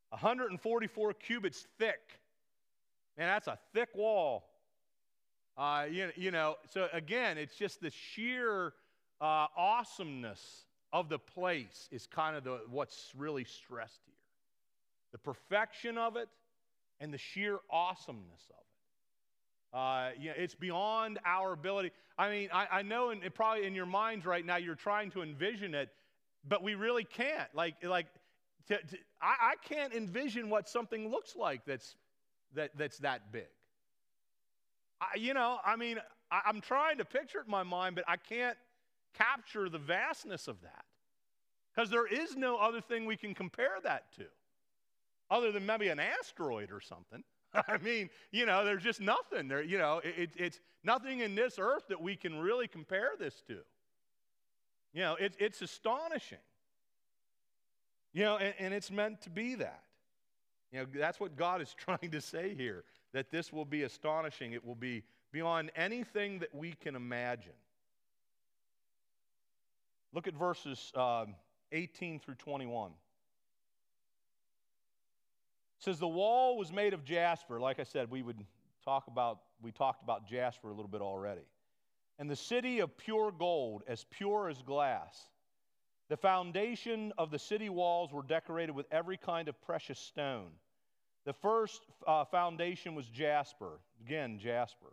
144 0.09 1.13
cubits 1.13 1.65
thick. 1.79 2.20
Man, 3.17 3.27
that's 3.27 3.47
a 3.47 3.57
thick 3.73 3.89
wall. 3.95 4.47
Uh, 5.57 5.85
you, 5.91 6.09
you 6.15 6.31
know, 6.31 6.55
so 6.69 6.87
again, 6.93 7.37
it's 7.37 7.55
just 7.55 7.81
the 7.81 7.91
sheer 7.91 8.73
uh, 9.19 9.47
awesomeness 9.55 10.65
of 10.93 11.09
the 11.09 11.19
place 11.19 11.87
is 11.91 12.07
kind 12.07 12.35
of 12.35 12.43
the, 12.43 12.59
what's 12.69 13.11
really 13.17 13.43
stressed 13.43 14.01
here. 14.05 14.15
The 15.11 15.17
perfection 15.17 15.97
of 15.97 16.15
it 16.15 16.29
and 16.99 17.13
the 17.13 17.17
sheer 17.17 17.59
awesomeness 17.69 18.49
of 18.49 18.55
it. 18.55 19.77
Uh, 19.77 20.09
you 20.19 20.29
know, 20.29 20.35
it's 20.37 20.55
beyond 20.55 21.19
our 21.25 21.53
ability. 21.53 21.91
I 22.17 22.29
mean, 22.29 22.49
I, 22.53 22.67
I 22.71 22.81
know, 22.81 23.09
in, 23.09 23.21
probably 23.33 23.65
in 23.65 23.73
your 23.73 23.85
minds 23.85 24.25
right 24.25 24.45
now, 24.45 24.57
you're 24.57 24.75
trying 24.75 25.11
to 25.11 25.21
envision 25.21 25.75
it, 25.75 25.89
but 26.47 26.61
we 26.61 26.75
really 26.75 27.05
can't. 27.05 27.47
Like, 27.53 27.75
like, 27.83 28.07
to, 28.67 28.77
to, 28.77 28.97
I, 29.21 29.51
I 29.51 29.53
can't 29.67 29.93
envision 29.93 30.49
what 30.49 30.67
something 30.67 31.09
looks 31.09 31.35
like 31.35 31.65
that's 31.65 31.95
that, 32.55 32.71
that's 32.77 32.97
that 32.99 33.31
big. 33.31 33.47
I, 34.99 35.17
you 35.17 35.33
know, 35.33 35.59
I 35.65 35.75
mean, 35.75 35.97
I, 36.31 36.41
I'm 36.45 36.61
trying 36.61 36.97
to 36.97 37.05
picture 37.05 37.39
it 37.39 37.45
in 37.45 37.51
my 37.51 37.63
mind, 37.63 37.95
but 37.95 38.05
I 38.07 38.17
can't 38.17 38.57
capture 39.17 39.69
the 39.69 39.79
vastness 39.79 40.47
of 40.47 40.61
that. 40.61 40.85
Because 41.73 41.89
there 41.89 42.07
is 42.07 42.35
no 42.35 42.57
other 42.57 42.81
thing 42.81 43.05
we 43.05 43.15
can 43.15 43.33
compare 43.33 43.77
that 43.83 44.11
to, 44.17 44.25
other 45.29 45.51
than 45.51 45.65
maybe 45.65 45.87
an 45.87 45.99
asteroid 45.99 46.69
or 46.71 46.81
something. 46.81 47.23
I 47.53 47.77
mean, 47.77 48.09
you 48.31 48.45
know, 48.45 48.65
there's 48.65 48.83
just 48.83 48.99
nothing 48.99 49.47
there. 49.47 49.61
You 49.61 49.77
know, 49.77 50.01
it, 50.03 50.31
it's 50.35 50.59
nothing 50.83 51.19
in 51.19 51.35
this 51.35 51.57
earth 51.59 51.83
that 51.89 52.01
we 52.01 52.15
can 52.15 52.39
really 52.39 52.67
compare 52.67 53.11
this 53.17 53.41
to. 53.47 53.57
You 54.93 55.01
know, 55.01 55.15
it, 55.15 55.35
it's 55.39 55.61
astonishing. 55.61 56.37
You 58.13 58.23
know, 58.23 58.37
and, 58.37 58.53
and 58.59 58.73
it's 58.73 58.91
meant 58.91 59.21
to 59.21 59.29
be 59.29 59.55
that. 59.55 59.83
You 60.71 60.79
know, 60.79 60.85
that's 60.93 61.19
what 61.19 61.35
God 61.35 61.61
is 61.61 61.73
trying 61.77 62.11
to 62.11 62.21
say 62.21 62.55
here 62.55 62.83
that 63.13 63.29
this 63.29 63.51
will 63.51 63.65
be 63.65 63.83
astonishing. 63.83 64.53
It 64.53 64.65
will 64.65 64.75
be 64.75 65.03
beyond 65.31 65.71
anything 65.75 66.39
that 66.39 66.53
we 66.53 66.73
can 66.73 66.95
imagine. 66.95 67.51
Look 70.13 70.27
at 70.27 70.33
verses 70.33 70.91
um, 70.95 71.35
18 71.71 72.19
through 72.19 72.35
21. 72.35 72.91
It 72.91 72.95
says 75.83 75.99
the 75.99 76.07
wall 76.07 76.57
was 76.57 76.71
made 76.71 76.93
of 76.93 77.03
jasper. 77.03 77.59
Like 77.59 77.79
I 77.79 77.83
said, 77.83 78.11
we 78.11 78.21
would 78.21 78.45
talk 78.83 79.07
about 79.07 79.39
we 79.61 79.71
talked 79.71 80.03
about 80.03 80.27
jasper 80.27 80.69
a 80.69 80.73
little 80.73 80.89
bit 80.89 81.01
already. 81.01 81.41
And 82.19 82.29
the 82.29 82.35
city 82.35 82.79
of 82.79 82.95
pure 82.97 83.31
gold, 83.31 83.83
as 83.87 84.05
pure 84.09 84.49
as 84.49 84.61
glass. 84.61 85.27
The 86.11 86.17
foundation 86.17 87.13
of 87.17 87.31
the 87.31 87.39
city 87.39 87.69
walls 87.69 88.11
were 88.11 88.21
decorated 88.21 88.73
with 88.73 88.85
every 88.91 89.15
kind 89.15 89.47
of 89.47 89.61
precious 89.61 89.97
stone. 89.97 90.49
The 91.23 91.31
first 91.31 91.83
uh, 92.05 92.25
foundation 92.25 92.95
was 92.95 93.05
jasper, 93.05 93.79
again, 94.05 94.37
jasper. 94.37 94.91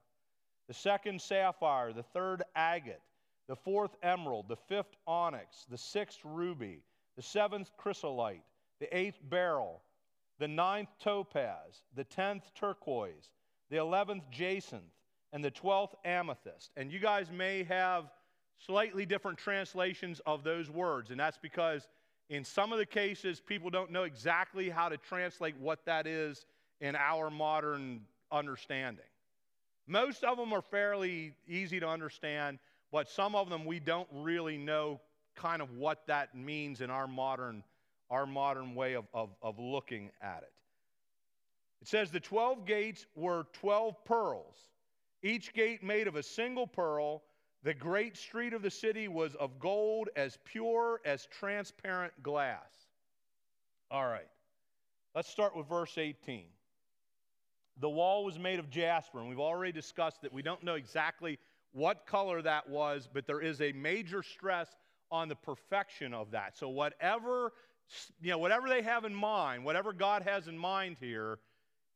The 0.68 0.74
second, 0.74 1.20
sapphire. 1.20 1.92
The 1.92 2.04
third, 2.04 2.44
agate. 2.54 3.00
The 3.48 3.56
fourth, 3.56 3.96
emerald. 4.00 4.46
The 4.46 4.58
fifth, 4.68 4.94
onyx. 5.08 5.66
The 5.68 5.76
sixth, 5.76 6.20
ruby. 6.22 6.84
The 7.16 7.22
seventh, 7.22 7.72
chrysolite. 7.76 8.44
The 8.78 8.96
eighth, 8.96 9.18
beryl. 9.28 9.82
The 10.38 10.46
ninth, 10.46 10.90
topaz. 11.00 11.82
The 11.96 12.04
tenth, 12.04 12.44
turquoise. 12.54 13.32
The 13.70 13.78
eleventh, 13.78 14.22
jacinth. 14.30 14.94
And 15.32 15.44
the 15.44 15.50
twelfth, 15.50 15.96
amethyst. 16.04 16.70
And 16.76 16.92
you 16.92 17.00
guys 17.00 17.26
may 17.32 17.64
have 17.64 18.04
slightly 18.64 19.06
different 19.06 19.38
translations 19.38 20.20
of 20.26 20.44
those 20.44 20.70
words, 20.70 21.10
and 21.10 21.18
that's 21.18 21.38
because 21.38 21.88
in 22.28 22.44
some 22.44 22.72
of 22.72 22.78
the 22.78 22.86
cases, 22.86 23.40
people 23.40 23.70
don't 23.70 23.90
know 23.90 24.02
exactly 24.02 24.68
how 24.68 24.88
to 24.88 24.96
translate 24.98 25.56
what 25.58 25.84
that 25.86 26.06
is 26.06 26.44
in 26.80 26.94
our 26.94 27.30
modern 27.30 28.02
understanding. 28.30 29.04
Most 29.86 30.22
of 30.24 30.36
them 30.36 30.52
are 30.52 30.62
fairly 30.62 31.32
easy 31.48 31.80
to 31.80 31.88
understand, 31.88 32.58
but 32.92 33.08
some 33.08 33.34
of 33.34 33.48
them 33.48 33.64
we 33.64 33.80
don't 33.80 34.08
really 34.12 34.58
know 34.58 35.00
kind 35.34 35.62
of 35.62 35.70
what 35.76 36.06
that 36.06 36.34
means 36.34 36.82
in 36.82 36.90
our 36.90 37.06
modern, 37.06 37.62
our 38.10 38.26
modern 38.26 38.74
way 38.74 38.94
of, 38.94 39.06
of, 39.14 39.30
of 39.40 39.58
looking 39.58 40.10
at 40.20 40.42
it. 40.42 40.52
It 41.80 41.88
says 41.88 42.10
the 42.10 42.20
12 42.20 42.66
gates 42.66 43.06
were 43.14 43.46
12 43.54 44.04
pearls, 44.04 44.56
each 45.22 45.54
gate 45.54 45.82
made 45.82 46.08
of 46.08 46.16
a 46.16 46.22
single 46.22 46.66
pearl 46.66 47.22
the 47.62 47.74
great 47.74 48.16
street 48.16 48.52
of 48.52 48.62
the 48.62 48.70
city 48.70 49.08
was 49.08 49.34
of 49.34 49.58
gold, 49.58 50.08
as 50.16 50.38
pure 50.44 51.00
as 51.04 51.26
transparent 51.26 52.12
glass. 52.22 52.86
All 53.90 54.06
right, 54.06 54.28
let's 55.14 55.28
start 55.28 55.56
with 55.56 55.68
verse 55.68 55.98
18. 55.98 56.44
The 57.80 57.88
wall 57.88 58.24
was 58.24 58.38
made 58.38 58.58
of 58.58 58.70
jasper, 58.70 59.18
and 59.18 59.28
we've 59.28 59.40
already 59.40 59.72
discussed 59.72 60.22
that 60.22 60.32
we 60.32 60.42
don't 60.42 60.62
know 60.62 60.74
exactly 60.74 61.38
what 61.72 62.06
color 62.06 62.42
that 62.42 62.68
was, 62.68 63.08
but 63.12 63.26
there 63.26 63.40
is 63.40 63.60
a 63.60 63.72
major 63.72 64.22
stress 64.22 64.68
on 65.10 65.28
the 65.28 65.36
perfection 65.36 66.12
of 66.12 66.30
that. 66.32 66.56
So, 66.56 66.68
whatever, 66.68 67.52
you 68.20 68.30
know, 68.30 68.38
whatever 68.38 68.68
they 68.68 68.82
have 68.82 69.04
in 69.04 69.14
mind, 69.14 69.64
whatever 69.64 69.92
God 69.92 70.22
has 70.22 70.48
in 70.48 70.58
mind 70.58 70.96
here, 71.00 71.38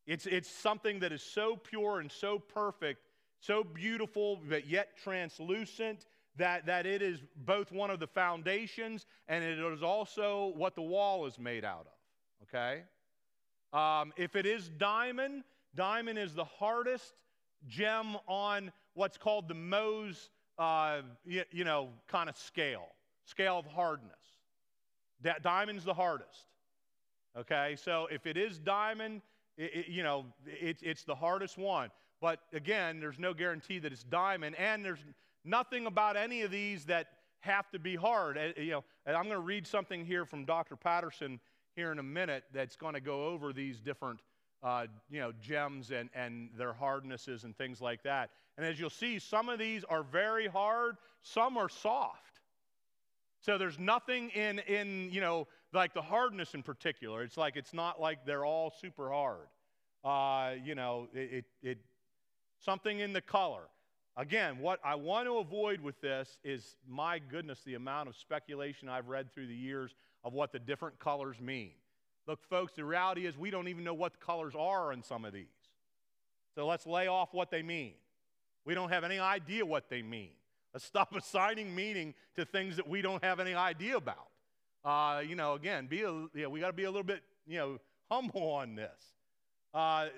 it's, 0.06 0.26
it's 0.26 0.50
something 0.50 1.00
that 1.00 1.12
is 1.12 1.22
so 1.22 1.56
pure 1.56 2.00
and 2.00 2.10
so 2.10 2.38
perfect 2.38 3.00
so 3.42 3.64
beautiful 3.64 4.40
but 4.48 4.66
yet 4.66 4.96
translucent 5.02 6.06
that, 6.36 6.64
that 6.66 6.86
it 6.86 7.02
is 7.02 7.20
both 7.44 7.70
one 7.72 7.90
of 7.90 8.00
the 8.00 8.06
foundations 8.06 9.04
and 9.28 9.44
it 9.44 9.58
is 9.58 9.82
also 9.82 10.52
what 10.56 10.74
the 10.74 10.82
wall 10.82 11.26
is 11.26 11.38
made 11.38 11.64
out 11.64 11.86
of. 11.86 12.48
Okay? 12.48 12.82
Um, 13.72 14.12
if 14.16 14.36
it 14.36 14.46
is 14.46 14.68
diamond, 14.68 15.44
diamond 15.74 16.18
is 16.18 16.34
the 16.34 16.44
hardest 16.44 17.14
gem 17.68 18.16
on 18.26 18.72
what's 18.94 19.18
called 19.18 19.48
the 19.48 19.54
Mohs, 19.54 20.28
uh, 20.58 21.02
you, 21.26 21.42
you, 21.50 21.64
know, 21.64 21.88
kind 22.08 22.28
of 22.28 22.36
scale, 22.36 22.88
scale 23.24 23.58
of 23.58 23.66
hardness. 23.66 24.10
Diamond's 25.42 25.84
the 25.84 25.94
hardest. 25.94 26.46
Okay, 27.38 27.76
so 27.76 28.08
if 28.10 28.26
it 28.26 28.36
is 28.36 28.58
diamond, 28.58 29.22
it, 29.56 29.70
it, 29.74 29.88
you 29.88 30.02
know, 30.02 30.26
it, 30.46 30.78
it's 30.82 31.04
the 31.04 31.14
hardest 31.14 31.56
one. 31.56 31.90
But 32.22 32.38
again, 32.52 33.00
there's 33.00 33.18
no 33.18 33.34
guarantee 33.34 33.80
that 33.80 33.92
it's 33.92 34.04
diamond, 34.04 34.54
and 34.54 34.84
there's 34.84 35.04
nothing 35.44 35.86
about 35.86 36.16
any 36.16 36.42
of 36.42 36.52
these 36.52 36.84
that 36.84 37.08
have 37.40 37.68
to 37.72 37.80
be 37.80 37.96
hard. 37.96 38.38
Uh, 38.38 38.48
you 38.56 38.70
know, 38.70 38.84
and 39.04 39.16
I'm 39.16 39.24
going 39.24 39.34
to 39.34 39.40
read 39.40 39.66
something 39.66 40.06
here 40.06 40.24
from 40.24 40.44
Dr. 40.44 40.76
Patterson 40.76 41.40
here 41.74 41.90
in 41.90 41.98
a 41.98 42.02
minute 42.02 42.44
that's 42.54 42.76
going 42.76 42.94
to 42.94 43.00
go 43.00 43.26
over 43.26 43.52
these 43.52 43.80
different, 43.80 44.20
uh, 44.62 44.86
you 45.10 45.18
know, 45.18 45.32
gems 45.42 45.90
and, 45.90 46.10
and 46.14 46.50
their 46.56 46.72
hardnesses 46.72 47.42
and 47.42 47.58
things 47.58 47.80
like 47.80 48.04
that. 48.04 48.30
And 48.56 48.64
as 48.64 48.78
you'll 48.78 48.88
see, 48.88 49.18
some 49.18 49.48
of 49.48 49.58
these 49.58 49.82
are 49.82 50.04
very 50.04 50.46
hard, 50.46 50.98
some 51.22 51.56
are 51.56 51.68
soft. 51.68 52.38
So 53.40 53.58
there's 53.58 53.80
nothing 53.80 54.30
in, 54.30 54.60
in 54.60 55.10
you 55.10 55.20
know, 55.20 55.48
like 55.72 55.92
the 55.92 56.02
hardness 56.02 56.54
in 56.54 56.62
particular. 56.62 57.24
It's 57.24 57.36
like 57.36 57.56
it's 57.56 57.74
not 57.74 58.00
like 58.00 58.24
they're 58.24 58.44
all 58.44 58.72
super 58.80 59.10
hard. 59.10 59.48
Uh, 60.04 60.54
you 60.64 60.76
know, 60.76 61.08
it, 61.12 61.44
it, 61.62 61.68
it 61.70 61.78
something 62.64 63.00
in 63.00 63.12
the 63.12 63.20
color. 63.20 63.62
Again, 64.16 64.58
what 64.58 64.78
I 64.84 64.94
want 64.94 65.26
to 65.26 65.38
avoid 65.38 65.80
with 65.80 66.00
this 66.00 66.36
is, 66.44 66.76
my 66.86 67.18
goodness, 67.18 67.60
the 67.64 67.74
amount 67.74 68.08
of 68.08 68.16
speculation 68.16 68.88
I've 68.88 69.08
read 69.08 69.32
through 69.32 69.46
the 69.46 69.54
years 69.54 69.94
of 70.22 70.34
what 70.34 70.52
the 70.52 70.58
different 70.58 70.98
colors 70.98 71.40
mean. 71.40 71.72
Look, 72.26 72.44
folks, 72.48 72.74
the 72.74 72.84
reality 72.84 73.26
is 73.26 73.36
we 73.36 73.50
don't 73.50 73.68
even 73.68 73.84
know 73.84 73.94
what 73.94 74.12
the 74.12 74.24
colors 74.24 74.54
are 74.56 74.92
in 74.92 75.02
some 75.02 75.24
of 75.24 75.32
these. 75.32 75.46
So 76.54 76.66
let's 76.66 76.86
lay 76.86 77.06
off 77.06 77.32
what 77.32 77.50
they 77.50 77.62
mean. 77.62 77.94
We 78.64 78.74
don't 78.74 78.90
have 78.90 79.02
any 79.02 79.18
idea 79.18 79.64
what 79.64 79.88
they 79.88 80.02
mean. 80.02 80.30
Let's 80.72 80.84
stop 80.84 81.14
assigning 81.16 81.74
meaning 81.74 82.14
to 82.36 82.44
things 82.44 82.76
that 82.76 82.88
we 82.88 83.02
don't 83.02 83.24
have 83.24 83.40
any 83.40 83.54
idea 83.54 83.96
about. 83.96 84.28
Uh, 84.84 85.20
you 85.20 85.36
know, 85.36 85.54
again, 85.54 85.86
be 85.86 86.02
a, 86.02 86.48
we 86.48 86.60
got 86.60 86.68
to 86.68 86.72
be 86.72 86.84
a 86.84 86.90
little 86.90 87.02
bit, 87.02 87.22
you 87.46 87.58
know, 87.58 87.78
humble 88.10 88.50
on 88.50 88.74
this. 88.74 89.14
Uh, 89.72 90.08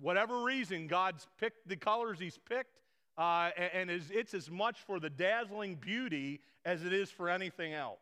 whatever 0.00 0.42
reason, 0.42 0.86
God's 0.86 1.26
picked 1.38 1.68
the 1.68 1.76
colors 1.76 2.18
He's 2.18 2.38
picked 2.38 2.78
uh, 3.18 3.50
and, 3.56 3.90
and 3.90 4.02
it's 4.10 4.32
as 4.32 4.48
much 4.48 4.78
for 4.86 5.00
the 5.00 5.10
dazzling 5.10 5.74
beauty 5.74 6.40
as 6.64 6.84
it 6.84 6.92
is 6.92 7.10
for 7.10 7.28
anything 7.28 7.74
else. 7.74 7.98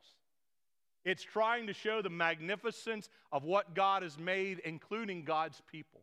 It's 1.07 1.23
trying 1.23 1.69
to 1.69 1.73
show 1.73 2.03
the 2.03 2.11
magnificence 2.11 3.09
of 3.33 3.45
what 3.45 3.75
God 3.75 4.03
has 4.03 4.19
made, 4.19 4.59
including 4.65 5.25
God's 5.25 5.63
people. 5.71 6.03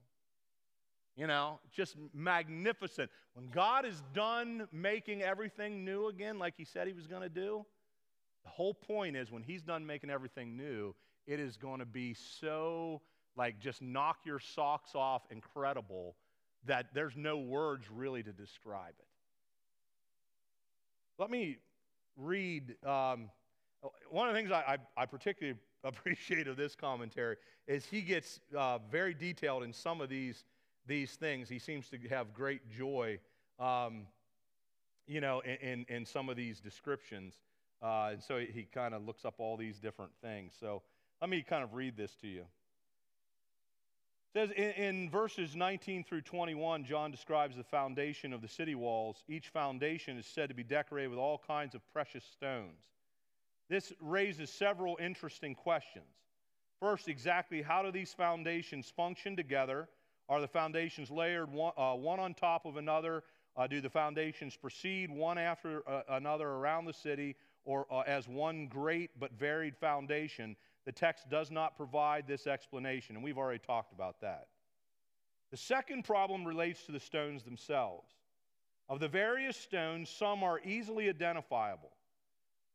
You 1.16 1.28
know, 1.28 1.60
just 1.72 1.96
magnificent. 2.12 3.12
When 3.36 3.50
God 3.50 3.86
is 3.86 4.02
done 4.16 4.68
making 4.72 5.22
everything 5.22 5.86
new 5.86 6.08
again, 6.08 6.39
like 6.39 6.56
He 6.58 6.66
said 6.66 6.88
He 6.88 6.94
was 6.94 7.06
going 7.06 7.22
to 7.22 7.30
do, 7.30 7.64
the 8.44 8.50
whole 8.50 8.74
point 8.74 9.16
is 9.16 9.32
when 9.32 9.44
He's 9.44 9.62
done 9.62 9.86
making 9.86 10.10
everything 10.10 10.58
new, 10.58 10.96
it 11.28 11.39
is 11.39 11.56
going 11.56 11.80
to 11.82 11.86
be 11.86 12.16
so, 12.16 13.02
like, 13.36 13.59
just 13.59 13.81
knock 13.81 14.17
your 14.25 14.39
socks 14.39 14.91
off, 14.95 15.23
incredible 15.31 16.15
that 16.65 16.88
there's 16.93 17.15
no 17.15 17.38
words 17.38 17.86
really 17.91 18.23
to 18.23 18.31
describe 18.31 18.93
it. 18.97 19.07
Let 21.19 21.29
me 21.29 21.57
read 22.15 22.75
um, 22.86 23.29
one 24.09 24.29
of 24.29 24.34
the 24.34 24.39
things 24.39 24.51
I, 24.51 24.77
I, 24.95 25.01
I, 25.03 25.05
particularly 25.05 25.59
appreciate 25.84 26.47
of 26.47 26.57
this 26.57 26.75
commentary 26.75 27.38
is 27.67 27.86
he 27.86 28.01
gets 28.01 28.39
uh, 28.57 28.79
very 28.89 29.13
detailed 29.13 29.63
in 29.63 29.73
some 29.73 30.01
of 30.01 30.09
these, 30.09 30.45
these 30.88 31.11
things. 31.11 31.49
He 31.49 31.59
seems 31.59 31.89
to 31.89 31.97
have 32.09 32.34
great 32.34 32.69
joy, 32.69 33.19
um, 33.59 34.07
you 35.07 35.21
know, 35.21 35.41
in, 35.41 35.55
in, 35.55 35.86
in, 35.89 36.05
some 36.05 36.29
of 36.29 36.36
these 36.36 36.59
descriptions. 36.59 37.36
Uh, 37.81 38.11
and 38.13 38.23
so 38.23 38.39
he 38.39 38.67
kind 38.73 38.93
of 38.93 39.05
looks 39.05 39.25
up 39.25 39.36
all 39.38 39.57
these 39.57 39.79
different 39.79 40.11
things. 40.21 40.53
So 40.57 40.81
let 41.21 41.29
me 41.29 41.43
kind 41.47 41.63
of 41.63 41.73
read 41.73 41.97
this 41.97 42.15
to 42.21 42.27
you 42.27 42.45
says 44.34 44.49
in, 44.51 44.71
in, 44.71 45.09
verses 45.09 45.55
19 45.55 46.03
through 46.03 46.21
21, 46.21 46.86
John 46.86 47.11
describes 47.11 47.55
the 47.55 47.63
foundation 47.63 48.34
of 48.34 48.41
the 48.41 48.47
city 48.47 48.73
walls. 48.73 49.23
Each 49.27 49.49
foundation 49.49 50.17
is 50.17 50.25
said 50.25 50.49
to 50.49 50.55
be 50.55 50.63
decorated 50.63 51.09
with 51.09 51.19
all 51.19 51.39
kinds 51.45 51.75
of 51.75 51.81
precious 51.93 52.23
stones. 52.23 52.79
This 53.69 53.93
raises 54.01 54.49
several 54.49 54.97
interesting 54.99 55.53
questions. 55.53 56.05
First, 56.79 57.07
exactly 57.07 57.61
how 57.61 57.84
do 57.84 57.91
these 57.91 58.13
foundations 58.13 58.91
function 58.95 59.36
together? 59.36 59.88
Are 60.29 60.41
the 60.41 60.47
foundations 60.47 61.11
layered 61.11 61.51
one, 61.51 61.73
uh, 61.77 61.93
one 61.93 62.19
on 62.19 62.34
top 62.34 62.65
of 62.65 62.77
another? 62.77 63.23
Uh, 63.55 63.67
do 63.67 63.81
the 63.81 63.89
foundations 63.89 64.55
proceed 64.55 65.11
one 65.11 65.38
after 65.38 65.88
uh, 65.88 66.01
another 66.09 66.47
around 66.47 66.86
the 66.86 66.93
city 66.93 67.36
or 67.65 67.86
uh, 67.91 67.99
as 68.01 68.27
one 68.27 68.67
great 68.67 69.11
but 69.19 69.31
varied 69.34 69.77
foundation? 69.77 70.55
The 70.86 70.91
text 70.91 71.29
does 71.29 71.49
not 71.49 71.77
provide 71.77 72.27
this 72.27 72.45
explanation, 72.47 73.15
and 73.15 73.23
we've 73.23 73.38
already 73.38 73.59
talked 73.59 73.93
about 73.93 74.21
that. 74.21 74.47
The 75.51 75.57
second 75.57 76.03
problem 76.03 76.45
relates 76.45 76.84
to 76.86 76.91
the 76.91 76.99
stones 76.99 77.43
themselves. 77.43 78.09
Of 78.89 78.99
the 78.99 79.07
various 79.07 79.55
stones, 79.55 80.09
some 80.09 80.43
are 80.43 80.59
easily 80.65 81.09
identifiable. 81.09 81.91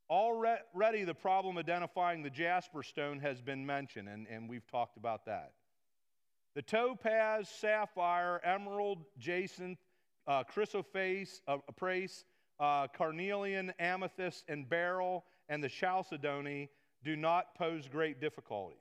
Already, 0.08 1.04
the 1.04 1.14
problem 1.14 1.58
identifying 1.58 2.22
the 2.22 2.30
jasper 2.30 2.82
stone 2.82 3.20
has 3.20 3.42
been 3.42 3.66
mentioned, 3.66 4.08
and, 4.08 4.26
and 4.26 4.48
we've 4.48 4.66
talked 4.66 4.96
about 4.96 5.26
that. 5.26 5.52
The 6.54 6.62
topaz, 6.62 7.48
sapphire, 7.48 8.40
emerald, 8.42 9.04
jacinth, 9.18 9.78
uh, 10.26 10.44
chrysoprase, 10.44 11.40
uh, 11.46 11.58
uh, 12.62 12.86
carnelian, 12.88 13.72
amethyst, 13.78 14.44
and 14.48 14.68
beryl, 14.68 15.24
and 15.48 15.62
the 15.62 15.68
chalcedony 15.68 16.70
do 17.04 17.16
not 17.16 17.54
pose 17.54 17.88
great 17.88 18.20
difficulties. 18.20 18.78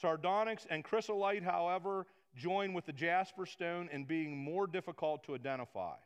Sardonyx 0.00 0.66
and 0.70 0.84
chrysolite, 0.84 1.42
however, 1.42 2.06
join 2.36 2.72
with 2.72 2.86
the 2.86 2.92
jasper 2.92 3.46
stone 3.46 3.88
in 3.92 4.04
being 4.04 4.36
more 4.36 4.66
difficult 4.66 5.24
to 5.24 5.34
identify. 5.34 5.96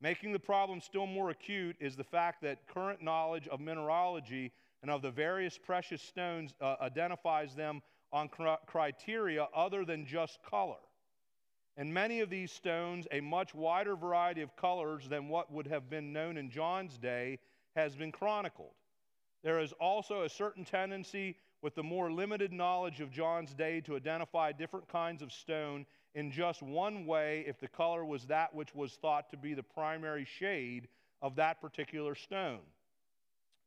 Making 0.00 0.32
the 0.32 0.38
problem 0.38 0.80
still 0.80 1.06
more 1.06 1.30
acute 1.30 1.76
is 1.80 1.96
the 1.96 2.04
fact 2.04 2.42
that 2.42 2.68
current 2.68 3.02
knowledge 3.02 3.48
of 3.48 3.60
mineralogy 3.60 4.52
and 4.82 4.90
of 4.90 5.02
the 5.02 5.10
various 5.10 5.58
precious 5.58 6.00
stones 6.00 6.54
uh, 6.60 6.76
identifies 6.80 7.54
them 7.54 7.82
on 8.12 8.28
cr- 8.28 8.62
criteria 8.66 9.48
other 9.54 9.84
than 9.84 10.06
just 10.06 10.38
color. 10.48 10.76
And 11.76 11.92
many 11.92 12.20
of 12.20 12.30
these 12.30 12.52
stones, 12.52 13.06
a 13.10 13.20
much 13.20 13.54
wider 13.54 13.96
variety 13.96 14.42
of 14.42 14.54
colors 14.56 15.08
than 15.08 15.28
what 15.28 15.52
would 15.52 15.66
have 15.66 15.90
been 15.90 16.12
known 16.12 16.36
in 16.36 16.50
John's 16.50 16.96
day, 16.98 17.38
has 17.74 17.94
been 17.94 18.12
chronicled. 18.12 18.72
There 19.42 19.60
is 19.60 19.72
also 19.74 20.22
a 20.22 20.28
certain 20.28 20.64
tendency 20.64 21.36
with 21.62 21.74
the 21.74 21.82
more 21.82 22.10
limited 22.10 22.52
knowledge 22.52 23.00
of 23.00 23.10
John's 23.10 23.54
day 23.54 23.80
to 23.82 23.96
identify 23.96 24.52
different 24.52 24.88
kinds 24.88 25.22
of 25.22 25.32
stone 25.32 25.86
in 26.14 26.30
just 26.30 26.62
one 26.62 27.06
way 27.06 27.44
if 27.46 27.58
the 27.58 27.68
color 27.68 28.04
was 28.04 28.24
that 28.26 28.54
which 28.54 28.74
was 28.74 28.94
thought 28.94 29.30
to 29.30 29.36
be 29.36 29.54
the 29.54 29.62
primary 29.62 30.24
shade 30.24 30.88
of 31.22 31.36
that 31.36 31.60
particular 31.60 32.14
stone. 32.14 32.60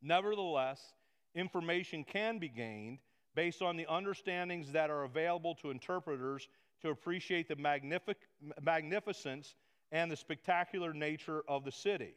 Nevertheless, 0.02 0.94
information 1.34 2.04
can 2.04 2.38
be 2.38 2.48
gained 2.48 2.98
based 3.34 3.62
on 3.62 3.76
the 3.76 3.86
understandings 3.86 4.72
that 4.72 4.90
are 4.90 5.04
available 5.04 5.54
to 5.56 5.70
interpreters 5.70 6.48
to 6.82 6.90
appreciate 6.90 7.48
the 7.48 7.56
magnific- 7.56 8.28
magnificence 8.60 9.54
and 9.92 10.10
the 10.10 10.16
spectacular 10.16 10.92
nature 10.92 11.42
of 11.48 11.64
the 11.64 11.72
city. 11.72 12.14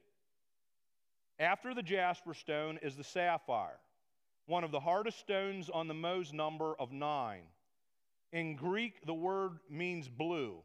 After 1.40 1.74
the 1.74 1.84
jasper 1.84 2.34
stone 2.34 2.80
is 2.82 2.96
the 2.96 3.04
sapphire, 3.04 3.80
one 4.46 4.64
of 4.64 4.72
the 4.72 4.80
hardest 4.80 5.20
stones 5.20 5.70
on 5.70 5.88
the 5.88 5.94
Mohs 5.94 6.32
number 6.32 6.76
of 6.80 6.94
nine. 6.94 7.44
In 8.32 8.56
Greek, 8.56 9.06
the 9.06 9.14
word 9.14 9.60
means 9.70 10.08
blue. 10.08 10.58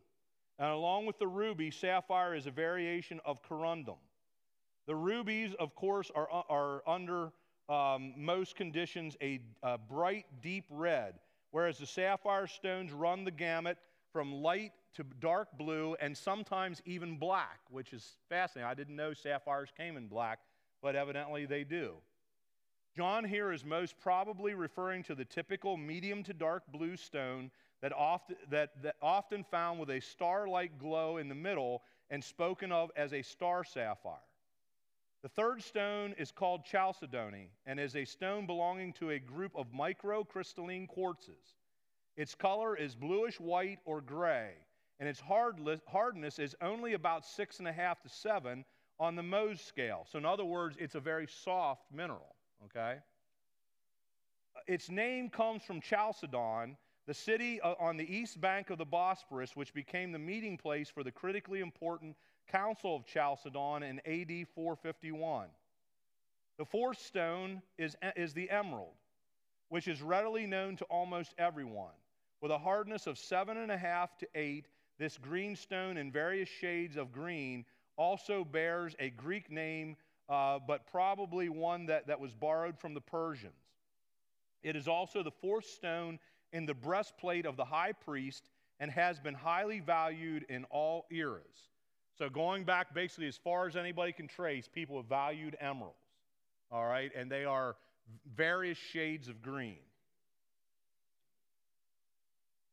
And 0.58 0.68
along 0.68 1.06
with 1.06 1.18
the 1.18 1.26
ruby, 1.26 1.70
sapphire 1.70 2.34
is 2.34 2.46
a 2.46 2.50
variation 2.50 3.20
of 3.24 3.42
corundum. 3.42 3.96
The 4.86 4.94
rubies, 4.94 5.54
of 5.58 5.74
course, 5.74 6.10
are, 6.14 6.28
are 6.30 6.82
under 6.86 7.32
um, 7.68 8.12
most 8.16 8.54
conditions 8.54 9.16
a, 9.20 9.40
a 9.62 9.78
bright, 9.78 10.26
deep 10.40 10.64
red, 10.70 11.14
whereas 11.50 11.78
the 11.78 11.86
sapphire 11.86 12.46
stones 12.46 12.92
run 12.92 13.24
the 13.24 13.30
gamut 13.30 13.78
from 14.12 14.34
light 14.34 14.72
to 14.94 15.04
dark 15.20 15.48
blue 15.56 15.96
and 16.00 16.16
sometimes 16.16 16.82
even 16.84 17.16
black, 17.16 17.60
which 17.70 17.92
is 17.92 18.18
fascinating. 18.28 18.70
I 18.70 18.74
didn't 18.74 18.96
know 18.96 19.14
sapphires 19.14 19.70
came 19.76 19.96
in 19.96 20.06
black 20.06 20.40
but 20.83 20.97
evidently 20.97 21.47
they 21.47 21.64
do. 21.64 21.95
John 22.97 23.24
here 23.24 23.53
is 23.53 23.64
most 23.64 23.99
probably 24.01 24.55
referring 24.55 25.05
to 25.05 25.14
the 25.14 25.24
typical 25.24 25.76
medium 25.76 26.22
to 26.24 26.35
dark 26.35 26.64
blue 26.72 26.97
stone 26.97 27.51
that 27.83 27.93
often, 27.93 28.37
that, 28.51 28.83
that 28.83 28.97
often 29.01 29.45
found 29.45 29.78
with 29.78 29.91
a 29.91 30.01
star 30.01 30.49
like 30.49 30.78
glow 30.78 31.18
in 31.18 31.28
the 31.28 31.35
middle 31.35 31.83
and 32.11 32.22
spoken 32.22 32.72
of 32.72 32.91
as 32.97 33.12
a 33.12 33.22
star 33.22 33.62
sapphire. 33.64 34.18
The 35.22 35.28
third 35.28 35.62
stone 35.62 36.14
is 36.18 36.33
called 36.33 36.64
chalcedony 36.64 37.51
and 37.66 37.78
is 37.78 37.95
a 37.95 38.05
stone 38.05 38.47
belonging 38.47 38.93
to 38.95 39.11
a 39.11 39.18
group 39.18 39.53
of 39.55 39.66
microcrystalline 39.72 40.89
quartzes. 40.89 41.57
Its 42.16 42.35
color 42.35 42.76
is 42.76 42.95
bluish 42.95 43.39
white 43.39 43.78
or 43.85 44.01
gray, 44.01 44.53
and 44.99 45.09
its 45.09 45.20
hardness 45.20 46.39
is 46.39 46.57
only 46.61 46.95
about 46.95 47.24
six 47.24 47.59
and 47.59 47.68
a 47.68 47.72
half 47.72 48.01
to 48.03 48.09
seven 48.09 48.64
on 49.01 49.16
the 49.16 49.22
Mohs 49.22 49.66
scale. 49.66 50.07
So, 50.12 50.18
in 50.18 50.26
other 50.26 50.44
words, 50.44 50.76
it's 50.78 50.94
a 50.94 51.01
very 51.01 51.26
soft 51.26 51.90
mineral, 51.92 52.36
okay? 52.66 52.98
Its 54.66 54.90
name 54.90 55.30
comes 55.30 55.62
from 55.62 55.80
Chalcedon, 55.80 56.76
the 57.07 57.14
city 57.14 57.61
uh, 57.62 57.74
on 57.80 57.96
the 57.96 58.14
east 58.14 58.40
bank 58.40 58.68
of 58.68 58.76
the 58.76 58.86
Bosporus, 58.86 59.57
which 59.57 59.72
became 59.72 60.12
the 60.12 60.18
meeting 60.18 60.59
place 60.59 60.90
for 60.90 61.03
the 61.03 61.11
critically 61.11 61.61
important 61.61 62.14
Council 62.46 62.94
of 62.94 63.07
Chalcedon 63.07 63.82
in 63.82 64.01
AD 64.01 64.46
451. 64.55 65.48
The 66.59 66.64
fourth 66.66 67.01
stone 67.01 67.62
is, 67.78 67.96
is 68.16 68.34
the 68.34 68.51
emerald, 68.51 68.92
which 69.70 69.88
is 69.88 70.03
readily 70.03 70.46
known 70.46 70.76
to 70.76 70.84
almost 70.84 71.34
everyone. 71.38 71.94
With 72.42 72.53
a 72.53 72.59
hardness 72.59 73.07
of 73.07 73.18
seven 73.18 73.57
and 73.57 73.72
a 73.72 73.78
half 73.78 74.18
to 74.18 74.28
eight, 74.34 74.66
this 74.98 75.16
green 75.16 75.57
stone 75.57 75.96
in 75.96 76.12
various 76.12 76.48
shades 76.48 76.98
of 76.98 77.12
green 77.12 77.64
also 78.01 78.44
bears 78.44 78.96
a 78.98 79.11
Greek 79.11 79.51
name, 79.51 79.94
uh, 80.30 80.59
but 80.66 80.86
probably 80.90 81.51
one 81.51 81.84
that, 81.86 82.07
that 82.07 82.18
was 82.18 82.32
borrowed 82.32 82.78
from 82.78 82.94
the 82.94 83.01
Persians. 83.01 83.53
It 84.62 84.74
is 84.74 84.88
also 84.88 85.22
the 85.22 85.30
fourth 85.30 85.66
stone 85.66 86.18
in 86.51 86.64
the 86.64 86.72
breastplate 86.72 87.44
of 87.44 87.59
the 87.59 87.64
high 87.64 87.92
priest 87.92 88.48
and 88.80 88.90
has 88.90 89.20
been 89.20 89.34
highly 89.34 89.80
valued 89.80 90.46
in 90.48 90.64
all 90.70 91.05
eras. 91.11 91.68
So, 92.16 92.30
going 92.30 92.64
back 92.64 92.94
basically 92.94 93.28
as 93.28 93.36
far 93.36 93.66
as 93.66 93.76
anybody 93.76 94.12
can 94.12 94.28
trace, 94.28 94.66
people 94.66 94.96
have 94.96 95.07
valued 95.07 95.57
emeralds, 95.61 95.94
all 96.72 96.86
right, 96.86 97.11
and 97.14 97.30
they 97.30 97.44
are 97.44 97.76
various 98.34 98.78
shades 98.78 99.28
of 99.28 99.42
green. 99.42 99.78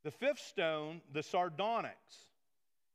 The 0.03 0.11
fifth 0.11 0.39
stone, 0.39 1.01
the 1.13 1.21
sardonyx, 1.23 1.97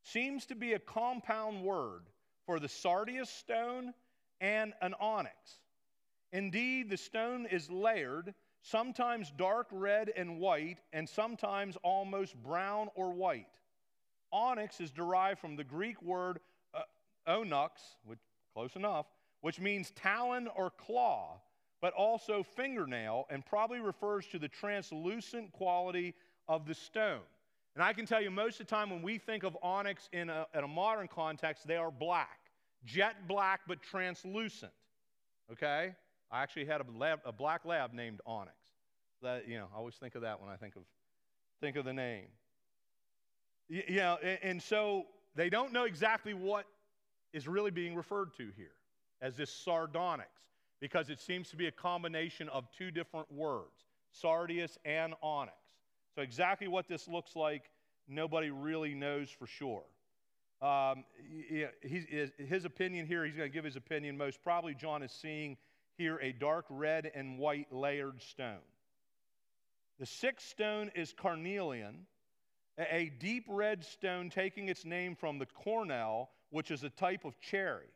seems 0.03 0.47
to 0.47 0.55
be 0.55 0.73
a 0.73 0.79
compound 0.79 1.63
word 1.63 2.01
for 2.45 2.59
the 2.59 2.67
sardius 2.67 3.29
stone 3.29 3.93
and 4.41 4.73
an 4.81 4.93
onyx. 4.99 5.35
Indeed, 6.31 6.89
the 6.89 6.97
stone 6.97 7.45
is 7.45 7.69
layered, 7.69 8.33
sometimes 8.61 9.31
dark 9.37 9.67
red 9.71 10.11
and 10.15 10.39
white, 10.39 10.79
and 10.91 11.07
sometimes 11.07 11.77
almost 11.83 12.35
brown 12.41 12.89
or 12.95 13.13
white. 13.13 13.47
Onyx 14.31 14.81
is 14.81 14.91
derived 14.91 15.39
from 15.39 15.55
the 15.55 15.63
Greek 15.63 16.01
word 16.01 16.39
uh, 16.73 16.81
onyx, 17.27 17.81
which 18.03 18.19
close 18.53 18.75
enough, 18.75 19.05
which 19.41 19.59
means 19.59 19.91
talon 19.91 20.47
or 20.55 20.71
claw, 20.71 21.39
but 21.81 21.93
also 21.93 22.43
fingernail, 22.43 23.25
and 23.29 23.45
probably 23.45 23.79
refers 23.79 24.25
to 24.27 24.39
the 24.39 24.47
translucent 24.47 25.51
quality 25.51 26.15
of 26.47 26.65
the 26.65 26.73
stone. 26.73 27.21
And 27.75 27.83
I 27.83 27.93
can 27.93 28.05
tell 28.05 28.21
you, 28.21 28.29
most 28.29 28.59
of 28.59 28.67
the 28.67 28.75
time 28.75 28.89
when 28.89 29.01
we 29.01 29.17
think 29.17 29.43
of 29.43 29.57
onyx 29.63 30.07
in 30.13 30.29
a, 30.29 30.45
in 30.53 30.63
a 30.63 30.67
modern 30.67 31.07
context, 31.07 31.65
they 31.65 31.75
are 31.75 31.89
black, 31.89 32.39
jet 32.85 33.27
black, 33.27 33.61
but 33.67 33.81
translucent. 33.81 34.71
Okay? 35.51 35.95
I 36.31 36.41
actually 36.43 36.65
had 36.65 36.81
a, 36.81 36.85
lab, 36.95 37.21
a 37.25 37.31
black 37.31 37.65
lab 37.65 37.93
named 37.93 38.21
Onyx. 38.25 38.55
That, 39.21 39.47
you 39.47 39.57
know, 39.57 39.67
I 39.73 39.77
always 39.77 39.95
think 39.95 40.15
of 40.15 40.21
that 40.21 40.41
when 40.41 40.49
I 40.49 40.55
think 40.55 40.75
of, 40.75 40.83
think 41.61 41.75
of 41.75 41.85
the 41.85 41.93
name. 41.93 42.25
You, 43.69 43.83
you 43.87 43.95
know, 43.97 44.17
and, 44.21 44.39
and 44.43 44.61
so 44.61 45.05
they 45.35 45.49
don't 45.49 45.71
know 45.71 45.85
exactly 45.85 46.33
what 46.33 46.65
is 47.33 47.47
really 47.47 47.71
being 47.71 47.95
referred 47.95 48.33
to 48.37 48.49
here 48.55 48.75
as 49.21 49.35
this 49.35 49.51
sardonyx 49.51 50.29
because 50.79 51.09
it 51.09 51.19
seems 51.19 51.49
to 51.49 51.55
be 51.55 51.67
a 51.67 51.71
combination 51.71 52.49
of 52.49 52.65
two 52.77 52.91
different 52.91 53.31
words, 53.31 53.85
sardius 54.11 54.77
and 54.85 55.13
onyx. 55.23 55.55
So, 56.15 56.21
exactly 56.21 56.67
what 56.67 56.87
this 56.87 57.07
looks 57.07 57.35
like, 57.35 57.63
nobody 58.07 58.51
really 58.51 58.93
knows 58.93 59.29
for 59.29 59.47
sure. 59.47 59.83
Um, 60.61 61.03
his, 61.81 62.31
his 62.37 62.65
opinion 62.65 63.05
here, 63.05 63.25
he's 63.25 63.35
going 63.35 63.49
to 63.49 63.53
give 63.53 63.65
his 63.65 63.75
opinion. 63.75 64.17
Most 64.17 64.41
probably, 64.43 64.73
John 64.73 65.03
is 65.03 65.11
seeing 65.11 65.57
here 65.97 66.19
a 66.21 66.31
dark 66.31 66.65
red 66.69 67.11
and 67.13 67.37
white 67.37 67.71
layered 67.71 68.21
stone. 68.21 68.63
The 69.99 70.05
sixth 70.05 70.47
stone 70.47 70.91
is 70.95 71.13
carnelian, 71.13 72.05
a 72.77 73.11
deep 73.19 73.45
red 73.47 73.83
stone 73.83 74.29
taking 74.29 74.69
its 74.69 74.85
name 74.85 75.15
from 75.15 75.37
the 75.37 75.45
cornel, 75.45 76.29
which 76.49 76.71
is 76.71 76.83
a 76.83 76.89
type 76.89 77.25
of 77.25 77.39
cherry. 77.39 77.89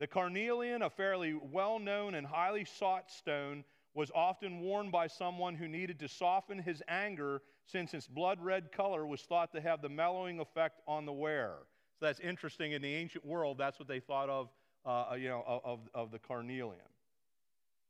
The 0.00 0.06
carnelian, 0.06 0.82
a 0.82 0.90
fairly 0.90 1.34
well 1.34 1.78
known 1.78 2.14
and 2.14 2.26
highly 2.26 2.64
sought 2.64 3.10
stone, 3.10 3.64
was 3.94 4.10
often 4.14 4.60
worn 4.60 4.90
by 4.90 5.06
someone 5.06 5.54
who 5.54 5.68
needed 5.68 5.98
to 5.98 6.08
soften 6.08 6.58
his 6.58 6.82
anger 6.88 7.42
since 7.66 7.94
its 7.94 8.06
blood 8.06 8.42
red 8.42 8.72
color 8.72 9.06
was 9.06 9.22
thought 9.22 9.52
to 9.52 9.60
have 9.60 9.82
the 9.82 9.88
mellowing 9.88 10.40
effect 10.40 10.80
on 10.86 11.04
the 11.04 11.12
wearer. 11.12 11.66
So 11.98 12.06
that's 12.06 12.20
interesting. 12.20 12.72
In 12.72 12.82
the 12.82 12.94
ancient 12.94 13.24
world, 13.24 13.58
that's 13.58 13.78
what 13.78 13.88
they 13.88 14.00
thought 14.00 14.28
of, 14.28 14.50
uh, 14.86 15.14
you 15.18 15.28
know, 15.28 15.42
of, 15.64 15.80
of 15.94 16.10
the 16.10 16.18
carnelian. 16.18 16.80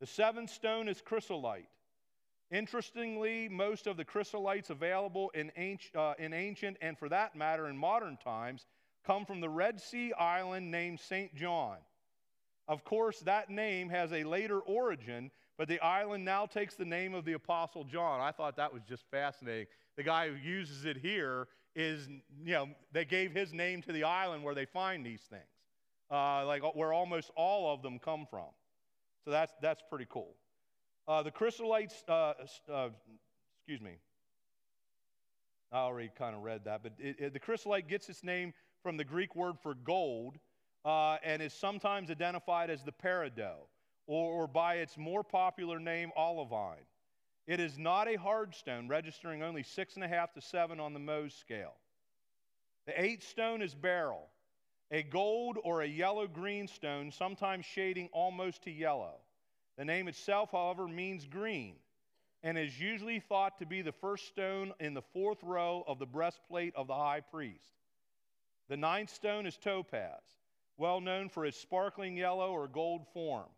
The 0.00 0.06
seventh 0.06 0.50
stone 0.50 0.88
is 0.88 1.00
chrysolite. 1.00 1.68
Interestingly, 2.50 3.48
most 3.48 3.86
of 3.86 3.96
the 3.96 4.04
chrysolites 4.04 4.70
available 4.70 5.30
in 5.34 5.52
ancient, 5.56 5.94
uh, 5.94 6.14
in 6.18 6.32
ancient 6.32 6.78
and, 6.80 6.96
for 6.96 7.08
that 7.10 7.36
matter, 7.36 7.68
in 7.68 7.76
modern 7.76 8.16
times, 8.16 8.64
come 9.04 9.26
from 9.26 9.40
the 9.40 9.48
Red 9.48 9.80
Sea 9.80 10.12
island 10.14 10.70
named 10.70 11.00
St. 11.00 11.34
John. 11.34 11.76
Of 12.66 12.84
course, 12.84 13.20
that 13.20 13.50
name 13.50 13.90
has 13.90 14.12
a 14.12 14.24
later 14.24 14.60
origin 14.60 15.30
but 15.58 15.66
the 15.66 15.80
island 15.80 16.24
now 16.24 16.46
takes 16.46 16.76
the 16.76 16.84
name 16.84 17.14
of 17.14 17.24
the 17.24 17.32
Apostle 17.32 17.82
John. 17.82 18.20
I 18.20 18.30
thought 18.30 18.56
that 18.56 18.72
was 18.72 18.82
just 18.88 19.04
fascinating. 19.10 19.66
The 19.96 20.04
guy 20.04 20.28
who 20.28 20.36
uses 20.36 20.84
it 20.84 20.96
here 20.96 21.48
is, 21.74 22.08
you 22.44 22.52
know, 22.52 22.68
they 22.92 23.04
gave 23.04 23.32
his 23.32 23.52
name 23.52 23.82
to 23.82 23.92
the 23.92 24.04
island 24.04 24.44
where 24.44 24.54
they 24.54 24.64
find 24.64 25.04
these 25.04 25.22
things, 25.22 25.42
uh, 26.12 26.46
like 26.46 26.62
where 26.76 26.92
almost 26.92 27.32
all 27.36 27.74
of 27.74 27.82
them 27.82 27.98
come 27.98 28.24
from. 28.30 28.46
So 29.24 29.32
that's, 29.32 29.52
that's 29.60 29.82
pretty 29.90 30.06
cool. 30.08 30.36
Uh, 31.08 31.24
the 31.24 31.32
chrysolites, 31.32 32.04
uh, 32.08 32.34
uh 32.72 32.90
excuse 33.58 33.80
me, 33.80 33.96
I 35.72 35.78
already 35.78 36.10
kind 36.16 36.36
of 36.36 36.42
read 36.42 36.64
that, 36.66 36.84
but 36.84 36.92
it, 37.00 37.16
it, 37.18 37.32
the 37.32 37.40
chrysolite 37.40 37.88
gets 37.88 38.08
its 38.08 38.22
name 38.22 38.54
from 38.82 38.96
the 38.96 39.04
Greek 39.04 39.34
word 39.34 39.56
for 39.60 39.74
gold 39.74 40.36
uh, 40.84 41.16
and 41.24 41.42
is 41.42 41.52
sometimes 41.52 42.10
identified 42.12 42.70
as 42.70 42.84
the 42.84 42.92
peridot 42.92 43.66
or, 44.08 44.42
or 44.42 44.46
by 44.48 44.76
its 44.76 44.98
more 44.98 45.22
popular 45.22 45.78
name, 45.78 46.10
olivine. 46.16 46.84
It 47.46 47.60
is 47.60 47.78
not 47.78 48.08
a 48.08 48.16
hard 48.16 48.54
stone, 48.54 48.88
registering 48.88 49.42
only 49.42 49.62
six 49.62 49.94
and 49.94 50.04
a 50.04 50.08
half 50.08 50.32
to 50.34 50.40
seven 50.40 50.80
on 50.80 50.92
the 50.92 51.00
Mohs 51.00 51.38
scale. 51.38 51.74
The 52.86 53.00
eighth 53.00 53.28
stone 53.28 53.62
is 53.62 53.74
beryl, 53.74 54.28
a 54.90 55.02
gold 55.02 55.58
or 55.62 55.82
a 55.82 55.86
yellow 55.86 56.26
green 56.26 56.66
stone, 56.66 57.12
sometimes 57.12 57.64
shading 57.64 58.08
almost 58.12 58.64
to 58.64 58.70
yellow. 58.70 59.14
The 59.76 59.84
name 59.84 60.08
itself, 60.08 60.50
however, 60.50 60.88
means 60.88 61.26
green 61.26 61.76
and 62.42 62.56
is 62.56 62.78
usually 62.78 63.20
thought 63.20 63.58
to 63.58 63.66
be 63.66 63.82
the 63.82 63.92
first 63.92 64.26
stone 64.26 64.72
in 64.80 64.94
the 64.94 65.02
fourth 65.02 65.42
row 65.42 65.84
of 65.86 65.98
the 65.98 66.06
breastplate 66.06 66.74
of 66.76 66.86
the 66.86 66.94
high 66.94 67.20
priest. 67.20 67.74
The 68.68 68.76
ninth 68.76 69.10
stone 69.10 69.46
is 69.46 69.56
topaz, 69.56 70.22
well 70.76 71.00
known 71.00 71.28
for 71.28 71.46
its 71.46 71.58
sparkling 71.58 72.16
yellow 72.16 72.52
or 72.52 72.68
gold 72.68 73.06
form. 73.12 73.48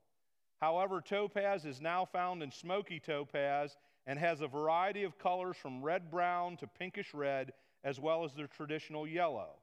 However, 0.61 1.01
topaz 1.01 1.65
is 1.65 1.81
now 1.81 2.05
found 2.05 2.43
in 2.43 2.51
smoky 2.51 3.01
topaz 3.01 3.77
and 4.07 4.19
has 4.19 4.41
a 4.41 4.49
variety 4.49 5.05
of 5.05 5.19
colors 5.19 5.57
from 5.57 5.83
red 5.83 6.11
brown 6.11 6.57
to 6.59 6.67
pinkish 6.67 7.15
red, 7.15 7.53
as 7.83 7.99
well 7.99 8.25
as 8.25 8.35
the 8.35 8.47
traditional 8.47 9.07
yellow. 9.07 9.57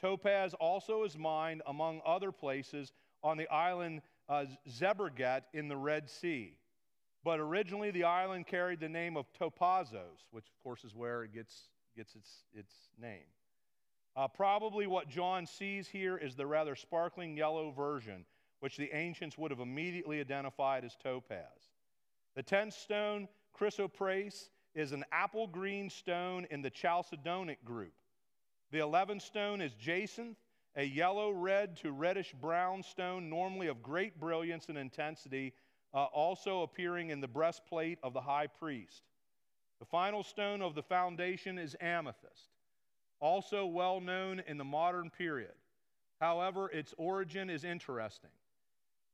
Topaz 0.00 0.54
also 0.54 1.04
is 1.04 1.16
mined, 1.16 1.62
among 1.66 2.00
other 2.04 2.32
places, 2.32 2.92
on 3.22 3.36
the 3.36 3.48
island 3.48 4.02
uh, 4.28 4.44
in 5.52 5.68
the 5.68 5.76
Red 5.76 6.10
Sea. 6.10 6.56
But 7.22 7.40
originally, 7.40 7.90
the 7.90 8.04
island 8.04 8.46
carried 8.46 8.80
the 8.80 8.88
name 8.88 9.16
of 9.16 9.32
Topazos, 9.32 10.26
which, 10.30 10.46
of 10.46 10.62
course, 10.62 10.84
is 10.84 10.94
where 10.94 11.22
it 11.22 11.32
gets, 11.32 11.68
gets 11.96 12.14
its, 12.16 12.30
its 12.54 12.74
name. 13.00 13.24
Uh, 14.16 14.28
probably 14.28 14.86
what 14.86 15.08
John 15.08 15.46
sees 15.46 15.88
here 15.88 16.16
is 16.16 16.34
the 16.34 16.46
rather 16.46 16.76
sparkling 16.76 17.36
yellow 17.36 17.70
version, 17.70 18.26
which 18.64 18.78
the 18.78 18.96
ancients 18.96 19.36
would 19.36 19.50
have 19.50 19.60
immediately 19.60 20.20
identified 20.20 20.86
as 20.86 20.96
topaz. 20.96 21.68
The 22.34 22.42
tenth 22.42 22.72
stone, 22.72 23.28
chrysoprase, 23.54 24.48
is 24.74 24.92
an 24.92 25.04
apple 25.12 25.46
green 25.46 25.90
stone 25.90 26.46
in 26.50 26.62
the 26.62 26.70
chalcedonic 26.70 27.62
group. 27.62 27.92
The 28.70 28.78
eleventh 28.78 29.20
stone 29.20 29.60
is 29.60 29.74
jacinth, 29.74 30.38
a 30.76 30.82
yellow 30.82 31.30
red 31.30 31.76
to 31.82 31.92
reddish 31.92 32.32
brown 32.40 32.82
stone, 32.82 33.28
normally 33.28 33.66
of 33.66 33.82
great 33.82 34.18
brilliance 34.18 34.70
and 34.70 34.78
intensity, 34.78 35.52
uh, 35.92 36.04
also 36.04 36.62
appearing 36.62 37.10
in 37.10 37.20
the 37.20 37.28
breastplate 37.28 37.98
of 38.02 38.14
the 38.14 38.22
high 38.22 38.46
priest. 38.46 39.02
The 39.78 39.84
final 39.84 40.22
stone 40.22 40.62
of 40.62 40.74
the 40.74 40.82
foundation 40.82 41.58
is 41.58 41.76
amethyst, 41.82 42.48
also 43.20 43.66
well 43.66 44.00
known 44.00 44.42
in 44.48 44.56
the 44.56 44.64
modern 44.64 45.10
period. 45.10 45.52
However, 46.18 46.70
its 46.70 46.94
origin 46.96 47.50
is 47.50 47.62
interesting. 47.62 48.30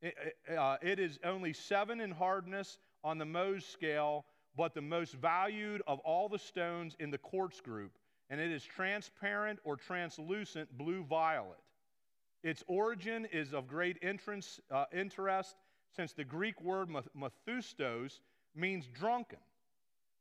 It, 0.03 0.15
uh, 0.57 0.77
it 0.83 0.99
is 0.99 1.19
only 1.25 1.53
seven 1.53 2.01
in 2.01 2.11
hardness 2.11 2.79
on 3.05 3.19
the 3.19 3.25
Mohs 3.25 3.63
scale, 3.63 4.25
but 4.57 4.75
the 4.75 4.81
most 4.81 5.15
valued 5.15 5.83
of 5.87 5.99
all 6.01 6.29
the 6.29 6.39
stones 6.39 6.97
in 6.99 7.11
the 7.11 7.19
quartz 7.19 7.61
group, 7.61 7.93
and 8.31 8.41
it 8.41 8.51
is 8.51 8.65
transparent 8.65 9.59
or 9.65 9.77
translucent 9.77 10.77
blue 10.79 11.05
violet. 11.05 11.59
Its 12.43 12.65
origin 12.67 13.27
is 13.33 13.53
of 13.53 13.69
great 13.69 13.99
entrance, 14.03 14.61
uh, 14.71 14.85
interest 14.93 15.57
since 15.95 16.13
the 16.13 16.25
Greek 16.25 16.61
word 16.63 16.89
mathustos 17.15 18.21
means 18.55 18.87
drunken. 18.87 19.39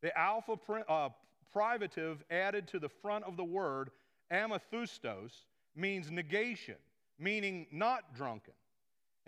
The 0.02 0.18
alpha 0.18 0.58
uh, 0.90 1.10
privative 1.52 2.24
added 2.30 2.68
to 2.70 2.80
the 2.80 2.90
front 2.90 3.24
of 3.26 3.38
the 3.38 3.44
word 3.44 3.92
amathustos 4.32 5.46
means 5.76 6.12
negation, 6.12 6.76
meaning 7.18 7.68
not 7.72 8.16
drunken. 8.16 8.54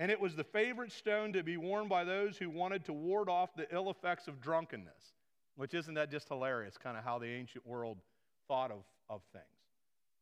And 0.01 0.09
it 0.09 0.19
was 0.19 0.35
the 0.35 0.43
favorite 0.43 0.91
stone 0.91 1.31
to 1.33 1.43
be 1.43 1.57
worn 1.57 1.87
by 1.87 2.03
those 2.03 2.35
who 2.35 2.49
wanted 2.49 2.83
to 2.85 2.93
ward 2.93 3.29
off 3.29 3.53
the 3.55 3.67
ill 3.71 3.91
effects 3.91 4.27
of 4.27 4.41
drunkenness, 4.41 5.13
which 5.57 5.75
isn't 5.75 5.93
that 5.93 6.09
just 6.09 6.27
hilarious, 6.27 6.75
kind 6.75 6.97
of 6.97 7.03
how 7.03 7.19
the 7.19 7.27
ancient 7.27 7.67
world 7.67 7.99
thought 8.47 8.71
of, 8.71 8.83
of 9.11 9.21
things. 9.31 9.45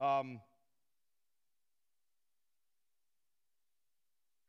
Um, 0.02 0.42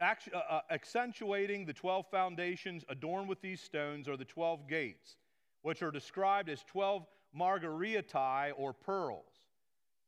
uh, 0.00 0.36
uh, 0.36 0.60
accentuating 0.68 1.64
the 1.64 1.74
12 1.74 2.06
foundations 2.10 2.84
adorned 2.88 3.28
with 3.28 3.40
these 3.40 3.60
stones 3.60 4.08
are 4.08 4.16
the 4.16 4.24
12 4.24 4.66
gates, 4.68 5.14
which 5.62 5.80
are 5.80 5.92
described 5.92 6.48
as 6.48 6.64
12 6.64 7.06
margarietae 7.38 8.50
or 8.56 8.72
pearls. 8.72 9.46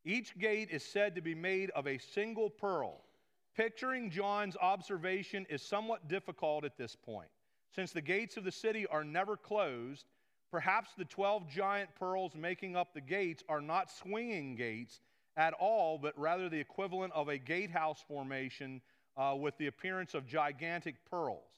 Each 0.05 0.37
gate 0.37 0.71
is 0.73 0.83
said 0.83 1.15
to 1.15 1.21
be 1.21 1.37
made 1.37 1.71
of 1.77 1.87
a 1.87 1.99
single 1.99 2.51
pearl. 2.51 3.05
Picturing 3.57 4.11
John's 4.11 4.57
observation 4.57 5.47
is 5.51 5.63
somewhat 5.63 6.09
difficult 6.09 6.65
at 6.65 6.79
this 6.79 6.97
point. 6.97 7.29
Since 7.75 7.93
the 7.93 8.01
gates 8.01 8.37
of 8.37 8.45
the 8.45 8.53
city 8.53 8.87
are 8.87 9.05
never 9.05 9.37
closed, 9.37 10.07
perhaps 10.51 10.91
the 10.97 11.05
12 11.05 11.49
giant 11.49 11.95
pearls 11.95 12.33
making 12.35 12.77
up 12.77 12.95
the 12.95 13.01
gates 13.01 13.43
are 13.49 13.61
not 13.61 13.91
swinging 13.91 14.55
gates 14.57 15.01
at 15.37 15.55
all, 15.55 15.99
but 15.99 16.19
rather 16.19 16.49
the 16.49 16.61
equivalent 16.61 17.13
of 17.15 17.29
a 17.29 17.39
gatehouse 17.39 18.03
formation 18.07 18.81
uh, 19.17 19.35
with 19.39 19.57
the 19.59 19.67
appearance 19.67 20.15
of 20.15 20.27
gigantic 20.27 20.97
pearls. 21.11 21.49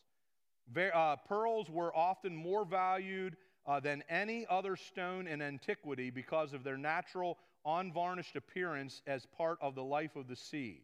Uh, 0.76 1.16
pearls 1.28 1.68
were 1.70 1.95
often 1.97 2.34
more 2.34 2.64
valued 2.64 3.36
uh, 3.66 3.80
than 3.80 4.03
any 4.09 4.47
other 4.49 4.76
stone 4.76 5.26
in 5.26 5.40
antiquity 5.42 6.11
because 6.11 6.53
of 6.53 6.64
their 6.64 6.76
natural, 6.76 7.38
unvarnished 7.64 8.36
appearance 8.36 9.03
as 9.07 9.26
part 9.26 9.59
of 9.61 9.74
the 9.74 9.82
life 9.82 10.16
of 10.16 10.28
the 10.28 10.36
sea. 10.36 10.82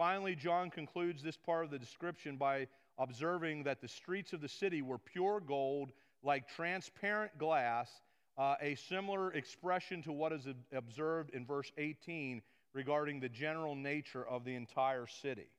Finally, 0.00 0.34
John 0.34 0.70
concludes 0.70 1.22
this 1.22 1.36
part 1.36 1.62
of 1.62 1.70
the 1.70 1.78
description 1.78 2.38
by 2.38 2.68
observing 2.96 3.64
that 3.64 3.82
the 3.82 3.86
streets 3.86 4.32
of 4.32 4.40
the 4.40 4.48
city 4.48 4.80
were 4.80 4.96
pure 4.96 5.40
gold, 5.40 5.92
like 6.22 6.48
transparent 6.48 7.36
glass, 7.36 7.90
uh, 8.38 8.54
a 8.62 8.76
similar 8.76 9.30
expression 9.34 10.02
to 10.04 10.10
what 10.10 10.32
is 10.32 10.46
observed 10.72 11.34
in 11.34 11.44
verse 11.44 11.70
18 11.76 12.40
regarding 12.72 13.20
the 13.20 13.28
general 13.28 13.74
nature 13.74 14.26
of 14.26 14.42
the 14.46 14.54
entire 14.54 15.06
city. 15.06 15.50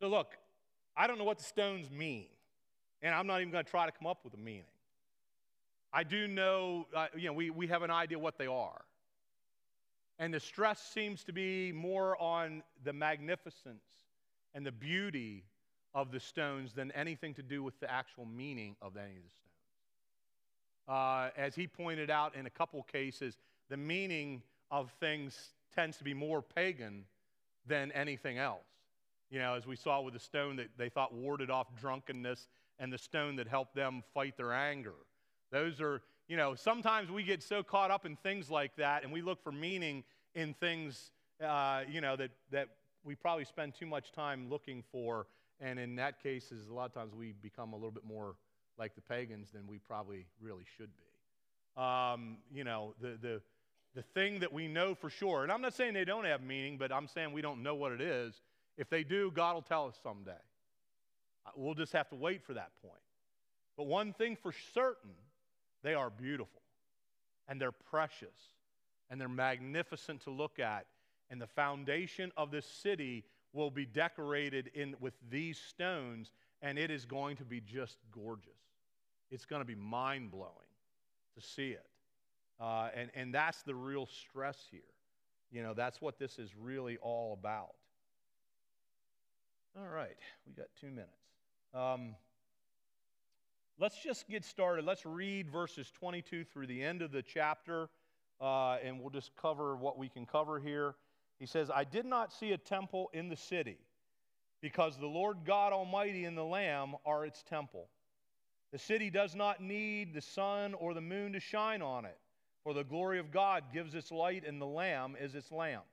So, 0.00 0.06
look, 0.06 0.36
I 0.96 1.08
don't 1.08 1.18
know 1.18 1.24
what 1.24 1.38
the 1.38 1.44
stones 1.44 1.90
mean, 1.90 2.28
and 3.02 3.12
I'm 3.12 3.26
not 3.26 3.40
even 3.40 3.50
going 3.50 3.64
to 3.64 3.70
try 3.72 3.86
to 3.86 3.92
come 3.92 4.06
up 4.06 4.18
with 4.22 4.34
a 4.34 4.38
meaning. 4.38 4.62
I 5.92 6.04
do 6.04 6.28
know, 6.28 6.86
uh, 6.94 7.08
you 7.16 7.26
know, 7.26 7.32
we, 7.32 7.50
we 7.50 7.66
have 7.66 7.82
an 7.82 7.90
idea 7.90 8.20
what 8.20 8.38
they 8.38 8.46
are. 8.46 8.84
And 10.18 10.32
the 10.32 10.40
stress 10.40 10.80
seems 10.80 11.24
to 11.24 11.32
be 11.32 11.72
more 11.72 12.20
on 12.20 12.62
the 12.84 12.92
magnificence 12.92 13.84
and 14.54 14.64
the 14.64 14.72
beauty 14.72 15.44
of 15.94 16.10
the 16.10 16.20
stones 16.20 16.72
than 16.72 16.90
anything 16.92 17.34
to 17.34 17.42
do 17.42 17.62
with 17.62 17.78
the 17.80 17.90
actual 17.90 18.24
meaning 18.24 18.76
of 18.80 18.96
any 18.96 19.16
of 19.16 19.22
the 19.22 19.30
stones. 19.30 19.52
Uh, 20.88 21.30
as 21.36 21.54
he 21.54 21.66
pointed 21.66 22.10
out 22.10 22.34
in 22.34 22.46
a 22.46 22.50
couple 22.50 22.82
cases, 22.84 23.36
the 23.68 23.76
meaning 23.76 24.42
of 24.70 24.90
things 25.00 25.52
tends 25.74 25.96
to 25.98 26.04
be 26.04 26.14
more 26.14 26.40
pagan 26.40 27.04
than 27.66 27.92
anything 27.92 28.38
else. 28.38 28.60
You 29.30 29.40
know, 29.40 29.54
as 29.54 29.66
we 29.66 29.76
saw 29.76 30.00
with 30.00 30.14
the 30.14 30.20
stone 30.20 30.56
that 30.56 30.68
they 30.78 30.88
thought 30.88 31.12
warded 31.12 31.50
off 31.50 31.66
drunkenness 31.80 32.48
and 32.78 32.92
the 32.92 32.98
stone 32.98 33.36
that 33.36 33.48
helped 33.48 33.74
them 33.74 34.02
fight 34.14 34.36
their 34.36 34.52
anger. 34.52 34.94
Those 35.50 35.80
are, 35.80 36.02
you 36.28 36.36
know, 36.36 36.54
sometimes 36.54 37.10
we 37.10 37.22
get 37.22 37.42
so 37.42 37.62
caught 37.62 37.90
up 37.90 38.04
in 38.04 38.16
things 38.16 38.50
like 38.50 38.76
that 38.76 39.04
and 39.04 39.12
we 39.12 39.22
look 39.22 39.42
for 39.42 39.52
meaning 39.52 40.04
in 40.34 40.54
things, 40.54 41.12
uh, 41.44 41.82
you 41.88 42.00
know, 42.00 42.16
that, 42.16 42.30
that 42.50 42.68
we 43.04 43.14
probably 43.14 43.44
spend 43.44 43.74
too 43.74 43.86
much 43.86 44.12
time 44.12 44.48
looking 44.50 44.82
for. 44.90 45.26
And 45.60 45.78
in 45.78 45.96
that 45.96 46.22
case, 46.22 46.52
is 46.52 46.68
a 46.68 46.74
lot 46.74 46.86
of 46.86 46.94
times 46.94 47.14
we 47.14 47.32
become 47.32 47.72
a 47.72 47.76
little 47.76 47.90
bit 47.90 48.04
more 48.04 48.34
like 48.78 48.94
the 48.94 49.00
pagans 49.00 49.50
than 49.52 49.66
we 49.66 49.78
probably 49.78 50.26
really 50.40 50.64
should 50.76 50.90
be. 50.96 51.82
Um, 51.82 52.38
you 52.52 52.64
know, 52.64 52.94
the, 53.00 53.18
the, 53.20 53.40
the 53.94 54.02
thing 54.02 54.40
that 54.40 54.52
we 54.52 54.68
know 54.68 54.94
for 54.94 55.08
sure, 55.08 55.42
and 55.42 55.52
I'm 55.52 55.62
not 55.62 55.74
saying 55.74 55.94
they 55.94 56.04
don't 56.04 56.24
have 56.24 56.42
meaning, 56.42 56.76
but 56.76 56.92
I'm 56.92 57.06
saying 57.06 57.32
we 57.32 57.42
don't 57.42 57.62
know 57.62 57.74
what 57.74 57.92
it 57.92 58.00
is 58.00 58.34
if 58.76 58.90
they 58.90 59.04
do, 59.04 59.30
God 59.30 59.54
will 59.54 59.62
tell 59.62 59.86
us 59.86 59.98
someday. 60.02 60.32
Uh, 61.46 61.50
we'll 61.56 61.74
just 61.74 61.92
have 61.92 62.08
to 62.10 62.14
wait 62.14 62.42
for 62.42 62.54
that 62.54 62.70
point. 62.82 62.94
But 63.76 63.86
one 63.86 64.12
thing 64.12 64.36
for 64.36 64.52
certain, 64.74 65.12
they 65.86 65.94
are 65.94 66.10
beautiful 66.10 66.62
and 67.46 67.60
they're 67.60 67.70
precious 67.70 68.54
and 69.08 69.20
they're 69.20 69.28
magnificent 69.28 70.20
to 70.22 70.30
look 70.30 70.58
at. 70.58 70.84
And 71.30 71.40
the 71.40 71.46
foundation 71.46 72.32
of 72.36 72.50
this 72.50 72.66
city 72.66 73.24
will 73.52 73.70
be 73.70 73.86
decorated 73.86 74.68
in, 74.74 74.96
with 74.98 75.14
these 75.30 75.58
stones, 75.58 76.32
and 76.60 76.76
it 76.76 76.90
is 76.90 77.04
going 77.04 77.36
to 77.36 77.44
be 77.44 77.60
just 77.60 77.98
gorgeous. 78.10 78.50
It's 79.30 79.44
going 79.44 79.60
to 79.60 79.66
be 79.66 79.76
mind 79.76 80.32
blowing 80.32 80.50
to 81.36 81.40
see 81.40 81.70
it. 81.70 81.86
Uh, 82.60 82.88
and, 82.92 83.10
and 83.14 83.32
that's 83.32 83.62
the 83.62 83.74
real 83.74 84.06
stress 84.06 84.58
here. 84.72 84.80
You 85.52 85.62
know, 85.62 85.72
that's 85.72 86.00
what 86.00 86.18
this 86.18 86.40
is 86.40 86.50
really 86.60 86.96
all 86.96 87.32
about. 87.32 87.74
All 89.78 89.86
right, 89.86 90.16
we 90.48 90.52
got 90.52 90.66
two 90.80 90.88
minutes. 90.88 91.12
Um, 91.72 92.16
let's 93.78 94.02
just 94.02 94.28
get 94.28 94.44
started. 94.44 94.84
Let's 94.84 95.04
read 95.04 95.50
verses 95.50 95.90
22 95.98 96.44
through 96.44 96.66
the 96.66 96.82
end 96.82 97.02
of 97.02 97.12
the 97.12 97.22
chapter, 97.22 97.88
uh, 98.40 98.76
and 98.82 99.00
we'll 99.00 99.10
just 99.10 99.32
cover 99.36 99.76
what 99.76 99.98
we 99.98 100.08
can 100.08 100.26
cover 100.26 100.58
here. 100.58 100.94
He 101.38 101.46
says, 101.46 101.70
I 101.70 101.84
did 101.84 102.06
not 102.06 102.32
see 102.32 102.52
a 102.52 102.58
temple 102.58 103.10
in 103.12 103.28
the 103.28 103.36
city, 103.36 103.78
because 104.62 104.96
the 104.96 105.06
Lord 105.06 105.38
God 105.44 105.72
Almighty 105.72 106.24
and 106.24 106.36
the 106.36 106.44
Lamb 106.44 106.94
are 107.04 107.26
its 107.26 107.42
temple. 107.42 107.88
The 108.72 108.78
city 108.78 109.10
does 109.10 109.34
not 109.34 109.62
need 109.62 110.14
the 110.14 110.20
sun 110.20 110.74
or 110.74 110.94
the 110.94 111.00
moon 111.00 111.32
to 111.34 111.40
shine 111.40 111.82
on 111.82 112.04
it, 112.04 112.18
for 112.64 112.74
the 112.74 112.84
glory 112.84 113.18
of 113.18 113.30
God 113.30 113.64
gives 113.72 113.94
its 113.94 114.10
light, 114.10 114.44
and 114.46 114.60
the 114.60 114.66
Lamb 114.66 115.16
is 115.20 115.34
its 115.34 115.52
lamp. 115.52 115.84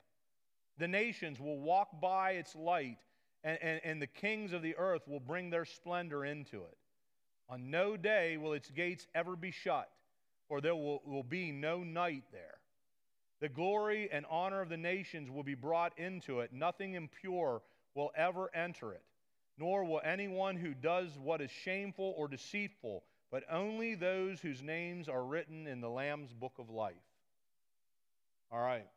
The 0.78 0.88
nations 0.88 1.40
will 1.40 1.60
walk 1.60 2.02
by 2.02 2.32
its 2.32 2.56
light 2.56 2.98
and, 3.44 3.60
and, 3.62 3.82
and 3.84 4.02
the 4.02 4.08
kings 4.08 4.54
of 4.54 4.62
the 4.62 4.76
earth 4.78 5.08
will 5.08 5.20
bring 5.20 5.50
their 5.50 5.66
splendor 5.66 6.26
into 6.26 6.58
it. 6.58 6.78
On 7.50 7.70
no 7.70 7.98
day 7.98 8.38
will 8.38 8.54
its 8.54 8.70
gates 8.72 9.08
ever 9.14 9.36
be 9.36 9.52
shut, 9.52 9.90
or 10.50 10.62
there 10.62 10.76
will, 10.76 11.02
will 11.06 11.24
be 11.24 11.52
no 11.52 11.84
night 11.84 12.24
there. 12.32 12.56
The 13.42 13.50
glory 13.50 14.10
and 14.12 14.26
honor 14.30 14.62
of 14.62 14.70
the 14.70 14.78
nations 14.78 15.30
will 15.30 15.44
be 15.44 15.56
brought 15.56 15.98
into 16.00 16.40
it. 16.40 16.54
Nothing 16.54 16.94
impure 16.94 17.62
will 17.96 18.12
ever 18.16 18.50
enter 18.56 18.94
it, 18.94 19.04
nor 19.58 19.84
will 19.84 20.02
anyone 20.04 20.56
who 20.56 20.74
does 20.74 21.18
what 21.20 21.42
is 21.42 21.52
shameful 21.52 22.14
or 22.18 22.28
deceitful, 22.28 23.04
but 23.32 23.44
only 23.52 23.96
those 23.96 24.40
whose 24.40 24.62
names 24.62 25.10
are 25.10 25.26
written 25.26 25.68
in 25.68 25.82
the 25.82 25.90
Lamb's 25.90 26.34
book 26.34 26.54
of 26.60 26.70
life. 26.70 26.96
All 28.52 28.62
right. 28.62 28.88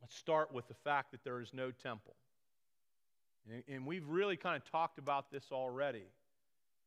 Let's 0.00 0.16
start 0.16 0.52
with 0.52 0.66
the 0.68 0.74
fact 0.74 1.12
that 1.12 1.22
there 1.24 1.40
is 1.40 1.52
no 1.52 1.70
temple. 1.70 2.16
And 3.68 3.86
we've 3.86 4.08
really 4.08 4.36
kind 4.36 4.56
of 4.56 4.68
talked 4.70 4.98
about 4.98 5.30
this 5.30 5.44
already. 5.52 6.04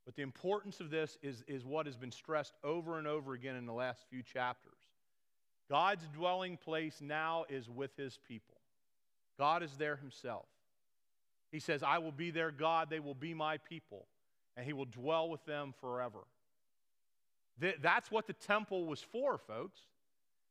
But 0.05 0.15
the 0.15 0.21
importance 0.21 0.79
of 0.79 0.89
this 0.89 1.17
is, 1.21 1.43
is 1.47 1.65
what 1.65 1.85
has 1.85 1.95
been 1.95 2.11
stressed 2.11 2.53
over 2.63 2.97
and 2.97 3.07
over 3.07 3.33
again 3.33 3.55
in 3.55 3.65
the 3.65 3.73
last 3.73 4.05
few 4.09 4.23
chapters. 4.23 4.79
God's 5.69 6.07
dwelling 6.13 6.57
place 6.57 6.99
now 6.99 7.45
is 7.47 7.69
with 7.69 7.95
his 7.95 8.17
people. 8.27 8.55
God 9.37 9.61
is 9.61 9.71
there 9.77 9.95
himself. 9.95 10.47
He 11.51 11.59
says, 11.59 11.83
I 11.83 11.99
will 11.99 12.11
be 12.11 12.31
their 12.31 12.51
God, 12.51 12.89
they 12.89 12.99
will 12.99 13.15
be 13.15 13.33
my 13.33 13.57
people, 13.57 14.07
and 14.57 14.65
he 14.65 14.73
will 14.73 14.85
dwell 14.85 15.29
with 15.29 15.45
them 15.45 15.73
forever. 15.79 16.19
That's 17.81 18.09
what 18.09 18.25
the 18.25 18.33
temple 18.33 18.85
was 18.85 19.01
for, 19.01 19.37
folks. 19.37 19.81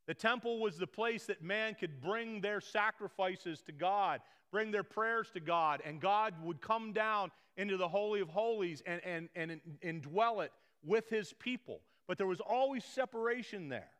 The 0.09 0.15
temple 0.15 0.57
was 0.57 0.75
the 0.75 0.87
place 0.87 1.27
that 1.27 1.43
man 1.43 1.75
could 1.75 2.01
bring 2.01 2.41
their 2.41 2.61
sacrifices 2.61 3.61
to 3.67 3.71
God, 3.71 4.21
bring 4.51 4.71
their 4.71 4.81
prayers 4.81 5.29
to 5.35 5.39
God, 5.39 5.83
and 5.85 6.01
God 6.01 6.33
would 6.43 6.61
come 6.61 6.93
down 6.93 7.29
into 7.57 7.77
the 7.77 7.87
Holy 7.87 8.19
of 8.19 8.27
Holies 8.27 8.81
and, 8.87 9.01
and, 9.05 9.29
and 9.35 9.61
indwell 9.85 10.43
it 10.43 10.51
with 10.83 11.07
his 11.09 11.31
people. 11.33 11.81
But 12.07 12.17
there 12.17 12.25
was 12.25 12.39
always 12.39 12.83
separation 12.85 13.69
there. 13.69 13.91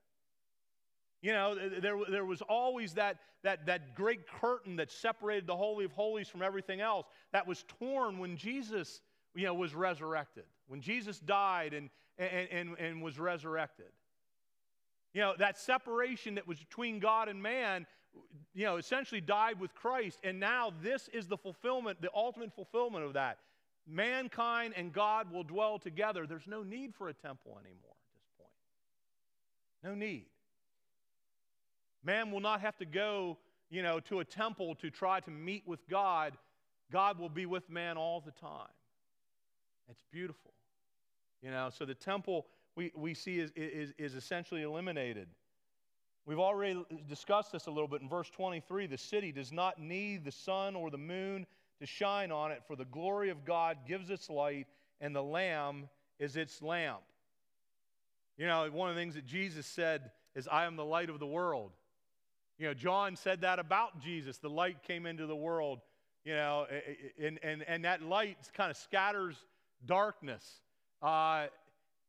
You 1.21 1.33
know, 1.33 1.53
there, 1.79 1.99
there 2.09 2.25
was 2.25 2.41
always 2.41 2.95
that, 2.95 3.17
that, 3.43 3.67
that 3.67 3.93
great 3.93 4.25
curtain 4.25 4.77
that 4.77 4.91
separated 4.91 5.45
the 5.45 5.55
Holy 5.55 5.85
of 5.85 5.91
Holies 5.91 6.27
from 6.27 6.41
everything 6.41 6.81
else 6.81 7.05
that 7.33 7.45
was 7.45 7.65
torn 7.79 8.17
when 8.17 8.35
Jesus 8.35 9.01
you 9.35 9.45
know, 9.45 9.53
was 9.53 9.75
resurrected. 9.75 10.45
When 10.69 10.81
Jesus 10.81 11.19
died 11.19 11.75
and, 11.75 11.91
and, 12.17 12.47
and, 12.49 12.79
and 12.79 13.03
was 13.03 13.19
resurrected. 13.19 13.91
You 15.13 15.21
know, 15.21 15.33
that 15.39 15.57
separation 15.57 16.35
that 16.35 16.47
was 16.47 16.59
between 16.59 16.99
God 16.99 17.29
and 17.29 17.41
man, 17.41 17.87
you 18.53 18.65
know, 18.65 18.77
essentially 18.77 19.21
died 19.21 19.59
with 19.59 19.73
Christ. 19.73 20.19
And 20.23 20.39
now 20.39 20.71
this 20.83 21.09
is 21.09 21.27
the 21.27 21.37
fulfillment, 21.37 22.01
the 22.01 22.11
ultimate 22.13 22.53
fulfillment 22.53 23.05
of 23.05 23.13
that. 23.13 23.39
Mankind 23.87 24.73
and 24.77 24.93
God 24.93 25.31
will 25.31 25.43
dwell 25.43 25.79
together. 25.79 26.27
There's 26.27 26.47
no 26.47 26.61
need 26.61 26.93
for 26.93 27.09
a 27.09 27.13
temple 27.13 27.57
anymore 27.59 27.95
at 27.95 28.13
this 28.13 28.29
point. 28.37 28.51
No 29.83 29.95
need. 29.95 30.25
Man 32.03 32.31
will 32.31 32.39
not 32.39 32.61
have 32.61 32.77
to 32.77 32.85
go, 32.85 33.37
you 33.69 33.81
know, 33.81 33.99
to 34.01 34.19
a 34.19 34.25
temple 34.25 34.75
to 34.75 34.91
try 34.91 35.19
to 35.21 35.31
meet 35.31 35.63
with 35.67 35.79
God. 35.89 36.37
God 36.91 37.19
will 37.19 37.29
be 37.29 37.45
with 37.45 37.69
man 37.69 37.97
all 37.97 38.21
the 38.21 38.31
time. 38.31 38.69
It's 39.89 40.03
beautiful. 40.11 40.53
You 41.41 41.51
know, 41.51 41.69
so 41.75 41.85
the 41.85 41.95
temple 41.95 42.45
we, 42.79 42.93
we 42.95 43.13
see 43.13 43.39
is, 43.39 43.51
is, 43.57 43.93
is 43.97 44.15
essentially 44.15 44.61
eliminated. 44.61 45.27
We've 46.25 46.39
already 46.39 46.81
discussed 47.09 47.51
this 47.51 47.65
a 47.65 47.71
little 47.71 47.89
bit 47.89 48.01
in 48.01 48.07
verse 48.07 48.29
23. 48.29 48.87
The 48.87 48.97
city 48.97 49.33
does 49.33 49.51
not 49.51 49.81
need 49.81 50.23
the 50.23 50.31
sun 50.31 50.77
or 50.77 50.89
the 50.89 50.97
moon 50.97 51.45
to 51.81 51.85
shine 51.85 52.31
on 52.31 52.53
it, 52.53 52.61
for 52.67 52.77
the 52.77 52.85
glory 52.85 53.31
of 53.31 53.43
God 53.43 53.79
gives 53.85 54.09
its 54.09 54.29
light, 54.29 54.65
and 55.01 55.13
the 55.13 55.21
Lamb 55.21 55.89
is 56.19 56.37
its 56.37 56.61
lamp. 56.61 57.01
You 58.37 58.47
know, 58.47 58.69
one 58.71 58.89
of 58.89 58.95
the 58.95 59.01
things 59.01 59.15
that 59.15 59.25
Jesus 59.25 59.65
said 59.65 60.11
is, 60.33 60.47
I 60.47 60.63
am 60.63 60.77
the 60.77 60.85
light 60.85 61.09
of 61.09 61.19
the 61.19 61.27
world. 61.27 61.71
You 62.57 62.67
know, 62.67 62.73
John 62.73 63.17
said 63.17 63.41
that 63.41 63.59
about 63.59 64.01
Jesus. 64.01 64.37
The 64.37 64.49
light 64.49 64.83
came 64.83 65.05
into 65.05 65.25
the 65.25 65.35
world, 65.35 65.79
you 66.23 66.33
know, 66.33 66.65
and, 67.21 67.39
and, 67.43 67.61
and 67.63 67.83
that 67.83 68.03
light 68.03 68.37
kind 68.53 68.71
of 68.71 68.77
scatters 68.77 69.35
darkness. 69.85 70.61
Uh, 71.01 71.47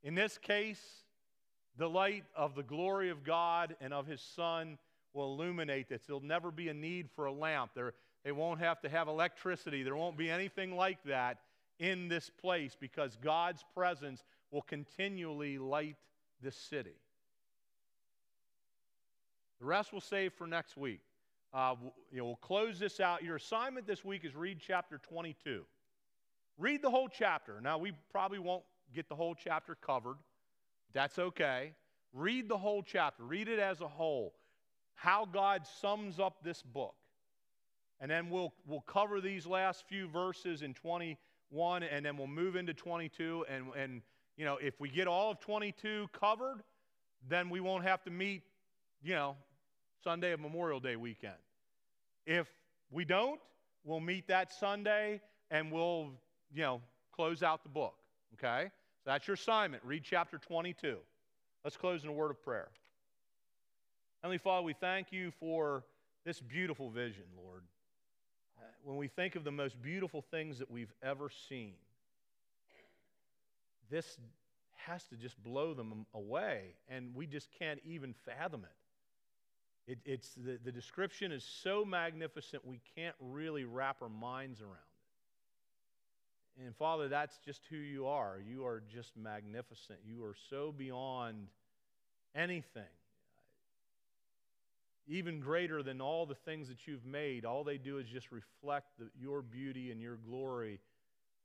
in 0.03 0.15
this 0.15 0.39
case, 0.39 0.81
the 1.77 1.89
light 1.89 2.25
of 2.35 2.55
the 2.55 2.63
glory 2.63 3.11
of 3.11 3.25
God 3.25 3.77
and 3.81 3.93
of 3.93 4.07
His 4.07 4.21
Son 4.21 4.79
will 5.13 5.33
illuminate 5.33 5.89
this. 5.89 6.03
There'll 6.07 6.21
never 6.21 6.51
be 6.51 6.69
a 6.69 6.75
need 6.75 7.09
for 7.15 7.27
a 7.27 7.33
lamp. 7.33 7.73
There, 7.75 7.95
they 8.25 8.33
won't 8.33 8.61
have 8.61 8.81
to 8.83 8.89
have 8.89 9.09
electricity. 9.09 9.83
There 9.83 9.97
won't 9.97 10.17
be 10.17 10.31
anything 10.31 10.77
like 10.77 11.03
that 11.05 11.39
in 11.79 12.09
this 12.09 12.31
place 12.31 12.77
because 12.79 13.17
God's 13.23 13.65
presence 13.75 14.23
will 14.51 14.63
continually 14.63 15.59
light 15.59 15.97
this 16.43 16.57
city. 16.57 16.95
The 19.61 19.67
rest 19.67 19.93
we'll 19.93 20.01
save 20.01 20.33
for 20.35 20.47
next 20.47 20.77
week. 20.77 21.01
Uh, 21.53 21.75
you 22.13 22.19
know, 22.19 22.25
we'll 22.27 22.37
close 22.37 22.79
this 22.79 23.01
out. 23.01 23.23
Your 23.23 23.37
assignment 23.37 23.87
this 23.87 24.05
week 24.05 24.25
is 24.25 24.35
read 24.35 24.59
chapter 24.65 24.99
22. 24.99 25.65
Read 26.59 26.83
the 26.83 26.91
whole 26.91 27.09
chapter. 27.09 27.61
Now, 27.61 27.79
we 27.79 27.93
probably 28.13 28.39
won't 28.39 28.63
get 28.95 29.09
the 29.09 29.15
whole 29.15 29.35
chapter 29.35 29.75
covered. 29.75 30.17
That's 30.93 31.19
okay. 31.19 31.73
Read 32.13 32.49
the 32.49 32.59
whole 32.59 32.83
chapter, 32.83 33.23
read 33.23 33.49
it 33.49 33.59
as 33.59 33.81
a 33.81 33.89
whole. 33.89 34.35
How 34.95 35.25
God 35.25 35.67
sums 35.81 36.19
up 36.19 36.43
this 36.43 36.63
book. 36.63 36.95
And 38.01 38.11
then 38.11 38.31
we'll, 38.31 38.53
we'll 38.67 38.81
cover 38.81 39.21
these 39.21 39.47
last 39.47 39.85
few 39.89 40.09
verses 40.09 40.63
in 40.63 40.75
21, 40.75 41.83
and 41.83 42.05
then 42.05 42.17
we'll 42.17 42.27
move 42.27 42.57
into 42.57 42.75
22. 42.75 43.45
And, 43.49 43.67
and, 43.77 44.03
you 44.37 44.45
know, 44.45 44.57
if 44.57 44.81
we 44.81 44.89
get 44.89 45.07
all 45.07 45.31
of 45.31 45.41
22 45.41 46.09
covered, 46.13 46.63
then 47.29 47.51
we 47.51 47.61
won't 47.61 47.85
have 47.85 48.03
to 48.05 48.11
meet, 48.11 48.43
you 49.03 49.15
know, 49.15 49.37
Sunday 50.03 50.33
of 50.33 50.41
Memorial 50.41 50.81
Day 50.81 50.97
weekend. 50.97 51.35
If 52.27 52.49
we 52.91 53.05
don't, 53.05 53.41
we'll 53.85 54.01
meet 54.01 54.27
that 54.29 54.53
Sunday 54.53 55.21
and 55.51 55.71
we'll, 55.71 56.11
you 56.53 56.63
know, 56.63 56.81
close 57.13 57.43
out 57.43 57.63
the 57.63 57.69
book. 57.69 57.95
Okay? 58.35 58.71
So 59.05 59.13
that's 59.13 59.27
your 59.27 59.35
assignment. 59.35 59.83
Read 59.83 60.03
chapter 60.05 60.37
22. 60.37 60.99
Let's 61.65 61.77
close 61.79 62.03
in 62.03 62.11
a 62.11 62.13
word 62.13 62.31
of 62.31 62.43
prayer. 62.43 62.69
Heavenly 64.21 64.37
Father, 64.37 64.63
we 64.63 64.75
thank 64.75 65.11
you 65.11 65.31
for 65.41 65.85
this 66.27 66.39
beautiful 66.39 66.91
vision, 66.91 67.25
Lord. 67.43 67.63
Uh, 68.59 68.65
when 68.85 68.99
we 68.99 69.09
think 69.09 69.37
of 69.37 69.45
the 69.45 69.51
most 69.51 69.81
beautiful 69.81 70.21
things 70.31 70.59
that 70.59 70.71
we've 70.71 70.93
ever 71.03 71.31
seen, 71.49 71.73
this 73.91 74.19
has 74.87 75.05
to 75.05 75.17
just 75.17 75.43
blow 75.43 75.73
them 75.73 76.05
away, 76.13 76.75
and 76.91 77.15
we 77.15 77.27
just 77.27 77.49
can't 77.59 77.81
even 77.87 78.15
fathom 78.27 78.67
it. 79.87 79.93
it 79.93 79.99
it's 80.05 80.35
the, 80.35 80.59
the 80.63 80.73
description 80.73 81.33
is 81.33 81.43
so 81.43 81.87
magnificent 81.87 82.67
we 82.67 82.83
can't 82.95 83.17
really 83.19 83.65
wrap 83.65 84.03
our 84.03 84.11
minds 84.11 84.61
around. 84.61 84.90
And 86.65 86.77
Father, 86.77 87.09
that's 87.09 87.39
just 87.39 87.63
who 87.71 87.77
you 87.77 88.07
are. 88.07 88.39
You 88.47 88.67
are 88.67 88.83
just 88.93 89.17
magnificent. 89.17 89.99
You 90.07 90.25
are 90.25 90.35
so 90.51 90.75
beyond 90.77 91.49
anything, 92.35 92.83
even 95.09 95.41
greater 95.41 95.83
than 95.83 96.01
all 96.01 96.27
the 96.27 96.35
things 96.35 96.69
that 96.69 96.87
you've 96.87 97.07
made. 97.07 97.47
All 97.47 97.65
they 97.65 97.79
do 97.79 97.99
is 97.99 98.07
just 98.07 98.31
reflect 98.31 98.89
the, 98.99 99.07
your 99.19 99.41
beauty 99.41 99.91
and 99.91 100.03
your 100.03 100.17
glory. 100.17 100.81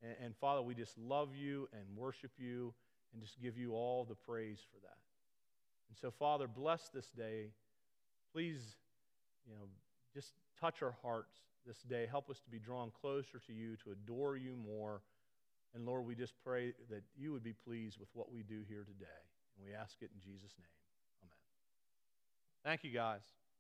And, 0.04 0.16
and 0.22 0.36
Father, 0.36 0.62
we 0.62 0.76
just 0.76 0.98
love 0.98 1.30
you 1.34 1.70
and 1.72 1.84
worship 1.96 2.32
you 2.38 2.74
and 3.14 3.22
just 3.22 3.42
give 3.42 3.58
you 3.58 3.74
all 3.74 4.04
the 4.04 4.16
praise 4.16 4.60
for 4.70 4.80
that. 4.82 4.98
And 5.90 5.98
so, 5.98 6.12
Father, 6.12 6.48
bless 6.48 6.90
this 6.90 7.08
day. 7.18 7.52
Please, 8.34 8.60
you 9.48 9.54
know, 9.54 9.68
just 10.14 10.34
touch 10.60 10.84
our 10.84 10.96
hearts 11.02 11.38
this 11.66 11.82
day. 11.84 12.08
Help 12.10 12.30
us 12.30 12.40
to 12.42 12.50
be 12.50 12.60
drawn 12.60 12.92
closer 13.02 13.40
to 13.48 13.54
you, 13.54 13.76
to 13.84 13.92
adore 13.92 14.38
you 14.38 14.56
more. 14.56 15.02
And 15.74 15.86
Lord, 15.86 16.06
we 16.06 16.16
just 16.16 16.34
pray 16.44 16.74
that 16.90 17.04
you 17.18 17.32
would 17.32 17.44
be 17.44 17.54
pleased 17.54 18.00
with 18.00 18.10
what 18.14 18.32
we 18.32 18.44
do 18.44 18.62
here 18.68 18.84
today. 18.84 19.22
And 19.58 19.66
we 19.66 19.74
ask 19.74 19.96
it 20.02 20.10
in 20.14 20.22
Jesus' 20.22 20.56
name. 20.58 20.68
Amen. 21.24 21.38
Thank 22.64 22.84
you, 22.84 22.92
guys. 22.92 23.22